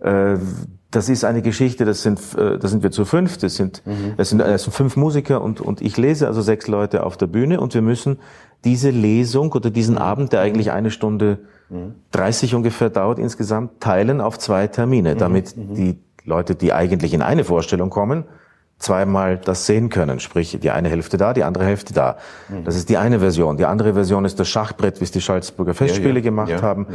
äh, 0.00 0.38
das 0.92 1.08
ist 1.08 1.24
eine 1.24 1.42
Geschichte, 1.42 1.84
das 1.84 2.02
sind, 2.02 2.20
äh, 2.36 2.58
da 2.58 2.68
sind 2.68 2.82
wir 2.82 2.90
zu 2.90 3.04
fünf, 3.04 3.38
das 3.38 3.56
sind, 3.56 3.82
mhm. 3.86 4.14
das 4.16 4.28
sind, 4.28 4.38
das 4.38 4.64
sind 4.64 4.72
fünf 4.72 4.96
Musiker 4.96 5.40
und, 5.40 5.60
und 5.60 5.80
ich 5.80 5.96
lese 5.96 6.26
also 6.26 6.42
sechs 6.42 6.68
Leute 6.68 7.04
auf 7.04 7.16
der 7.16 7.26
Bühne 7.26 7.60
und 7.60 7.74
wir 7.74 7.82
müssen 7.82 8.18
diese 8.64 8.90
Lesung 8.90 9.52
oder 9.52 9.70
diesen 9.70 9.96
mhm. 9.96 10.02
Abend, 10.02 10.32
der 10.32 10.40
eigentlich 10.40 10.70
eine 10.70 10.90
Stunde 10.90 11.38
mhm. 11.70 11.94
30 12.12 12.54
ungefähr 12.54 12.90
dauert 12.90 13.18
insgesamt, 13.18 13.80
teilen 13.80 14.20
auf 14.20 14.38
zwei 14.38 14.66
Termine, 14.66 15.14
mhm. 15.14 15.18
damit 15.18 15.56
mhm. 15.56 15.74
die 15.74 15.98
Leute, 16.24 16.54
die 16.54 16.72
eigentlich 16.72 17.14
in 17.14 17.22
eine 17.22 17.44
Vorstellung 17.44 17.90
kommen, 17.90 18.24
zweimal 18.78 19.38
das 19.38 19.66
sehen 19.66 19.88
können. 19.88 20.20
Sprich, 20.20 20.58
die 20.60 20.70
eine 20.70 20.88
Hälfte 20.88 21.16
da, 21.16 21.32
die 21.32 21.44
andere 21.44 21.64
Hälfte 21.64 21.94
da. 21.94 22.18
Mhm. 22.48 22.64
Das 22.64 22.76
ist 22.76 22.90
die 22.90 22.98
eine 22.98 23.20
Version. 23.20 23.56
Die 23.56 23.64
andere 23.64 23.94
Version 23.94 24.24
ist 24.24 24.38
das 24.38 24.48
Schachbrett, 24.48 25.00
wie 25.00 25.04
es 25.04 25.10
die 25.10 25.20
Salzburger 25.20 25.72
Festspiele 25.72 26.10
ja, 26.10 26.16
ja, 26.16 26.20
gemacht 26.20 26.50
ja, 26.50 26.62
haben. 26.62 26.86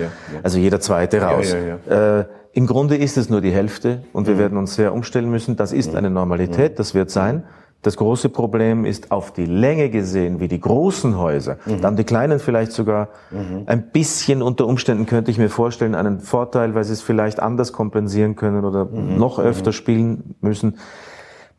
Also 0.43 0.59
jeder 0.59 0.79
zweite 0.79 1.21
raus. 1.21 1.51
Äh, 1.53 2.25
im 2.57 2.65
Grunde 2.65 2.95
ist 2.95 3.17
es 3.17 3.29
nur 3.29 3.39
die 3.39 3.51
Hälfte 3.51 4.01
und 4.13 4.25
wir 4.25 4.33
mhm. 4.33 4.39
werden 4.39 4.57
uns 4.57 4.73
sehr 4.73 4.91
umstellen 4.91 5.29
müssen. 5.29 5.57
Das 5.57 5.71
ist 5.71 5.91
mhm. 5.91 5.97
eine 5.99 6.09
Normalität, 6.09 6.71
mhm. 6.71 6.75
das 6.77 6.95
wird 6.95 7.11
sein. 7.11 7.43
Das 7.83 7.97
große 7.97 8.29
Problem 8.29 8.83
ist 8.83 9.11
auf 9.11 9.31
die 9.31 9.45
Länge 9.45 9.91
gesehen, 9.91 10.39
wie 10.39 10.47
die 10.47 10.59
großen 10.59 11.19
Häuser, 11.19 11.57
mhm. 11.67 11.81
dann 11.81 11.95
die 11.95 12.03
kleinen 12.03 12.39
vielleicht 12.39 12.71
sogar 12.71 13.09
mhm. 13.29 13.65
ein 13.67 13.91
bisschen 13.91 14.41
unter 14.41 14.65
Umständen 14.65 15.05
könnte 15.05 15.29
ich 15.29 15.37
mir 15.37 15.49
vorstellen, 15.49 15.93
einen 15.93 16.19
Vorteil, 16.19 16.73
weil 16.73 16.83
sie 16.83 16.93
es 16.93 17.03
vielleicht 17.03 17.39
anders 17.39 17.73
kompensieren 17.73 18.35
können 18.35 18.65
oder 18.65 18.85
mhm. 18.85 19.19
noch 19.19 19.37
öfter 19.37 19.71
spielen 19.71 20.33
müssen. 20.41 20.77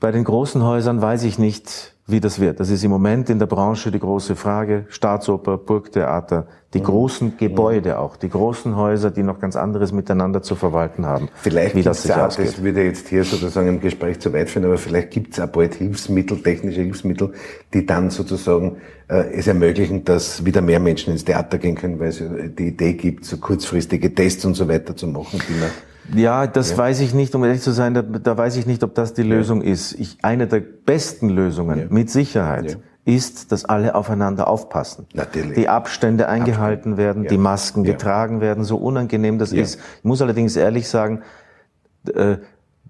Bei 0.01 0.13
den 0.13 0.23
großen 0.23 0.63
Häusern 0.63 1.03
weiß 1.03 1.25
ich 1.25 1.41
nicht, 1.41 1.95
wie 2.07 2.21
das 2.21 2.41
wird. 2.41 2.61
Das 2.61 2.71
ist 2.71 2.85
im 2.85 2.91
Moment 2.91 3.29
in 3.31 3.41
der 3.41 3.47
Branche 3.47 3.91
die 3.91 3.99
große 3.99 4.37
Frage. 4.37 4.87
Staatsoper, 4.89 5.59
Burgtheater, 5.59 6.47
die 6.73 6.79
mhm. 6.79 6.85
großen 6.85 7.37
Gebäude 7.37 7.91
mhm. 7.91 7.97
auch, 7.97 8.17
die 8.17 8.31
großen 8.31 8.77
Häuser, 8.77 9.11
die 9.11 9.25
noch 9.25 9.41
ganz 9.41 9.57
anderes 9.57 9.91
miteinander 9.91 10.41
zu 10.41 10.55
verwalten 10.55 11.05
haben. 11.05 11.29
Vielleicht 11.35 11.75
wie 11.75 11.83
das 11.83 12.05
sich 12.05 12.13
auch, 12.13 12.29
ausgeht. 12.29 12.47
das 12.47 12.63
würde 12.63 12.85
jetzt 12.85 13.09
hier 13.09 13.25
sozusagen 13.25 13.69
im 13.69 13.81
Gespräch 13.81 14.21
zu 14.21 14.33
weit 14.33 14.49
führen, 14.51 14.67
aber 14.67 14.79
vielleicht 14.79 15.11
gibt 15.11 15.35
es 15.35 15.41
auch 15.41 15.49
bald 15.49 15.75
Hilfsmittel, 15.75 16.43
technische 16.43 16.81
Hilfsmittel, 16.81 17.33
die 17.75 17.85
dann 17.85 18.11
sozusagen 18.11 18.77
äh, 19.09 19.33
es 19.33 19.49
ermöglichen, 19.49 20.05
dass 20.05 20.45
wieder 20.45 20.63
mehr 20.63 20.79
Menschen 20.79 21.13
ins 21.13 21.25
Theater 21.25 21.59
gehen 21.59 21.75
können, 21.75 21.99
weil 21.99 22.09
es 22.09 22.23
die 22.23 22.69
Idee 22.69 22.95
gibt, 22.95 23.25
so 23.25 23.37
kurzfristige 23.39 24.15
Tests 24.15 24.45
und 24.45 24.55
so 24.55 24.69
weiter 24.69 24.97
zu 24.97 25.09
machen, 25.09 25.41
die 25.47 25.61
man 25.61 25.71
ja, 26.15 26.47
das 26.47 26.73
ja. 26.73 26.79
weiß 26.79 27.01
ich 27.01 27.15
nicht, 27.15 27.35
um 27.35 27.45
ehrlich 27.45 27.63
zu 27.63 27.73
sein, 27.73 27.95
da, 27.95 28.03
da 28.03 28.37
weiß 28.37 28.57
ich 28.57 28.67
nicht, 28.67 28.83
ob 28.83 28.95
das 28.95 29.15
die 29.15 29.23
Lösung 29.23 29.63
ja. 29.63 29.73
ist. 29.73 29.93
Ich, 29.95 30.19
eine 30.23 30.47
der 30.47 30.61
besten 30.61 31.29
Lösungen, 31.29 31.79
ja. 31.79 31.87
mit 31.89 32.11
Sicherheit, 32.11 32.79
ist, 33.05 33.53
dass 33.53 33.65
alle 33.65 33.95
aufeinander 33.95 34.49
aufpassen. 34.49 35.07
Natürlich. 35.15 35.55
Die 35.55 35.69
Abstände 35.69 36.29
eingehalten 36.29 36.93
Absolut. 36.93 36.99
werden, 36.99 37.27
die 37.27 37.39
Masken 37.39 37.83
getragen 37.83 38.41
werden, 38.43 38.65
so 38.65 38.77
unangenehm 38.77 39.39
das 39.39 39.53
ist. 39.53 39.81
Ich 39.99 40.05
muss 40.05 40.21
allerdings 40.21 40.57
ehrlich 40.57 40.89
sagen, 40.89 41.23
äh, 42.15 42.37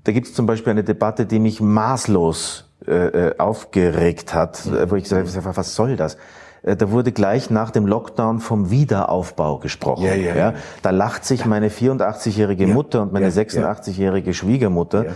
da 0.05 0.13
gibt 0.13 0.27
es 0.27 0.35
zum 0.35 0.47
Beispiel 0.47 0.73
eine 0.73 0.85
Debatte, 0.85 1.25
die 1.25 1.39
mich 1.39 1.61
maßlos 1.61 2.68
äh, 2.87 2.93
äh 2.93 3.39
aufgeregt 3.39 4.35
hat, 4.35 4.63
wo 4.91 4.97
ich 4.97 5.05
gesagt 5.05 5.29
habe, 5.35 5.57
was 5.57 5.75
soll 5.75 5.97
das? 5.97 6.17
Äh, 6.63 6.77
da 6.77 6.91
wurde 6.91 7.13
gleich 7.13 7.51
nach 7.51 7.71
dem 7.71 7.87
Lockdown 7.87 8.41
vom 8.41 8.71
Wiederaufbau 8.71 9.59
gesprochen. 9.59 10.05
Ja, 10.05 10.15
ja, 10.15 10.35
ja. 10.35 10.55
Da 10.83 10.91
lacht 10.91 11.25
sich 11.25 11.47
meine 11.47 11.71
84-jährige 11.71 12.67
Mutter 12.67 13.03
und 13.03 13.13
meine 13.13 13.31
86-jährige 13.31 14.35
Schwiegermutter 14.35 15.07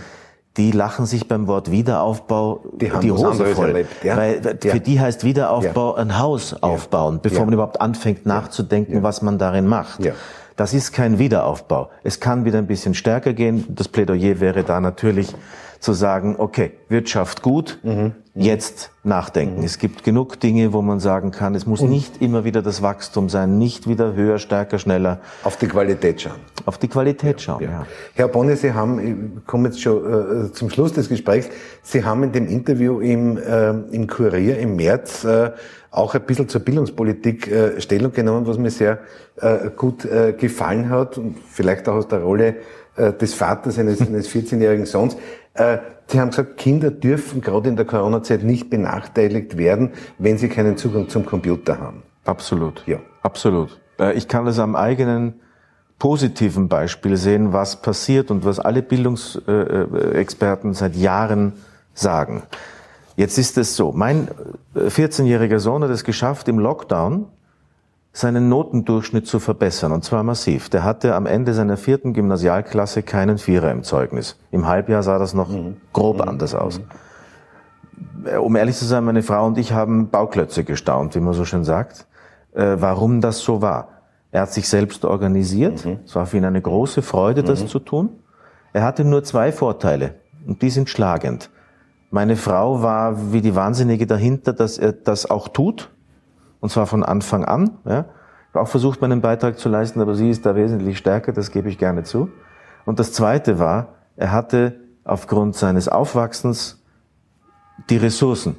die 0.57 0.71
lachen 0.71 1.05
sich 1.05 1.27
beim 1.27 1.47
Wort 1.47 1.71
Wiederaufbau 1.71 2.63
die, 2.73 2.91
die 3.01 3.11
Hose 3.11 3.45
voll. 3.47 3.69
Erlebt, 3.69 4.03
ja. 4.03 4.15
Weil 4.15 4.41
für 4.59 4.79
die 4.79 4.99
heißt 4.99 5.23
Wiederaufbau 5.23 5.95
ein 5.95 6.19
Haus 6.19 6.53
aufbauen, 6.61 7.19
bevor 7.21 7.45
man 7.45 7.53
überhaupt 7.53 7.81
anfängt 7.81 8.25
nachzudenken, 8.25 9.01
was 9.01 9.21
man 9.21 9.37
darin 9.37 9.65
macht. 9.67 9.99
Das 10.55 10.75
ist 10.75 10.91
kein 10.91 11.17
Wiederaufbau. 11.17 11.89
Es 12.03 12.19
kann 12.19 12.45
wieder 12.45 12.59
ein 12.59 12.67
bisschen 12.67 12.93
stärker 12.93 13.33
gehen. 13.33 13.65
Das 13.69 13.87
Plädoyer 13.87 14.39
wäre 14.39 14.63
da 14.63 14.79
natürlich 14.79 15.33
zu 15.83 15.91
sagen, 15.91 16.35
okay, 16.37 16.71
Wirtschaft 16.87 17.41
gut, 17.41 17.79
mhm. 17.83 18.13
jetzt 18.33 18.91
nachdenken. 19.03 19.59
Mhm. 19.59 19.65
Es 19.65 19.79
gibt 19.79 20.05
genug 20.05 20.39
Dinge, 20.39 20.71
wo 20.71 20.81
man 20.81 21.01
sagen 21.01 21.31
kann, 21.31 21.55
es 21.55 21.65
muss 21.65 21.81
Und 21.81 21.89
nicht 21.89 22.21
immer 22.21 22.45
wieder 22.45 22.61
das 22.61 22.81
Wachstum 22.81 23.27
sein, 23.27 23.57
nicht 23.57 23.87
wieder 23.87 24.13
höher, 24.13 24.39
stärker, 24.39 24.79
schneller. 24.79 25.19
Auf 25.43 25.57
die 25.57 25.67
Qualität 25.67 26.21
schauen. 26.21 26.39
Auf 26.65 26.77
die 26.77 26.87
Qualität 26.87 27.41
schauen, 27.41 27.63
ja. 27.63 27.69
ja. 27.69 27.87
Herr 28.13 28.29
Bonne, 28.29 28.55
Sie 28.55 28.71
haben, 28.73 29.35
ich 29.37 29.45
komme 29.45 29.67
jetzt 29.67 29.81
schon 29.81 30.45
äh, 30.45 30.51
zum 30.53 30.69
Schluss 30.69 30.93
des 30.93 31.09
Gesprächs, 31.09 31.49
Sie 31.81 32.05
haben 32.05 32.23
in 32.23 32.31
dem 32.31 32.47
Interview 32.47 33.01
im, 33.01 33.37
äh, 33.37 33.71
im 33.91 34.07
Kurier 34.07 34.59
im 34.59 34.77
März 34.77 35.25
äh, 35.25 35.51
auch 35.91 36.15
ein 36.15 36.21
bisschen 36.21 36.47
zur 36.47 36.61
Bildungspolitik 36.61 37.51
äh, 37.51 37.81
Stellung 37.81 38.13
genommen, 38.13 38.47
was 38.47 38.57
mir 38.57 38.71
sehr 38.71 38.99
äh, 39.35 39.69
gut 39.75 40.05
äh, 40.05 40.31
gefallen 40.31 40.89
hat 40.89 41.17
und 41.17 41.37
vielleicht 41.51 41.89
auch 41.89 41.95
aus 41.95 42.07
der 42.07 42.21
Rolle 42.21 42.55
äh, 42.95 43.11
des 43.11 43.33
Vaters 43.33 43.79
eines, 43.79 44.01
eines 44.01 44.29
14-jährigen 44.29 44.85
Sohns. 44.85 45.17
Äh, 45.53 45.77
sie 46.07 46.19
haben 46.19 46.29
gesagt, 46.29 46.57
Kinder 46.57 46.91
dürfen 46.91 47.41
gerade 47.41 47.69
in 47.69 47.75
der 47.75 47.85
Corona-Zeit 47.85 48.43
nicht 48.43 48.69
benachteiligt 48.69 49.57
werden, 49.57 49.91
wenn 50.17 50.37
sie 50.37 50.49
keinen 50.49 50.77
Zugang 50.77 51.09
zum 51.09 51.25
Computer 51.25 51.79
haben. 51.79 52.03
Absolut. 52.25 52.83
Ja. 52.87 52.99
Absolut. 53.21 53.79
Äh, 53.99 54.13
ich 54.13 54.27
kann 54.27 54.45
das 54.45 54.59
am 54.59 54.75
eigenen 54.75 55.35
positiven 55.99 56.67
Beispiel 56.67 57.17
sehen, 57.17 57.53
was 57.53 57.81
passiert 57.81 58.31
und 58.31 58.43
was 58.43 58.59
alle 58.59 58.81
Bildungsexperten 58.81 60.73
seit 60.73 60.95
Jahren 60.95 61.53
sagen. 61.93 62.43
Jetzt 63.15 63.37
ist 63.37 63.57
es 63.57 63.75
so, 63.75 63.91
mein 63.91 64.27
14-jähriger 64.75 65.59
Sohn 65.59 65.83
hat 65.83 65.91
es 65.91 66.03
geschafft, 66.03 66.47
im 66.47 66.57
Lockdown 66.59 67.27
seinen 68.15 68.47
Notendurchschnitt 68.47 69.25
zu 69.25 69.39
verbessern, 69.39 69.91
und 69.91 70.05
zwar 70.05 70.21
massiv. 70.23 70.69
Der 70.69 70.83
hatte 70.83 71.15
am 71.15 71.25
Ende 71.25 71.55
seiner 71.55 71.77
vierten 71.77 72.13
Gymnasialklasse 72.13 73.01
keinen 73.01 73.39
Vierer 73.39 73.71
im 73.71 73.81
Zeugnis. 73.81 74.37
Im 74.51 74.67
Halbjahr 74.67 75.01
sah 75.01 75.17
das 75.17 75.33
noch 75.33 75.49
mhm. 75.49 75.77
grob 75.91 76.17
mhm. 76.17 76.29
anders 76.29 76.53
aus. 76.53 76.79
um 78.39 78.55
ehrlich 78.55 78.77
zu 78.77 78.85
sein, 78.85 79.03
meine 79.03 79.23
Frau 79.23 79.47
und 79.47 79.57
ich 79.57 79.73
haben 79.73 80.09
Bauklötze 80.09 80.63
gestaunt, 80.63 81.15
wie 81.15 81.19
man 81.19 81.33
so 81.33 81.43
schön 81.43 81.63
sagt, 81.63 82.05
äh, 82.53 82.77
warum 82.79 83.19
das 83.19 83.39
so 83.39 83.63
war. 83.63 83.89
Er 84.31 84.41
hat 84.41 84.53
sich 84.53 84.69
selbst 84.69 85.05
organisiert. 85.05 85.83
Mhm. 85.83 85.99
Es 86.05 86.15
war 86.15 86.27
für 86.27 86.37
ihn 86.37 86.45
eine 86.45 86.61
große 86.61 87.01
Freude, 87.01 87.43
das 87.43 87.63
mhm. 87.63 87.67
zu 87.67 87.79
tun. 87.79 88.09
Er 88.73 88.83
hatte 88.83 89.05
nur 89.05 89.23
zwei 89.23 89.51
Vorteile 89.51 90.15
und 90.47 90.61
die 90.61 90.69
sind 90.69 90.87
schlagend. 90.87 91.49
Meine 92.11 92.35
Frau 92.35 92.83
war 92.83 93.33
wie 93.33 93.41
die 93.41 93.55
Wahnsinnige 93.55 94.05
dahinter, 94.05 94.53
dass 94.53 94.77
er 94.77 94.91
das 94.91 95.29
auch 95.29 95.47
tut. 95.47 95.89
Und 96.63 96.69
zwar 96.69 96.87
von 96.87 97.03
Anfang 97.03 97.43
an. 97.43 97.71
Ja. 97.83 98.05
Ich 98.05 98.55
habe 98.55 98.61
auch 98.61 98.69
versucht, 98.69 99.01
meinen 99.01 99.19
Beitrag 99.19 99.59
zu 99.59 99.67
leisten, 99.67 99.99
aber 99.99 100.15
sie 100.15 100.29
ist 100.29 100.45
da 100.45 100.55
wesentlich 100.55 100.97
stärker, 100.97 101.33
das 101.33 101.51
gebe 101.51 101.67
ich 101.67 101.77
gerne 101.77 102.03
zu. 102.03 102.29
Und 102.85 102.99
das 102.99 103.11
Zweite 103.11 103.59
war, 103.59 103.87
er 104.15 104.31
hatte 104.31 104.79
aufgrund 105.03 105.57
seines 105.57 105.89
Aufwachsens 105.89 106.81
die 107.89 107.97
Ressourcen. 107.97 108.55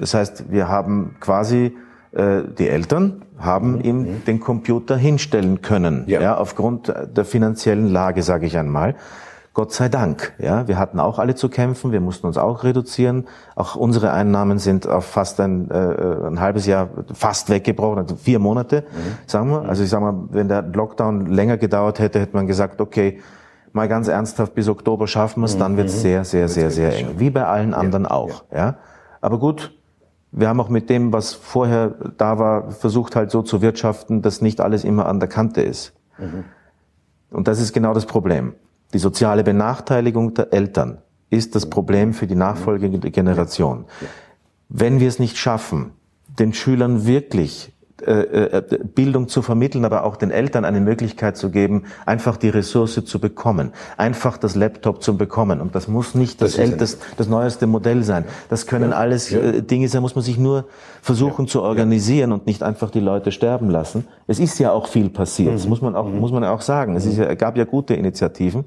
Das 0.00 0.12
heißt, 0.12 0.50
wir 0.50 0.66
haben 0.66 1.14
quasi 1.20 1.76
äh, 2.10 2.42
die 2.58 2.68
Eltern 2.68 3.22
haben 3.38 3.74
mhm. 3.74 3.80
ihm 3.82 3.98
mhm. 3.98 4.24
den 4.24 4.40
Computer 4.40 4.96
hinstellen 4.96 5.62
können, 5.62 6.02
ja. 6.08 6.20
ja 6.20 6.36
aufgrund 6.36 6.92
der 7.16 7.24
finanziellen 7.24 7.86
Lage, 7.86 8.24
sage 8.24 8.46
ich 8.46 8.58
einmal. 8.58 8.96
Gott 9.56 9.72
sei 9.72 9.88
Dank. 9.88 10.34
Ja, 10.36 10.68
wir 10.68 10.78
hatten 10.78 11.00
auch 11.00 11.18
alle 11.18 11.34
zu 11.34 11.48
kämpfen, 11.48 11.90
wir 11.90 12.02
mussten 12.02 12.26
uns 12.26 12.36
auch 12.36 12.62
reduzieren. 12.62 13.26
Auch 13.54 13.74
unsere 13.74 14.12
Einnahmen 14.12 14.58
sind 14.58 14.86
auf 14.86 15.06
fast 15.06 15.40
ein, 15.40 15.70
äh, 15.70 16.26
ein 16.26 16.40
halbes 16.40 16.66
Jahr 16.66 16.90
fast 17.14 17.48
weggebrochen, 17.48 18.00
also 18.00 18.16
vier 18.16 18.38
Monate, 18.38 18.82
mhm. 18.82 19.16
sagen 19.26 19.48
wir. 19.48 19.66
Also 19.66 19.82
ich 19.82 19.88
sage 19.88 20.04
mal, 20.04 20.14
wenn 20.28 20.48
der 20.48 20.60
Lockdown 20.60 21.24
länger 21.24 21.56
gedauert 21.56 22.00
hätte, 22.00 22.20
hätte 22.20 22.36
man 22.36 22.46
gesagt, 22.46 22.82
okay, 22.82 23.20
mal 23.72 23.88
ganz 23.88 24.08
ernsthaft, 24.08 24.54
bis 24.54 24.68
Oktober 24.68 25.06
schaffen 25.06 25.40
wir 25.40 25.46
es, 25.46 25.56
dann 25.56 25.78
wird 25.78 25.88
es 25.88 25.96
mhm. 25.96 26.00
sehr, 26.00 26.24
sehr, 26.26 26.48
sehr, 26.50 26.70
sehr 26.70 26.94
eng. 26.94 27.14
Wie 27.16 27.30
bei 27.30 27.46
allen 27.46 27.72
anderen 27.72 28.04
auch. 28.04 28.44
Ja. 28.52 28.58
ja. 28.58 28.74
Aber 29.22 29.38
gut, 29.38 29.74
wir 30.32 30.50
haben 30.50 30.60
auch 30.60 30.68
mit 30.68 30.90
dem, 30.90 31.14
was 31.14 31.32
vorher 31.32 31.94
da 32.18 32.38
war, 32.38 32.72
versucht 32.72 33.16
halt 33.16 33.30
so 33.30 33.40
zu 33.40 33.62
wirtschaften, 33.62 34.20
dass 34.20 34.42
nicht 34.42 34.60
alles 34.60 34.84
immer 34.84 35.06
an 35.06 35.18
der 35.18 35.30
Kante 35.30 35.62
ist. 35.62 35.94
Mhm. 36.18 36.44
Und 37.30 37.48
das 37.48 37.58
ist 37.58 37.72
genau 37.72 37.94
das 37.94 38.04
Problem. 38.04 38.52
Die 38.92 38.98
soziale 38.98 39.44
Benachteiligung 39.44 40.34
der 40.34 40.52
Eltern 40.52 40.98
ist 41.30 41.54
das 41.54 41.68
Problem 41.68 42.14
für 42.14 42.26
die 42.26 42.34
nachfolgende 42.36 43.10
Generation. 43.10 43.84
Wenn 44.68 45.00
wir 45.00 45.08
es 45.08 45.18
nicht 45.18 45.36
schaffen, 45.36 45.92
den 46.38 46.52
Schülern 46.52 47.06
wirklich 47.06 47.72
Bildung 47.98 49.28
zu 49.28 49.40
vermitteln, 49.40 49.86
aber 49.86 50.04
auch 50.04 50.16
den 50.16 50.30
Eltern 50.30 50.66
eine 50.66 50.80
Möglichkeit 50.80 51.38
zu 51.38 51.50
geben, 51.50 51.84
einfach 52.04 52.36
die 52.36 52.50
Ressource 52.50 53.02
zu 53.02 53.18
bekommen, 53.18 53.72
einfach 53.96 54.36
das 54.36 54.54
Laptop 54.54 55.02
zu 55.02 55.16
bekommen. 55.16 55.62
Und 55.62 55.74
das 55.74 55.88
muss 55.88 56.14
nicht 56.14 56.42
das, 56.42 56.56
das, 56.56 56.76
das, 56.76 56.98
das 57.16 57.28
neueste 57.28 57.66
Modell 57.66 58.02
sein. 58.02 58.26
Das 58.50 58.66
können 58.66 58.90
ja, 58.90 58.96
alles 58.96 59.30
ja. 59.30 59.38
Äh, 59.38 59.62
Dinge 59.62 59.88
sein, 59.88 60.02
muss 60.02 60.14
man 60.14 60.22
sich 60.22 60.36
nur 60.36 60.66
versuchen 61.00 61.46
ja, 61.46 61.50
zu 61.50 61.62
organisieren 61.62 62.32
und 62.32 62.46
nicht 62.46 62.62
einfach 62.62 62.90
die 62.90 63.00
Leute 63.00 63.32
sterben 63.32 63.70
lassen. 63.70 64.06
Es 64.26 64.40
ist 64.40 64.58
ja 64.58 64.72
auch 64.72 64.88
viel 64.88 65.08
passiert, 65.08 65.52
mhm. 65.52 65.56
das 65.56 65.66
muss 65.66 65.80
man 65.80 65.96
auch, 65.96 66.06
mhm. 66.06 66.18
muss 66.18 66.32
man 66.32 66.44
auch 66.44 66.60
sagen. 66.60 66.96
Es 66.96 67.06
ist 67.06 67.16
ja, 67.16 67.34
gab 67.34 67.56
ja 67.56 67.64
gute 67.64 67.94
Initiativen, 67.94 68.64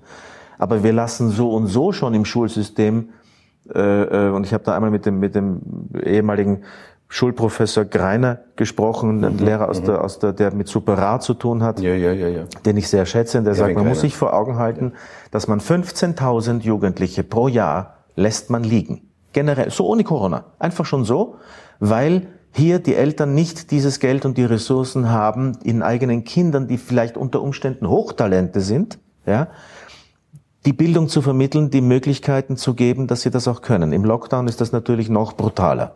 aber 0.57 0.83
wir 0.83 0.93
lassen 0.93 1.29
so 1.29 1.51
und 1.51 1.67
so 1.67 1.91
schon 1.91 2.15
im 2.15 2.25
Schulsystem 2.25 3.09
äh, 3.71 4.29
und 4.29 4.45
ich 4.45 4.53
habe 4.53 4.63
da 4.63 4.75
einmal 4.75 4.89
mit 4.89 5.05
dem, 5.05 5.19
mit 5.19 5.35
dem 5.35 5.61
ehemaligen 6.03 6.63
Schulprofessor 7.11 7.85
Greiner 7.85 8.39
gesprochen, 8.55 9.25
ein 9.25 9.33
mhm, 9.33 9.39
Lehrer 9.39 9.67
aus 9.67 9.81
mhm. 9.81 9.85
der, 9.85 10.03
aus 10.03 10.19
der, 10.19 10.31
der 10.31 10.53
mit 10.53 10.67
Superrat 10.67 11.23
zu 11.23 11.33
tun 11.33 11.63
hat, 11.63 11.79
ja, 11.79 11.93
ja, 11.95 12.13
ja, 12.13 12.27
ja. 12.27 12.43
den 12.65 12.77
ich 12.77 12.87
sehr 12.87 13.07
schätze, 13.07 13.39
und 13.39 13.45
der 13.45 13.55
sagt, 13.55 13.69
man 13.69 13.77
Greiner. 13.77 13.89
muss 13.89 14.01
sich 14.01 14.15
vor 14.15 14.33
Augen 14.33 14.57
halten, 14.57 14.93
dass 15.31 15.47
man 15.47 15.59
15.000 15.59 16.61
Jugendliche 16.61 17.23
pro 17.23 17.47
Jahr 17.47 17.95
lässt 18.15 18.51
man 18.51 18.63
liegen. 18.63 19.09
Generell, 19.33 19.71
so 19.71 19.87
ohne 19.87 20.03
Corona. 20.03 20.45
Einfach 20.59 20.85
schon 20.85 21.03
so, 21.03 21.35
weil 21.79 22.27
hier 22.51 22.77
die 22.77 22.95
Eltern 22.95 23.33
nicht 23.33 23.71
dieses 23.71 23.99
Geld 23.99 24.25
und 24.25 24.37
die 24.37 24.45
Ressourcen 24.45 25.09
haben, 25.09 25.57
ihren 25.63 25.81
eigenen 25.81 26.23
Kindern, 26.23 26.67
die 26.67 26.77
vielleicht 26.77 27.17
unter 27.17 27.41
Umständen 27.41 27.89
Hochtalente 27.89 28.61
sind, 28.61 28.99
ja, 29.25 29.47
die 30.65 30.73
Bildung 30.73 31.07
zu 31.07 31.21
vermitteln, 31.21 31.71
die 31.71 31.81
Möglichkeiten 31.81 32.57
zu 32.57 32.75
geben, 32.75 33.07
dass 33.07 33.21
sie 33.21 33.31
das 33.31 33.47
auch 33.47 33.61
können. 33.61 33.93
Im 33.93 34.03
Lockdown 34.03 34.47
ist 34.47 34.61
das 34.61 34.71
natürlich 34.71 35.09
noch 35.09 35.33
brutaler. 35.33 35.95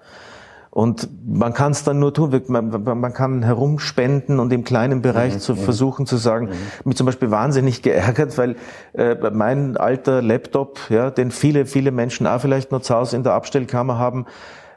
Und 0.74 1.08
man 1.24 1.54
kann 1.54 1.72
es 1.72 1.84
dann 1.84 2.00
nur 2.00 2.16
tun, 2.16 2.42
man, 2.48 2.84
man, 2.84 3.14
kann 3.14 3.44
herumspenden 3.44 4.40
und 4.40 4.52
im 4.52 4.64
kleinen 4.64 5.04
Bereich 5.04 5.36
mhm, 5.36 5.40
zu 5.40 5.56
versuchen 5.56 6.08
zu 6.08 6.18
sagen, 6.18 6.48
mhm. 6.48 6.52
mich 6.86 6.98
zum 6.98 7.06
Beispiel 7.06 7.30
wahnsinnig 7.30 7.84
geärgert, 7.84 8.36
weil 8.40 8.56
äh, 8.94 9.16
mein 9.30 9.78
alter 9.78 10.24
Laptop, 10.24 10.80
ja, 10.90 11.12
den 11.12 11.30
viele, 11.30 11.68
viele 11.68 11.92
Menschen 11.92 12.26
auch 12.26 12.42
vielleicht 12.42 12.72
noch 12.72 12.82
zu 12.82 12.96
Hause 12.96 13.16
in 13.16 13.22
der 13.22 13.34
Abstellkammer 13.34 14.00
haben, 14.00 14.26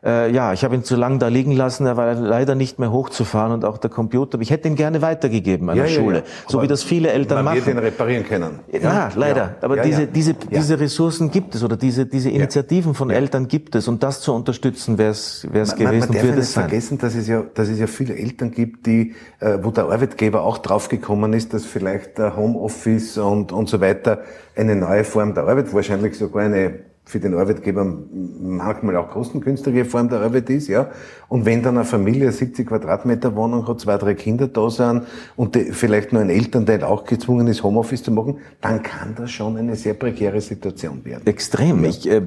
äh, 0.05 0.31
ja, 0.31 0.53
ich 0.53 0.65
habe 0.65 0.75
ihn 0.75 0.85
zu 0.85 0.97
lange 0.97 1.19
da 1.19 1.29
liegen 1.29 1.53
lassen, 1.53 1.87
er 1.87 1.97
war 1.97 2.15
leider 2.15 2.55
nicht 2.55 2.79
mehr 2.79 2.91
hochzufahren 2.91 3.53
und 3.53 3.65
auch 3.65 3.79
der 3.79 3.91
Computer. 3.91 4.41
Ich 4.41 4.51
hätte 4.51 4.69
ihn 4.69 4.77
gerne 4.77 5.03
weitergegeben 5.03 5.71
an 5.71 5.77
ja, 5.77 5.85
der 5.85 5.93
ja, 5.93 6.01
Schule, 6.01 6.19
ja. 6.19 6.25
so 6.49 6.63
wie 6.63 6.67
das 6.67 6.83
viele 6.83 7.11
Eltern 7.11 7.45
man 7.45 7.45
machen. 7.47 7.59
Man 7.59 7.67
wird 7.67 7.77
ihn 7.77 7.83
reparieren 7.83 8.25
können. 8.25 8.61
Ja, 8.73 9.11
leider. 9.15 9.57
Aber 9.61 9.79
diese, 9.79 10.07
diese, 10.07 10.35
diese 10.35 10.79
Ressourcen 10.79 11.31
gibt 11.31 11.55
es 11.55 11.65
oder 11.65 11.77
diese, 11.77 12.07
diese 12.07 12.31
Initiativen 12.31 12.95
von 12.95 13.11
Eltern 13.11 13.49
gibt 13.49 13.75
es 13.75 13.89
und 13.89 14.03
das 14.03 14.21
zu 14.21 14.33
unterstützen 14.33 14.99
wäre 14.99 15.11
es 15.11 15.43
gewesen 15.43 15.85
man, 15.85 15.99
man 15.99 16.09
und 16.09 16.23
wird 16.23 16.39
es 16.39 16.53
sein. 16.53 16.65
vergessen, 16.65 16.99
dass 16.99 17.15
es 17.15 17.27
ja, 17.29 17.43
dass 17.55 17.69
es 17.69 17.79
ja 17.79 17.87
viele 17.87 18.17
Eltern 18.17 18.51
gibt, 18.51 18.87
die, 18.87 19.15
äh, 19.41 19.59
wo 19.63 19.71
der 19.71 19.85
Arbeitgeber 19.85 20.43
auch 20.43 20.59
draufgekommen 20.59 21.33
ist, 21.33 21.55
dass 21.55 21.65
vielleicht 21.65 22.19
der 22.19 22.37
Homeoffice 22.37 23.19
und, 23.19 23.53
und 23.53 23.69
so 23.69 23.81
weiter 23.81 24.21
eine 24.55 24.77
neue 24.77 25.05
Form 25.05 25.35
der 25.35 25.45
Arbeit, 25.45 25.73
wahrscheinlich 25.75 26.17
sogar 26.17 26.45
eine 26.45 26.81
für 27.09 27.21
den 27.21 27.35
Arbeitgeber 27.35 27.85
manchmal 27.85 28.97
auch 28.97 29.11
kostengünstige 29.11 29.85
Form 29.85 30.09
der 30.09 30.21
Arbeit 30.21 30.51
ist, 30.51 30.67
ja. 30.67 30.91
Und 31.29 31.47
wenn 31.47 31.63
dann 31.63 31.77
eine 31.77 31.85
Familie 31.85 32.33
70 32.33 32.67
Quadratmeter 32.67 33.37
Wohnung 33.37 33.67
hat, 33.69 33.81
zwei, 33.81 33.97
drei 33.97 34.15
Kinder 34.15 34.49
da 34.49 34.69
sind 34.69 35.05
und 35.37 35.55
die, 35.55 35.73
vielleicht 35.73 36.13
nur 36.13 36.21
ein 36.21 36.31
Elternteil 36.31 36.83
auch 36.83 37.05
gezwungen 37.05 37.47
ist, 37.47 37.63
Homeoffice 37.63 38.03
zu 38.03 38.11
machen, 38.11 38.39
dann 38.61 38.83
kann 38.83 39.15
das 39.15 39.31
schon 39.31 39.57
eine 39.57 39.77
sehr 39.77 39.95
prekäre 39.95 40.41
Situation 40.41 41.05
werden. 41.05 41.25
Extrem. 41.27 41.85
Ja. 41.85 41.91
Ich, 41.91 42.11
äh, 42.11 42.23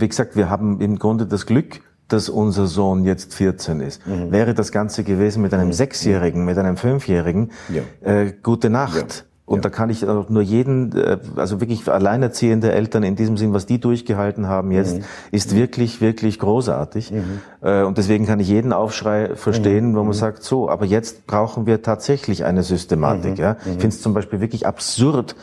wie 0.00 0.08
gesagt, 0.08 0.36
wir 0.36 0.48
haben 0.48 0.80
im 0.80 1.00
Grunde 1.00 1.26
das 1.26 1.44
Glück, 1.44 1.80
dass 2.06 2.28
unser 2.28 2.68
Sohn 2.68 3.04
jetzt 3.04 3.34
14 3.34 3.80
ist. 3.80 4.06
Mhm. 4.06 4.30
Wäre 4.30 4.54
das 4.54 4.70
Ganze 4.70 5.02
gewesen 5.02 5.42
mit 5.42 5.52
einem 5.54 5.68
mhm. 5.68 5.72
Sechsjährigen, 5.72 6.44
mit 6.44 6.56
einem 6.56 6.76
Fünfjährigen, 6.76 7.50
ja. 7.68 7.82
äh, 8.08 8.32
gute 8.42 8.70
Nacht. 8.70 9.24
Ja. 9.24 9.29
Und 9.50 9.56
ja. 9.56 9.62
da 9.62 9.70
kann 9.70 9.90
ich 9.90 10.06
nur 10.06 10.42
jeden, 10.42 10.96
äh, 10.96 11.18
also 11.34 11.60
wirklich 11.60 11.90
alleinerziehende 11.90 12.70
Eltern 12.70 13.02
in 13.02 13.16
diesem 13.16 13.36
Sinn, 13.36 13.52
was 13.52 13.66
die 13.66 13.80
durchgehalten 13.80 14.46
haben 14.46 14.70
jetzt, 14.70 14.98
mhm. 14.98 15.04
ist 15.32 15.56
wirklich, 15.56 16.00
wirklich 16.00 16.38
großartig. 16.38 17.10
Mhm. 17.10 17.40
Äh, 17.60 17.82
und 17.82 17.98
deswegen 17.98 18.26
kann 18.26 18.38
ich 18.38 18.46
jeden 18.46 18.72
Aufschrei 18.72 19.34
verstehen, 19.34 19.90
mhm. 19.90 19.94
wo 19.94 19.98
man 19.98 20.06
mhm. 20.06 20.12
sagt, 20.12 20.44
so, 20.44 20.70
aber 20.70 20.84
jetzt 20.84 21.26
brauchen 21.26 21.66
wir 21.66 21.82
tatsächlich 21.82 22.44
eine 22.44 22.62
Systematik. 22.62 23.38
Mhm. 23.38 23.42
Ja? 23.42 23.56
Ich 23.62 23.66
mhm. 23.66 23.70
finde 23.72 23.88
es 23.88 24.00
zum 24.00 24.14
Beispiel 24.14 24.40
wirklich 24.40 24.68
absurd, 24.68 25.34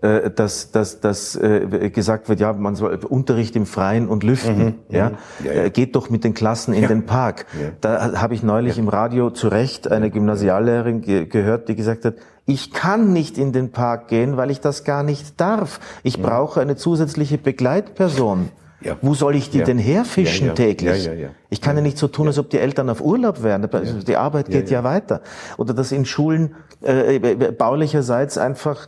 äh, 0.00 0.30
dass, 0.30 0.70
dass, 0.70 1.00
dass 1.00 1.34
äh, 1.34 1.90
gesagt 1.90 2.28
wird, 2.28 2.38
ja, 2.38 2.52
man 2.52 2.76
soll 2.76 2.94
Unterricht 3.08 3.56
im 3.56 3.66
Freien 3.66 4.08
und 4.08 4.22
Lüften, 4.22 4.58
mhm, 4.58 4.74
ja? 4.88 5.12
Ja, 5.42 5.52
ja? 5.52 5.68
geht 5.70 5.96
doch 5.96 6.08
mit 6.08 6.22
den 6.22 6.34
Klassen 6.34 6.72
in 6.72 6.82
ja. 6.82 6.88
den 6.88 7.04
Park. 7.04 7.46
Ja. 7.60 7.70
Da 7.80 8.20
habe 8.20 8.34
ich 8.34 8.44
neulich 8.44 8.78
im 8.78 8.88
Radio 8.88 9.30
zu 9.30 9.48
Recht 9.48 9.90
eine 9.90 10.10
Gymnasiallehrerin 10.10 11.00
ge 11.00 11.26
gehört, 11.26 11.68
die 11.68 11.74
gesagt 11.74 12.04
hat, 12.04 12.14
ich 12.46 12.72
kann 12.72 13.12
nicht 13.12 13.38
in 13.38 13.52
den 13.52 13.72
Park 13.72 14.06
gehen, 14.06 14.36
weil 14.36 14.52
ich 14.52 14.60
das 14.60 14.84
gar 14.84 15.02
nicht 15.02 15.40
darf. 15.40 15.80
Ich 16.04 16.16
ja. 16.16 16.28
brauche 16.28 16.60
eine 16.60 16.76
zusätzliche 16.76 17.36
Begleitperson. 17.36 18.50
Ja. 18.80 18.96
Wo 19.02 19.14
soll 19.14 19.34
ich 19.34 19.50
die 19.50 19.58
ja. 19.58 19.64
denn 19.64 19.78
herfischen 19.78 20.46
ja, 20.46 20.54
täglich? 20.54 21.10
Ich 21.50 21.60
kann 21.60 21.74
ja 21.74 21.82
nicht 21.82 21.98
so 21.98 22.06
tun, 22.06 22.28
als 22.28 22.38
ob 22.38 22.50
die 22.50 22.58
Eltern 22.58 22.88
auf 22.88 23.00
Urlaub 23.00 23.42
wären. 23.42 23.68
Die 24.06 24.16
Arbeit 24.16 24.48
geht 24.48 24.70
ja, 24.70 24.84
weiter. 24.84 25.22
Oder 25.56 25.74
dass 25.74 25.90
in 25.90 26.04
Schulen 26.04 26.54
äh, 26.84 27.16
äh 27.16 27.34
baulicherseits 27.50 28.38
einfach 28.38 28.86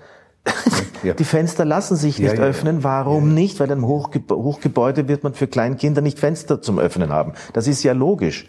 die 1.19 1.25
Fenster 1.25 1.65
lassen 1.65 1.97
sich 1.97 2.19
nicht 2.19 2.39
öffnen. 2.39 2.85
Warum 2.85 3.35
nicht? 3.35 3.61
Weil 3.61 3.71
im 3.71 3.87
Hochge 3.87 4.23
Hochgebäude 4.31 5.09
wird 5.09 5.23
man 5.25 5.35
für 5.35 5.47
Kleinkinder 5.47 6.01
nicht 6.01 6.19
Fenster 6.19 6.63
zum 6.63 6.79
Öffnen 6.79 7.11
haben. 7.11 7.33
Das 7.53 7.67
ist 7.67 7.83
ja 7.83 7.93
logisch. 7.93 8.49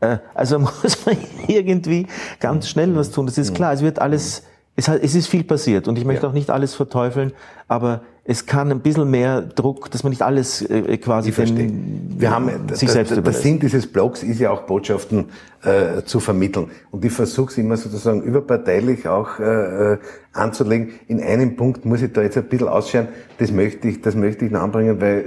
Äh, 0.00 0.18
also 0.34 0.58
muss 0.82 1.06
man 1.06 1.16
irgendwie 1.46 2.06
ganz 2.40 2.68
schnell 2.68 2.94
was 2.96 3.10
tun. 3.10 3.26
Das 3.26 3.38
ist 3.38 3.54
klar, 3.54 3.72
es 3.72 3.82
wird 3.82 3.98
alles, 3.98 4.44
es, 4.76 4.88
hat, 4.88 5.00
es 5.02 5.14
ist 5.14 5.28
viel 5.28 5.44
passiert 5.44 5.88
und 5.88 5.98
ich 5.98 6.04
möchte 6.04 6.24
ja. 6.24 6.28
auch 6.30 6.34
nicht 6.34 6.50
alles 6.50 6.74
verteufeln, 6.74 7.32
aber 7.68 8.02
es 8.26 8.46
kann 8.46 8.70
ein 8.70 8.80
bisschen 8.80 9.10
mehr 9.10 9.42
Druck, 9.42 9.90
dass 9.90 10.02
man 10.02 10.10
nicht 10.10 10.22
alles 10.22 10.62
äh, 10.62 10.96
quasi 10.96 11.28
ich 11.28 11.36
den, 11.36 12.14
Wir 12.16 12.30
haben, 12.30 12.50
sich 12.72 12.90
selbst 12.90 13.14
der, 13.14 13.20
der 13.20 13.32
Sinn 13.34 13.60
dieses 13.60 13.86
Blogs 13.86 14.22
ist 14.22 14.40
ja 14.40 14.50
auch 14.50 14.62
Botschaften 14.62 15.26
äh, 15.62 16.02
zu 16.04 16.20
vermitteln. 16.20 16.70
Und 16.90 17.04
ich 17.04 17.12
versuche 17.12 17.50
es 17.50 17.58
immer 17.58 17.76
sozusagen 17.76 18.22
überparteilich 18.22 19.06
auch 19.06 19.38
äh, 19.38 19.92
äh, 19.92 19.98
anzulegen. 20.32 20.94
In 21.06 21.22
einem 21.22 21.54
Punkt 21.54 21.84
muss 21.84 22.00
ich 22.00 22.14
da 22.14 22.22
jetzt 22.22 22.38
ein 22.38 22.44
bisschen 22.44 22.68
ausschauen, 22.68 23.08
das 23.36 23.52
möchte 23.52 23.88
ich, 23.88 24.00
das 24.00 24.14
möchte 24.14 24.46
ich 24.46 24.50
noch 24.50 24.62
anbringen, 24.62 25.00
weil 25.02 25.26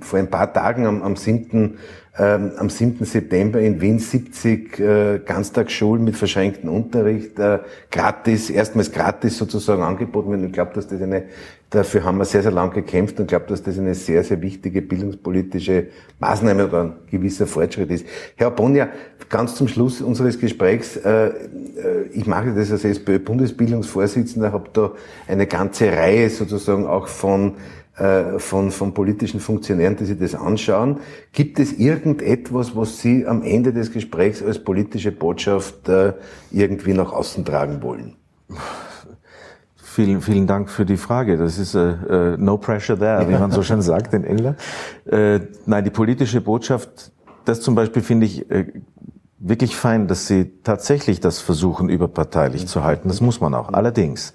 vor 0.00 0.18
ein 0.18 0.30
paar 0.30 0.52
Tagen 0.52 0.84
am, 0.84 1.02
am 1.02 1.14
7 1.14 1.78
ähm, 2.18 2.52
am 2.56 2.68
7. 2.68 3.04
September 3.04 3.60
in 3.60 3.80
Wien 3.80 4.00
70 4.00 4.80
äh, 4.80 5.20
Ganztagsschulen 5.24 6.02
mit 6.02 6.16
verschränktem 6.16 6.68
Unterricht 6.68 7.38
äh, 7.38 7.60
gratis, 7.92 8.50
erstmals 8.50 8.90
gratis 8.90 9.38
sozusagen 9.38 9.82
angeboten 9.82 10.30
werden. 10.30 10.46
Ich 10.46 10.52
glaube, 10.52 10.72
dass 10.74 10.88
das 10.88 11.00
eine, 11.00 11.24
dafür 11.70 12.02
haben 12.02 12.18
wir 12.18 12.24
sehr, 12.24 12.42
sehr 12.42 12.50
lange 12.50 12.72
gekämpft 12.72 13.20
und 13.20 13.28
glaube, 13.28 13.46
dass 13.46 13.62
das 13.62 13.78
eine 13.78 13.94
sehr, 13.94 14.24
sehr 14.24 14.42
wichtige 14.42 14.82
bildungspolitische 14.82 15.86
Maßnahme 16.18 16.66
oder 16.66 16.82
ein 16.82 16.92
gewisser 17.08 17.46
Fortschritt 17.46 17.90
ist. 17.90 18.04
Herr 18.34 18.50
Bonja, 18.50 18.88
ganz 19.28 19.54
zum 19.54 19.68
Schluss 19.68 20.00
unseres 20.00 20.40
Gesprächs, 20.40 20.96
äh, 20.96 21.28
äh 21.28 21.32
ich 22.12 22.26
mache 22.26 22.52
das 22.52 22.72
als 22.72 22.84
SPÖ-Bundesbildungsvorsitzender, 22.84 24.50
habe 24.50 24.70
da 24.72 24.92
eine 25.28 25.46
ganze 25.46 25.92
Reihe 25.92 26.28
sozusagen 26.30 26.84
auch 26.84 27.06
von 27.06 27.54
von, 28.38 28.70
von 28.70 28.94
politischen 28.94 29.40
Funktionären, 29.40 29.96
die 29.96 30.04
sich 30.04 30.18
das 30.18 30.34
anschauen. 30.34 30.98
Gibt 31.32 31.58
es 31.58 31.72
irgendetwas, 31.72 32.76
was 32.76 33.00
Sie 33.00 33.26
am 33.26 33.42
Ende 33.42 33.72
des 33.72 33.92
Gesprächs 33.92 34.42
als 34.42 34.62
politische 34.62 35.10
Botschaft 35.10 35.88
äh, 35.88 36.12
irgendwie 36.52 36.92
nach 36.92 37.12
außen 37.12 37.44
tragen 37.44 37.82
wollen? 37.82 38.16
Vielen, 39.76 40.20
vielen 40.20 40.46
Dank 40.46 40.70
für 40.70 40.84
die 40.84 40.96
Frage. 40.96 41.36
Das 41.36 41.58
ist 41.58 41.74
äh, 41.74 42.36
no 42.36 42.56
pressure 42.56 42.96
there, 42.96 43.28
wie 43.28 43.32
man 43.32 43.50
so 43.50 43.62
schön 43.62 43.82
sagt 43.82 44.14
in 44.14 44.22
England. 44.22 44.58
Äh, 45.06 45.40
nein, 45.66 45.82
die 45.82 45.90
politische 45.90 46.40
Botschaft, 46.40 47.10
das 47.44 47.60
zum 47.60 47.74
Beispiel 47.74 48.02
finde 48.02 48.26
ich 48.26 48.48
äh, 48.50 48.66
wirklich 49.40 49.76
fein, 49.76 50.06
dass 50.06 50.26
Sie 50.28 50.52
tatsächlich 50.62 51.18
das 51.18 51.40
versuchen, 51.40 51.88
überparteilich 51.88 52.68
zu 52.68 52.84
halten. 52.84 53.08
Das 53.08 53.20
muss 53.20 53.40
man 53.40 53.54
auch. 53.54 53.72
Allerdings 53.72 54.34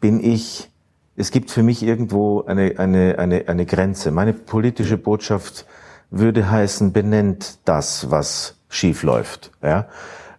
bin 0.00 0.22
ich 0.24 0.70
es 1.16 1.30
gibt 1.30 1.50
für 1.50 1.62
mich 1.62 1.82
irgendwo 1.82 2.42
eine, 2.42 2.74
eine, 2.78 3.18
eine, 3.18 3.48
eine 3.48 3.66
Grenze. 3.66 4.10
Meine 4.10 4.34
politische 4.34 4.98
Botschaft 4.98 5.66
würde 6.10 6.50
heißen, 6.50 6.92
benennt 6.92 7.58
das, 7.64 8.10
was 8.10 8.58
schief 8.68 9.02
läuft. 9.02 9.50
Ja? 9.62 9.88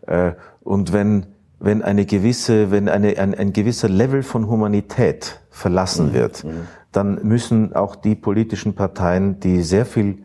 Äh, 0.06 0.34
und 0.62 0.94
wenn, 0.94 1.28
wenn 1.60 1.82
eine 1.82 2.06
gewisse, 2.06 2.72
wenn 2.72 2.90
eine, 2.90 3.18
ein, 3.18 3.34
ein 3.34 3.54
gewisser 3.54 3.90
Level 3.90 4.22
von 4.22 4.48
Humanität 4.48 5.40
verlassen 5.50 6.10
mhm. 6.10 6.14
wird, 6.14 6.44
mhm. 6.44 6.68
dann 6.92 7.20
müssen 7.24 7.74
auch 7.74 7.96
die 7.96 8.16
politischen 8.16 8.76
Parteien, 8.76 9.40
die 9.40 9.64
sehr 9.64 9.86
viel 9.86 10.20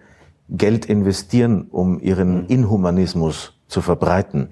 Geld 0.48 0.84
investieren, 0.84 1.68
um 1.70 1.98
ihren 1.98 2.42
mhm. 2.42 2.46
Inhumanismus 2.48 3.58
zu 3.68 3.80
verbreiten, 3.80 4.50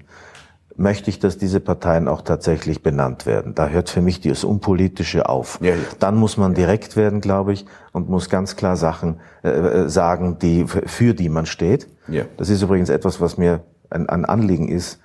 möchte 0.81 1.09
ich, 1.09 1.19
dass 1.19 1.37
diese 1.37 1.59
Parteien 1.59 2.07
auch 2.07 2.21
tatsächlich 2.21 2.83
benannt 2.83 3.25
werden. 3.25 3.55
Da 3.55 3.69
hört 3.69 3.89
für 3.89 4.01
mich 4.01 4.21
das 4.21 4.43
Unpolitische 4.43 5.29
auf. 5.29 5.59
Ja, 5.61 5.75
ja. 5.75 5.81
Dann 5.99 6.17
muss 6.17 6.37
man 6.37 6.53
direkt 6.53 6.95
werden, 6.95 7.21
glaube 7.21 7.53
ich, 7.53 7.65
und 7.91 8.09
muss 8.09 8.29
ganz 8.29 8.55
klar 8.55 8.75
Sachen 8.75 9.19
äh, 9.43 9.49
äh 9.49 9.89
sagen, 9.89 10.37
die 10.39 10.65
für 10.67 11.13
die 11.13 11.29
man 11.29 11.45
steht. 11.45 11.87
Ja. 12.07 12.23
Das 12.37 12.49
ist 12.49 12.61
übrigens 12.61 12.89
etwas, 12.89 13.21
was 13.21 13.37
mir 13.37 13.63
ein, 13.89 14.09
ein 14.09 14.25
Anliegen 14.25 14.67
ist. 14.67 14.99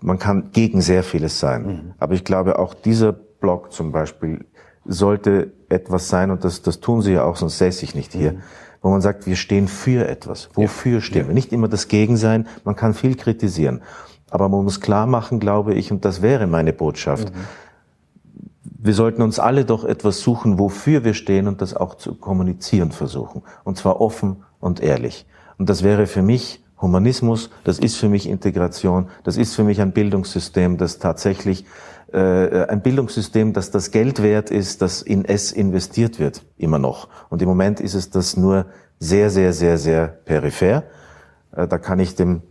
Man 0.00 0.18
kann 0.18 0.50
gegen 0.52 0.82
sehr 0.82 1.02
vieles 1.02 1.40
sein, 1.40 1.66
mhm. 1.66 1.94
aber 1.98 2.14
ich 2.14 2.24
glaube 2.24 2.58
auch 2.58 2.74
dieser 2.74 3.12
Blog 3.12 3.72
zum 3.72 3.92
Beispiel 3.92 4.44
sollte 4.84 5.52
etwas 5.68 6.08
sein 6.08 6.30
und 6.30 6.44
das, 6.44 6.62
das 6.62 6.80
tun 6.80 7.02
sie 7.02 7.14
ja 7.14 7.24
auch, 7.24 7.36
sonst 7.36 7.58
säße 7.58 7.84
ich 7.84 7.94
nicht 7.94 8.12
hier. 8.12 8.32
Mhm 8.32 8.42
wo 8.82 8.90
man 8.90 9.00
sagt, 9.00 9.26
wir 9.26 9.34
stehen 9.34 9.66
für 9.66 10.06
etwas. 10.06 10.48
Wofür 10.54 10.96
ja. 10.96 11.00
stehen 11.00 11.26
wir? 11.26 11.34
Nicht 11.34 11.52
immer 11.52 11.66
das 11.66 11.88
Gegen 11.88 12.16
sein, 12.16 12.46
man 12.62 12.76
kann 12.76 12.94
viel 12.94 13.16
kritisieren. 13.16 13.82
Aber 14.30 14.48
man 14.48 14.64
muss 14.64 14.80
klar 14.80 15.06
machen, 15.06 15.40
glaube 15.40 15.74
ich, 15.74 15.92
und 15.92 16.04
das 16.04 16.22
wäre 16.22 16.46
meine 16.46 16.72
Botschaft, 16.72 17.32
mhm. 17.32 17.38
wir 18.62 18.94
sollten 18.94 19.22
uns 19.22 19.38
alle 19.38 19.64
doch 19.64 19.84
etwas 19.84 20.20
suchen, 20.20 20.58
wofür 20.58 21.04
wir 21.04 21.14
stehen 21.14 21.46
und 21.48 21.60
das 21.60 21.74
auch 21.74 21.94
zu 21.94 22.14
kommunizieren 22.14 22.92
versuchen. 22.92 23.42
Und 23.64 23.78
zwar 23.78 24.00
offen 24.00 24.42
und 24.60 24.80
ehrlich. 24.80 25.26
Und 25.58 25.68
das 25.68 25.82
wäre 25.82 26.06
für 26.06 26.22
mich 26.22 26.62
Humanismus, 26.80 27.50
das 27.64 27.78
ist 27.78 27.96
für 27.96 28.08
mich 28.08 28.28
Integration, 28.28 29.08
das 29.24 29.36
ist 29.36 29.54
für 29.54 29.64
mich 29.64 29.80
ein 29.80 29.92
Bildungssystem, 29.92 30.76
das 30.76 30.98
tatsächlich 30.98 31.64
äh, 32.12 32.66
ein 32.66 32.82
Bildungssystem, 32.82 33.52
das 33.52 33.70
das 33.70 33.90
Geld 33.90 34.22
wert 34.22 34.50
ist, 34.50 34.82
das 34.82 35.02
in 35.02 35.24
es 35.24 35.52
investiert 35.52 36.18
wird, 36.18 36.44
immer 36.58 36.78
noch. 36.78 37.08
Und 37.30 37.40
im 37.40 37.48
Moment 37.48 37.80
ist 37.80 37.94
es 37.94 38.10
das 38.10 38.36
nur 38.36 38.66
sehr, 38.98 39.30
sehr, 39.30 39.52
sehr, 39.52 39.78
sehr 39.78 40.06
peripher. 40.06 40.84
Äh, 41.52 41.66
da 41.66 41.78
kann 41.78 41.98
ich 41.98 42.14
dem 42.14 42.42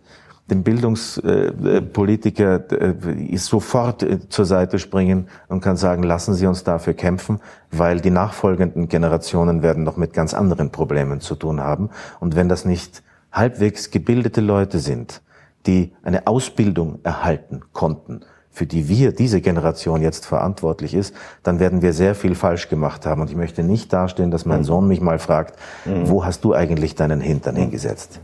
dem 0.49 0.63
Bildungspolitiker 0.63 2.71
äh, 2.71 3.37
sofort 3.37 4.03
äh, 4.03 4.29
zur 4.29 4.45
Seite 4.45 4.77
springen 4.77 5.27
und 5.47 5.61
kann 5.61 5.75
sagen, 5.75 6.03
lassen 6.03 6.35
Sie 6.35 6.45
uns 6.45 6.63
dafür 6.63 6.93
kämpfen, 6.93 7.39
weil 7.71 7.99
die 7.99 8.11
nachfolgenden 8.11 8.87
Generationen 8.87 9.63
werden 9.63 9.83
noch 9.83 9.97
mit 9.97 10.13
ganz 10.13 10.35
anderen 10.35 10.71
Problemen 10.71 11.19
zu 11.19 11.35
tun 11.35 11.61
haben. 11.61 11.89
Und 12.19 12.35
wenn 12.35 12.47
das 12.47 12.63
nicht 12.63 13.01
halbwegs 13.31 13.89
gebildete 13.89 14.41
Leute 14.41 14.77
sind, 14.79 15.23
die 15.65 15.93
eine 16.03 16.27
Ausbildung 16.27 16.99
erhalten 17.03 17.61
konnten, 17.73 18.21
für 18.51 18.67
die 18.67 18.87
wir, 18.87 19.11
diese 19.11 19.41
Generation 19.41 20.01
jetzt 20.01 20.27
verantwortlich 20.27 20.93
ist, 20.93 21.13
dann 21.43 21.59
werden 21.59 21.81
wir 21.81 21.91
sehr 21.91 22.15
viel 22.15 22.35
falsch 22.35 22.69
gemacht 22.69 23.05
haben. 23.05 23.21
Und 23.21 23.29
ich 23.29 23.35
möchte 23.35 23.63
nicht 23.63 23.91
dastehen, 23.91 24.31
dass 24.31 24.45
mein 24.45 24.59
mhm. 24.59 24.65
Sohn 24.65 24.87
mich 24.87 25.01
mal 25.01 25.19
fragt, 25.19 25.59
mhm. 25.85 26.07
wo 26.07 26.23
hast 26.23 26.45
du 26.45 26.53
eigentlich 26.53 26.95
deinen 26.95 27.19
Hintern 27.19 27.55
hingesetzt? 27.55 28.21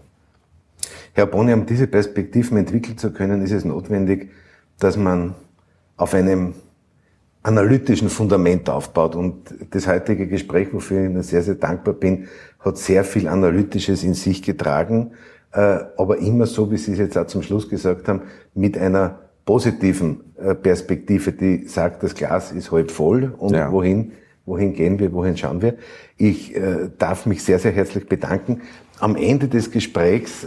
Herr 1.14 1.26
Boni, 1.26 1.54
um 1.54 1.66
diese 1.66 1.88
Perspektiven 1.88 2.58
entwickeln 2.58 2.98
zu 2.98 3.12
können, 3.12 3.42
ist 3.42 3.52
es 3.52 3.66
notwendig, 3.66 4.30
dass 4.80 4.98
man 4.98 5.36
auf 5.98 6.14
einem 6.14 6.54
analytischen 7.44 8.10
Fundament 8.10 8.70
aufbaut. 8.70 9.16
Und 9.16 9.54
das 9.72 9.88
heutige 9.88 10.28
Gespräch, 10.28 10.70
wofür 10.72 11.02
ich 11.02 11.10
Ihnen 11.10 11.24
sehr, 11.24 11.42
sehr 11.42 11.56
dankbar 11.56 11.94
bin, 11.94 12.28
hat 12.60 12.78
sehr 12.78 13.04
viel 13.04 13.28
Analytisches 13.28 14.04
in 14.04 14.14
sich 14.14 14.44
getragen, 14.44 15.12
äh, 15.54 15.80
aber 15.98 16.20
immer 16.20 16.46
so, 16.46 16.72
wie 16.72 16.78
Sie 16.78 16.94
es 16.94 17.00
jetzt 17.00 17.18
auch 17.18 17.28
zum 17.28 17.42
Schluss 17.42 17.68
gesagt 17.68 18.08
haben, 18.08 18.22
mit 18.54 18.78
einer 18.78 19.20
positiven 19.46 20.22
äh, 20.38 20.54
Perspektive, 20.56 21.32
die 21.32 21.68
sagt, 21.68 22.04
das 22.04 22.14
Glas 22.14 22.52
ist 22.52 22.72
halb 22.72 22.92
voll 22.92 23.34
und 23.38 23.54
ja. 23.54 23.72
wohin, 23.72 24.14
wohin 24.46 24.74
gehen 24.74 25.00
wir, 25.00 25.12
wohin 25.12 25.36
schauen 25.36 25.62
wir. 25.62 25.76
Ich 26.18 26.56
äh, 26.56 26.90
darf 26.98 27.26
mich 27.26 27.44
sehr, 27.44 27.60
sehr 27.60 27.72
herzlich 27.72 28.08
bedanken. 28.08 28.62
Am 29.00 29.16
Ende 29.16 29.48
des 29.48 29.72
Gesprächs 29.72 30.46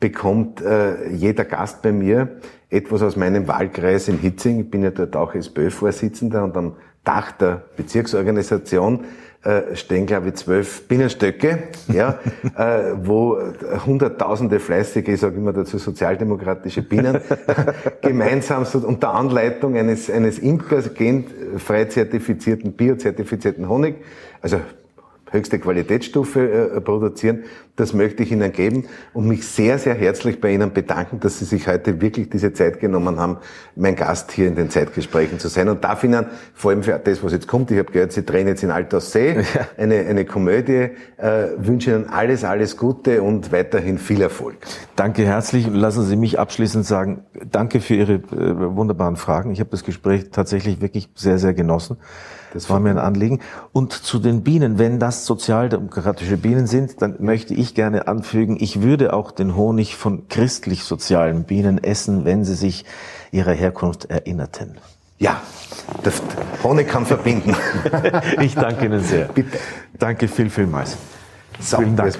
bekommt 0.00 0.62
äh, 0.62 1.10
jeder 1.10 1.44
Gast 1.44 1.82
bei 1.82 1.92
mir 1.92 2.40
etwas 2.70 3.02
aus 3.02 3.16
meinem 3.16 3.46
Wahlkreis 3.46 4.08
in 4.08 4.18
Hitzing. 4.18 4.60
Ich 4.60 4.70
bin 4.70 4.82
ja 4.82 4.90
dort 4.90 5.14
auch 5.14 5.34
SPÖ-Vorsitzender 5.34 6.42
und 6.42 6.56
am 6.56 6.76
Dach 7.04 7.32
der 7.32 7.62
Bezirksorganisation 7.76 9.04
äh, 9.42 9.74
stehen, 9.74 10.04
glaube 10.04 10.28
ich, 10.28 10.34
zwölf 10.34 10.86
Bienenstöcke, 10.86 11.68
ja, 11.88 12.18
äh, 12.56 12.92
wo 13.02 13.38
hunderttausende 13.86 14.60
fleißige, 14.60 15.08
ich 15.08 15.20
sage 15.20 15.36
immer 15.36 15.54
dazu 15.54 15.78
sozialdemokratische 15.78 16.82
Bienen, 16.82 17.20
gemeinsam 18.02 18.66
so 18.66 18.78
unter 18.78 19.14
Anleitung 19.14 19.76
eines, 19.76 20.10
eines 20.10 20.38
Imkers 20.38 20.92
genfrei 20.92 21.86
zertifizierten, 21.86 22.72
biozertifizierten 22.72 23.66
Honig, 23.66 23.96
also 24.42 24.60
höchste 25.30 25.58
Qualitätsstufe 25.58 26.70
äh, 26.76 26.80
produzieren. 26.80 27.44
Das 27.76 27.94
möchte 27.94 28.22
ich 28.22 28.30
Ihnen 28.30 28.52
geben 28.52 28.84
und 29.14 29.26
mich 29.26 29.46
sehr, 29.46 29.78
sehr 29.78 29.94
herzlich 29.94 30.40
bei 30.40 30.52
Ihnen 30.52 30.72
bedanken, 30.72 31.18
dass 31.20 31.38
Sie 31.38 31.46
sich 31.46 31.66
heute 31.66 32.00
wirklich 32.00 32.28
diese 32.28 32.52
Zeit 32.52 32.78
genommen 32.78 33.18
haben, 33.18 33.38
mein 33.74 33.96
Gast 33.96 34.32
hier 34.32 34.48
in 34.48 34.54
den 34.54 34.68
Zeitgesprächen 34.68 35.38
zu 35.38 35.48
sein. 35.48 35.68
Und 35.68 35.82
darf 35.82 36.04
Ihnen, 36.04 36.26
vor 36.52 36.72
allem 36.72 36.82
für 36.82 37.00
das, 37.02 37.22
was 37.24 37.32
jetzt 37.32 37.48
kommt, 37.48 37.70
ich 37.70 37.78
habe 37.78 37.90
gehört, 37.90 38.12
Sie 38.12 38.24
drehen 38.24 38.48
jetzt 38.48 38.62
in 38.62 38.70
Altaussee, 38.70 39.36
ja. 39.36 39.44
eine, 39.78 40.00
eine 40.00 40.26
Komödie, 40.26 40.90
äh, 41.16 41.48
wünsche 41.56 41.92
Ihnen 41.92 42.08
alles, 42.10 42.44
alles 42.44 42.76
Gute 42.76 43.22
und 43.22 43.50
weiterhin 43.50 43.98
viel 43.98 44.20
Erfolg. 44.20 44.56
Danke 44.96 45.24
herzlich. 45.24 45.66
Lassen 45.72 46.04
Sie 46.04 46.16
mich 46.16 46.38
abschließend 46.38 46.84
sagen, 46.84 47.24
danke 47.50 47.80
für 47.80 47.94
Ihre 47.94 48.14
äh, 48.14 48.76
wunderbaren 48.76 49.16
Fragen. 49.16 49.52
Ich 49.52 49.60
habe 49.60 49.70
das 49.70 49.84
Gespräch 49.84 50.30
tatsächlich 50.30 50.82
wirklich 50.82 51.08
sehr, 51.14 51.38
sehr 51.38 51.54
genossen. 51.54 51.96
Das 52.52 52.68
war 52.68 52.80
mir 52.80 52.90
ein 52.90 52.98
Anliegen. 52.98 53.40
Und 53.72 53.92
zu 53.92 54.18
den 54.18 54.42
Bienen, 54.42 54.78
wenn 54.78 54.98
das 54.98 55.26
sozialdemokratische 55.26 56.36
Bienen 56.36 56.66
sind, 56.66 57.00
dann 57.00 57.16
möchte 57.20 57.54
ich 57.54 57.74
gerne 57.74 58.08
anfügen, 58.08 58.56
ich 58.58 58.82
würde 58.82 59.12
auch 59.12 59.30
den 59.30 59.56
Honig 59.56 59.96
von 59.96 60.28
christlich-sozialen 60.28 61.44
Bienen 61.44 61.82
essen, 61.82 62.24
wenn 62.24 62.44
sie 62.44 62.54
sich 62.54 62.84
ihrer 63.30 63.52
Herkunft 63.52 64.06
erinnerten. 64.06 64.78
Ja, 65.18 65.42
das 66.02 66.22
Honig 66.64 66.88
kann 66.88 67.06
verbinden. 67.06 67.54
ich 68.40 68.54
danke 68.54 68.86
Ihnen 68.86 69.02
sehr. 69.02 69.26
Bitte. 69.26 69.58
Danke 69.98 70.28
viel, 70.28 70.48
vielmals. 70.48 70.96
So, 71.60 71.76
Vielen 71.76 71.94
Dank. 71.94 72.16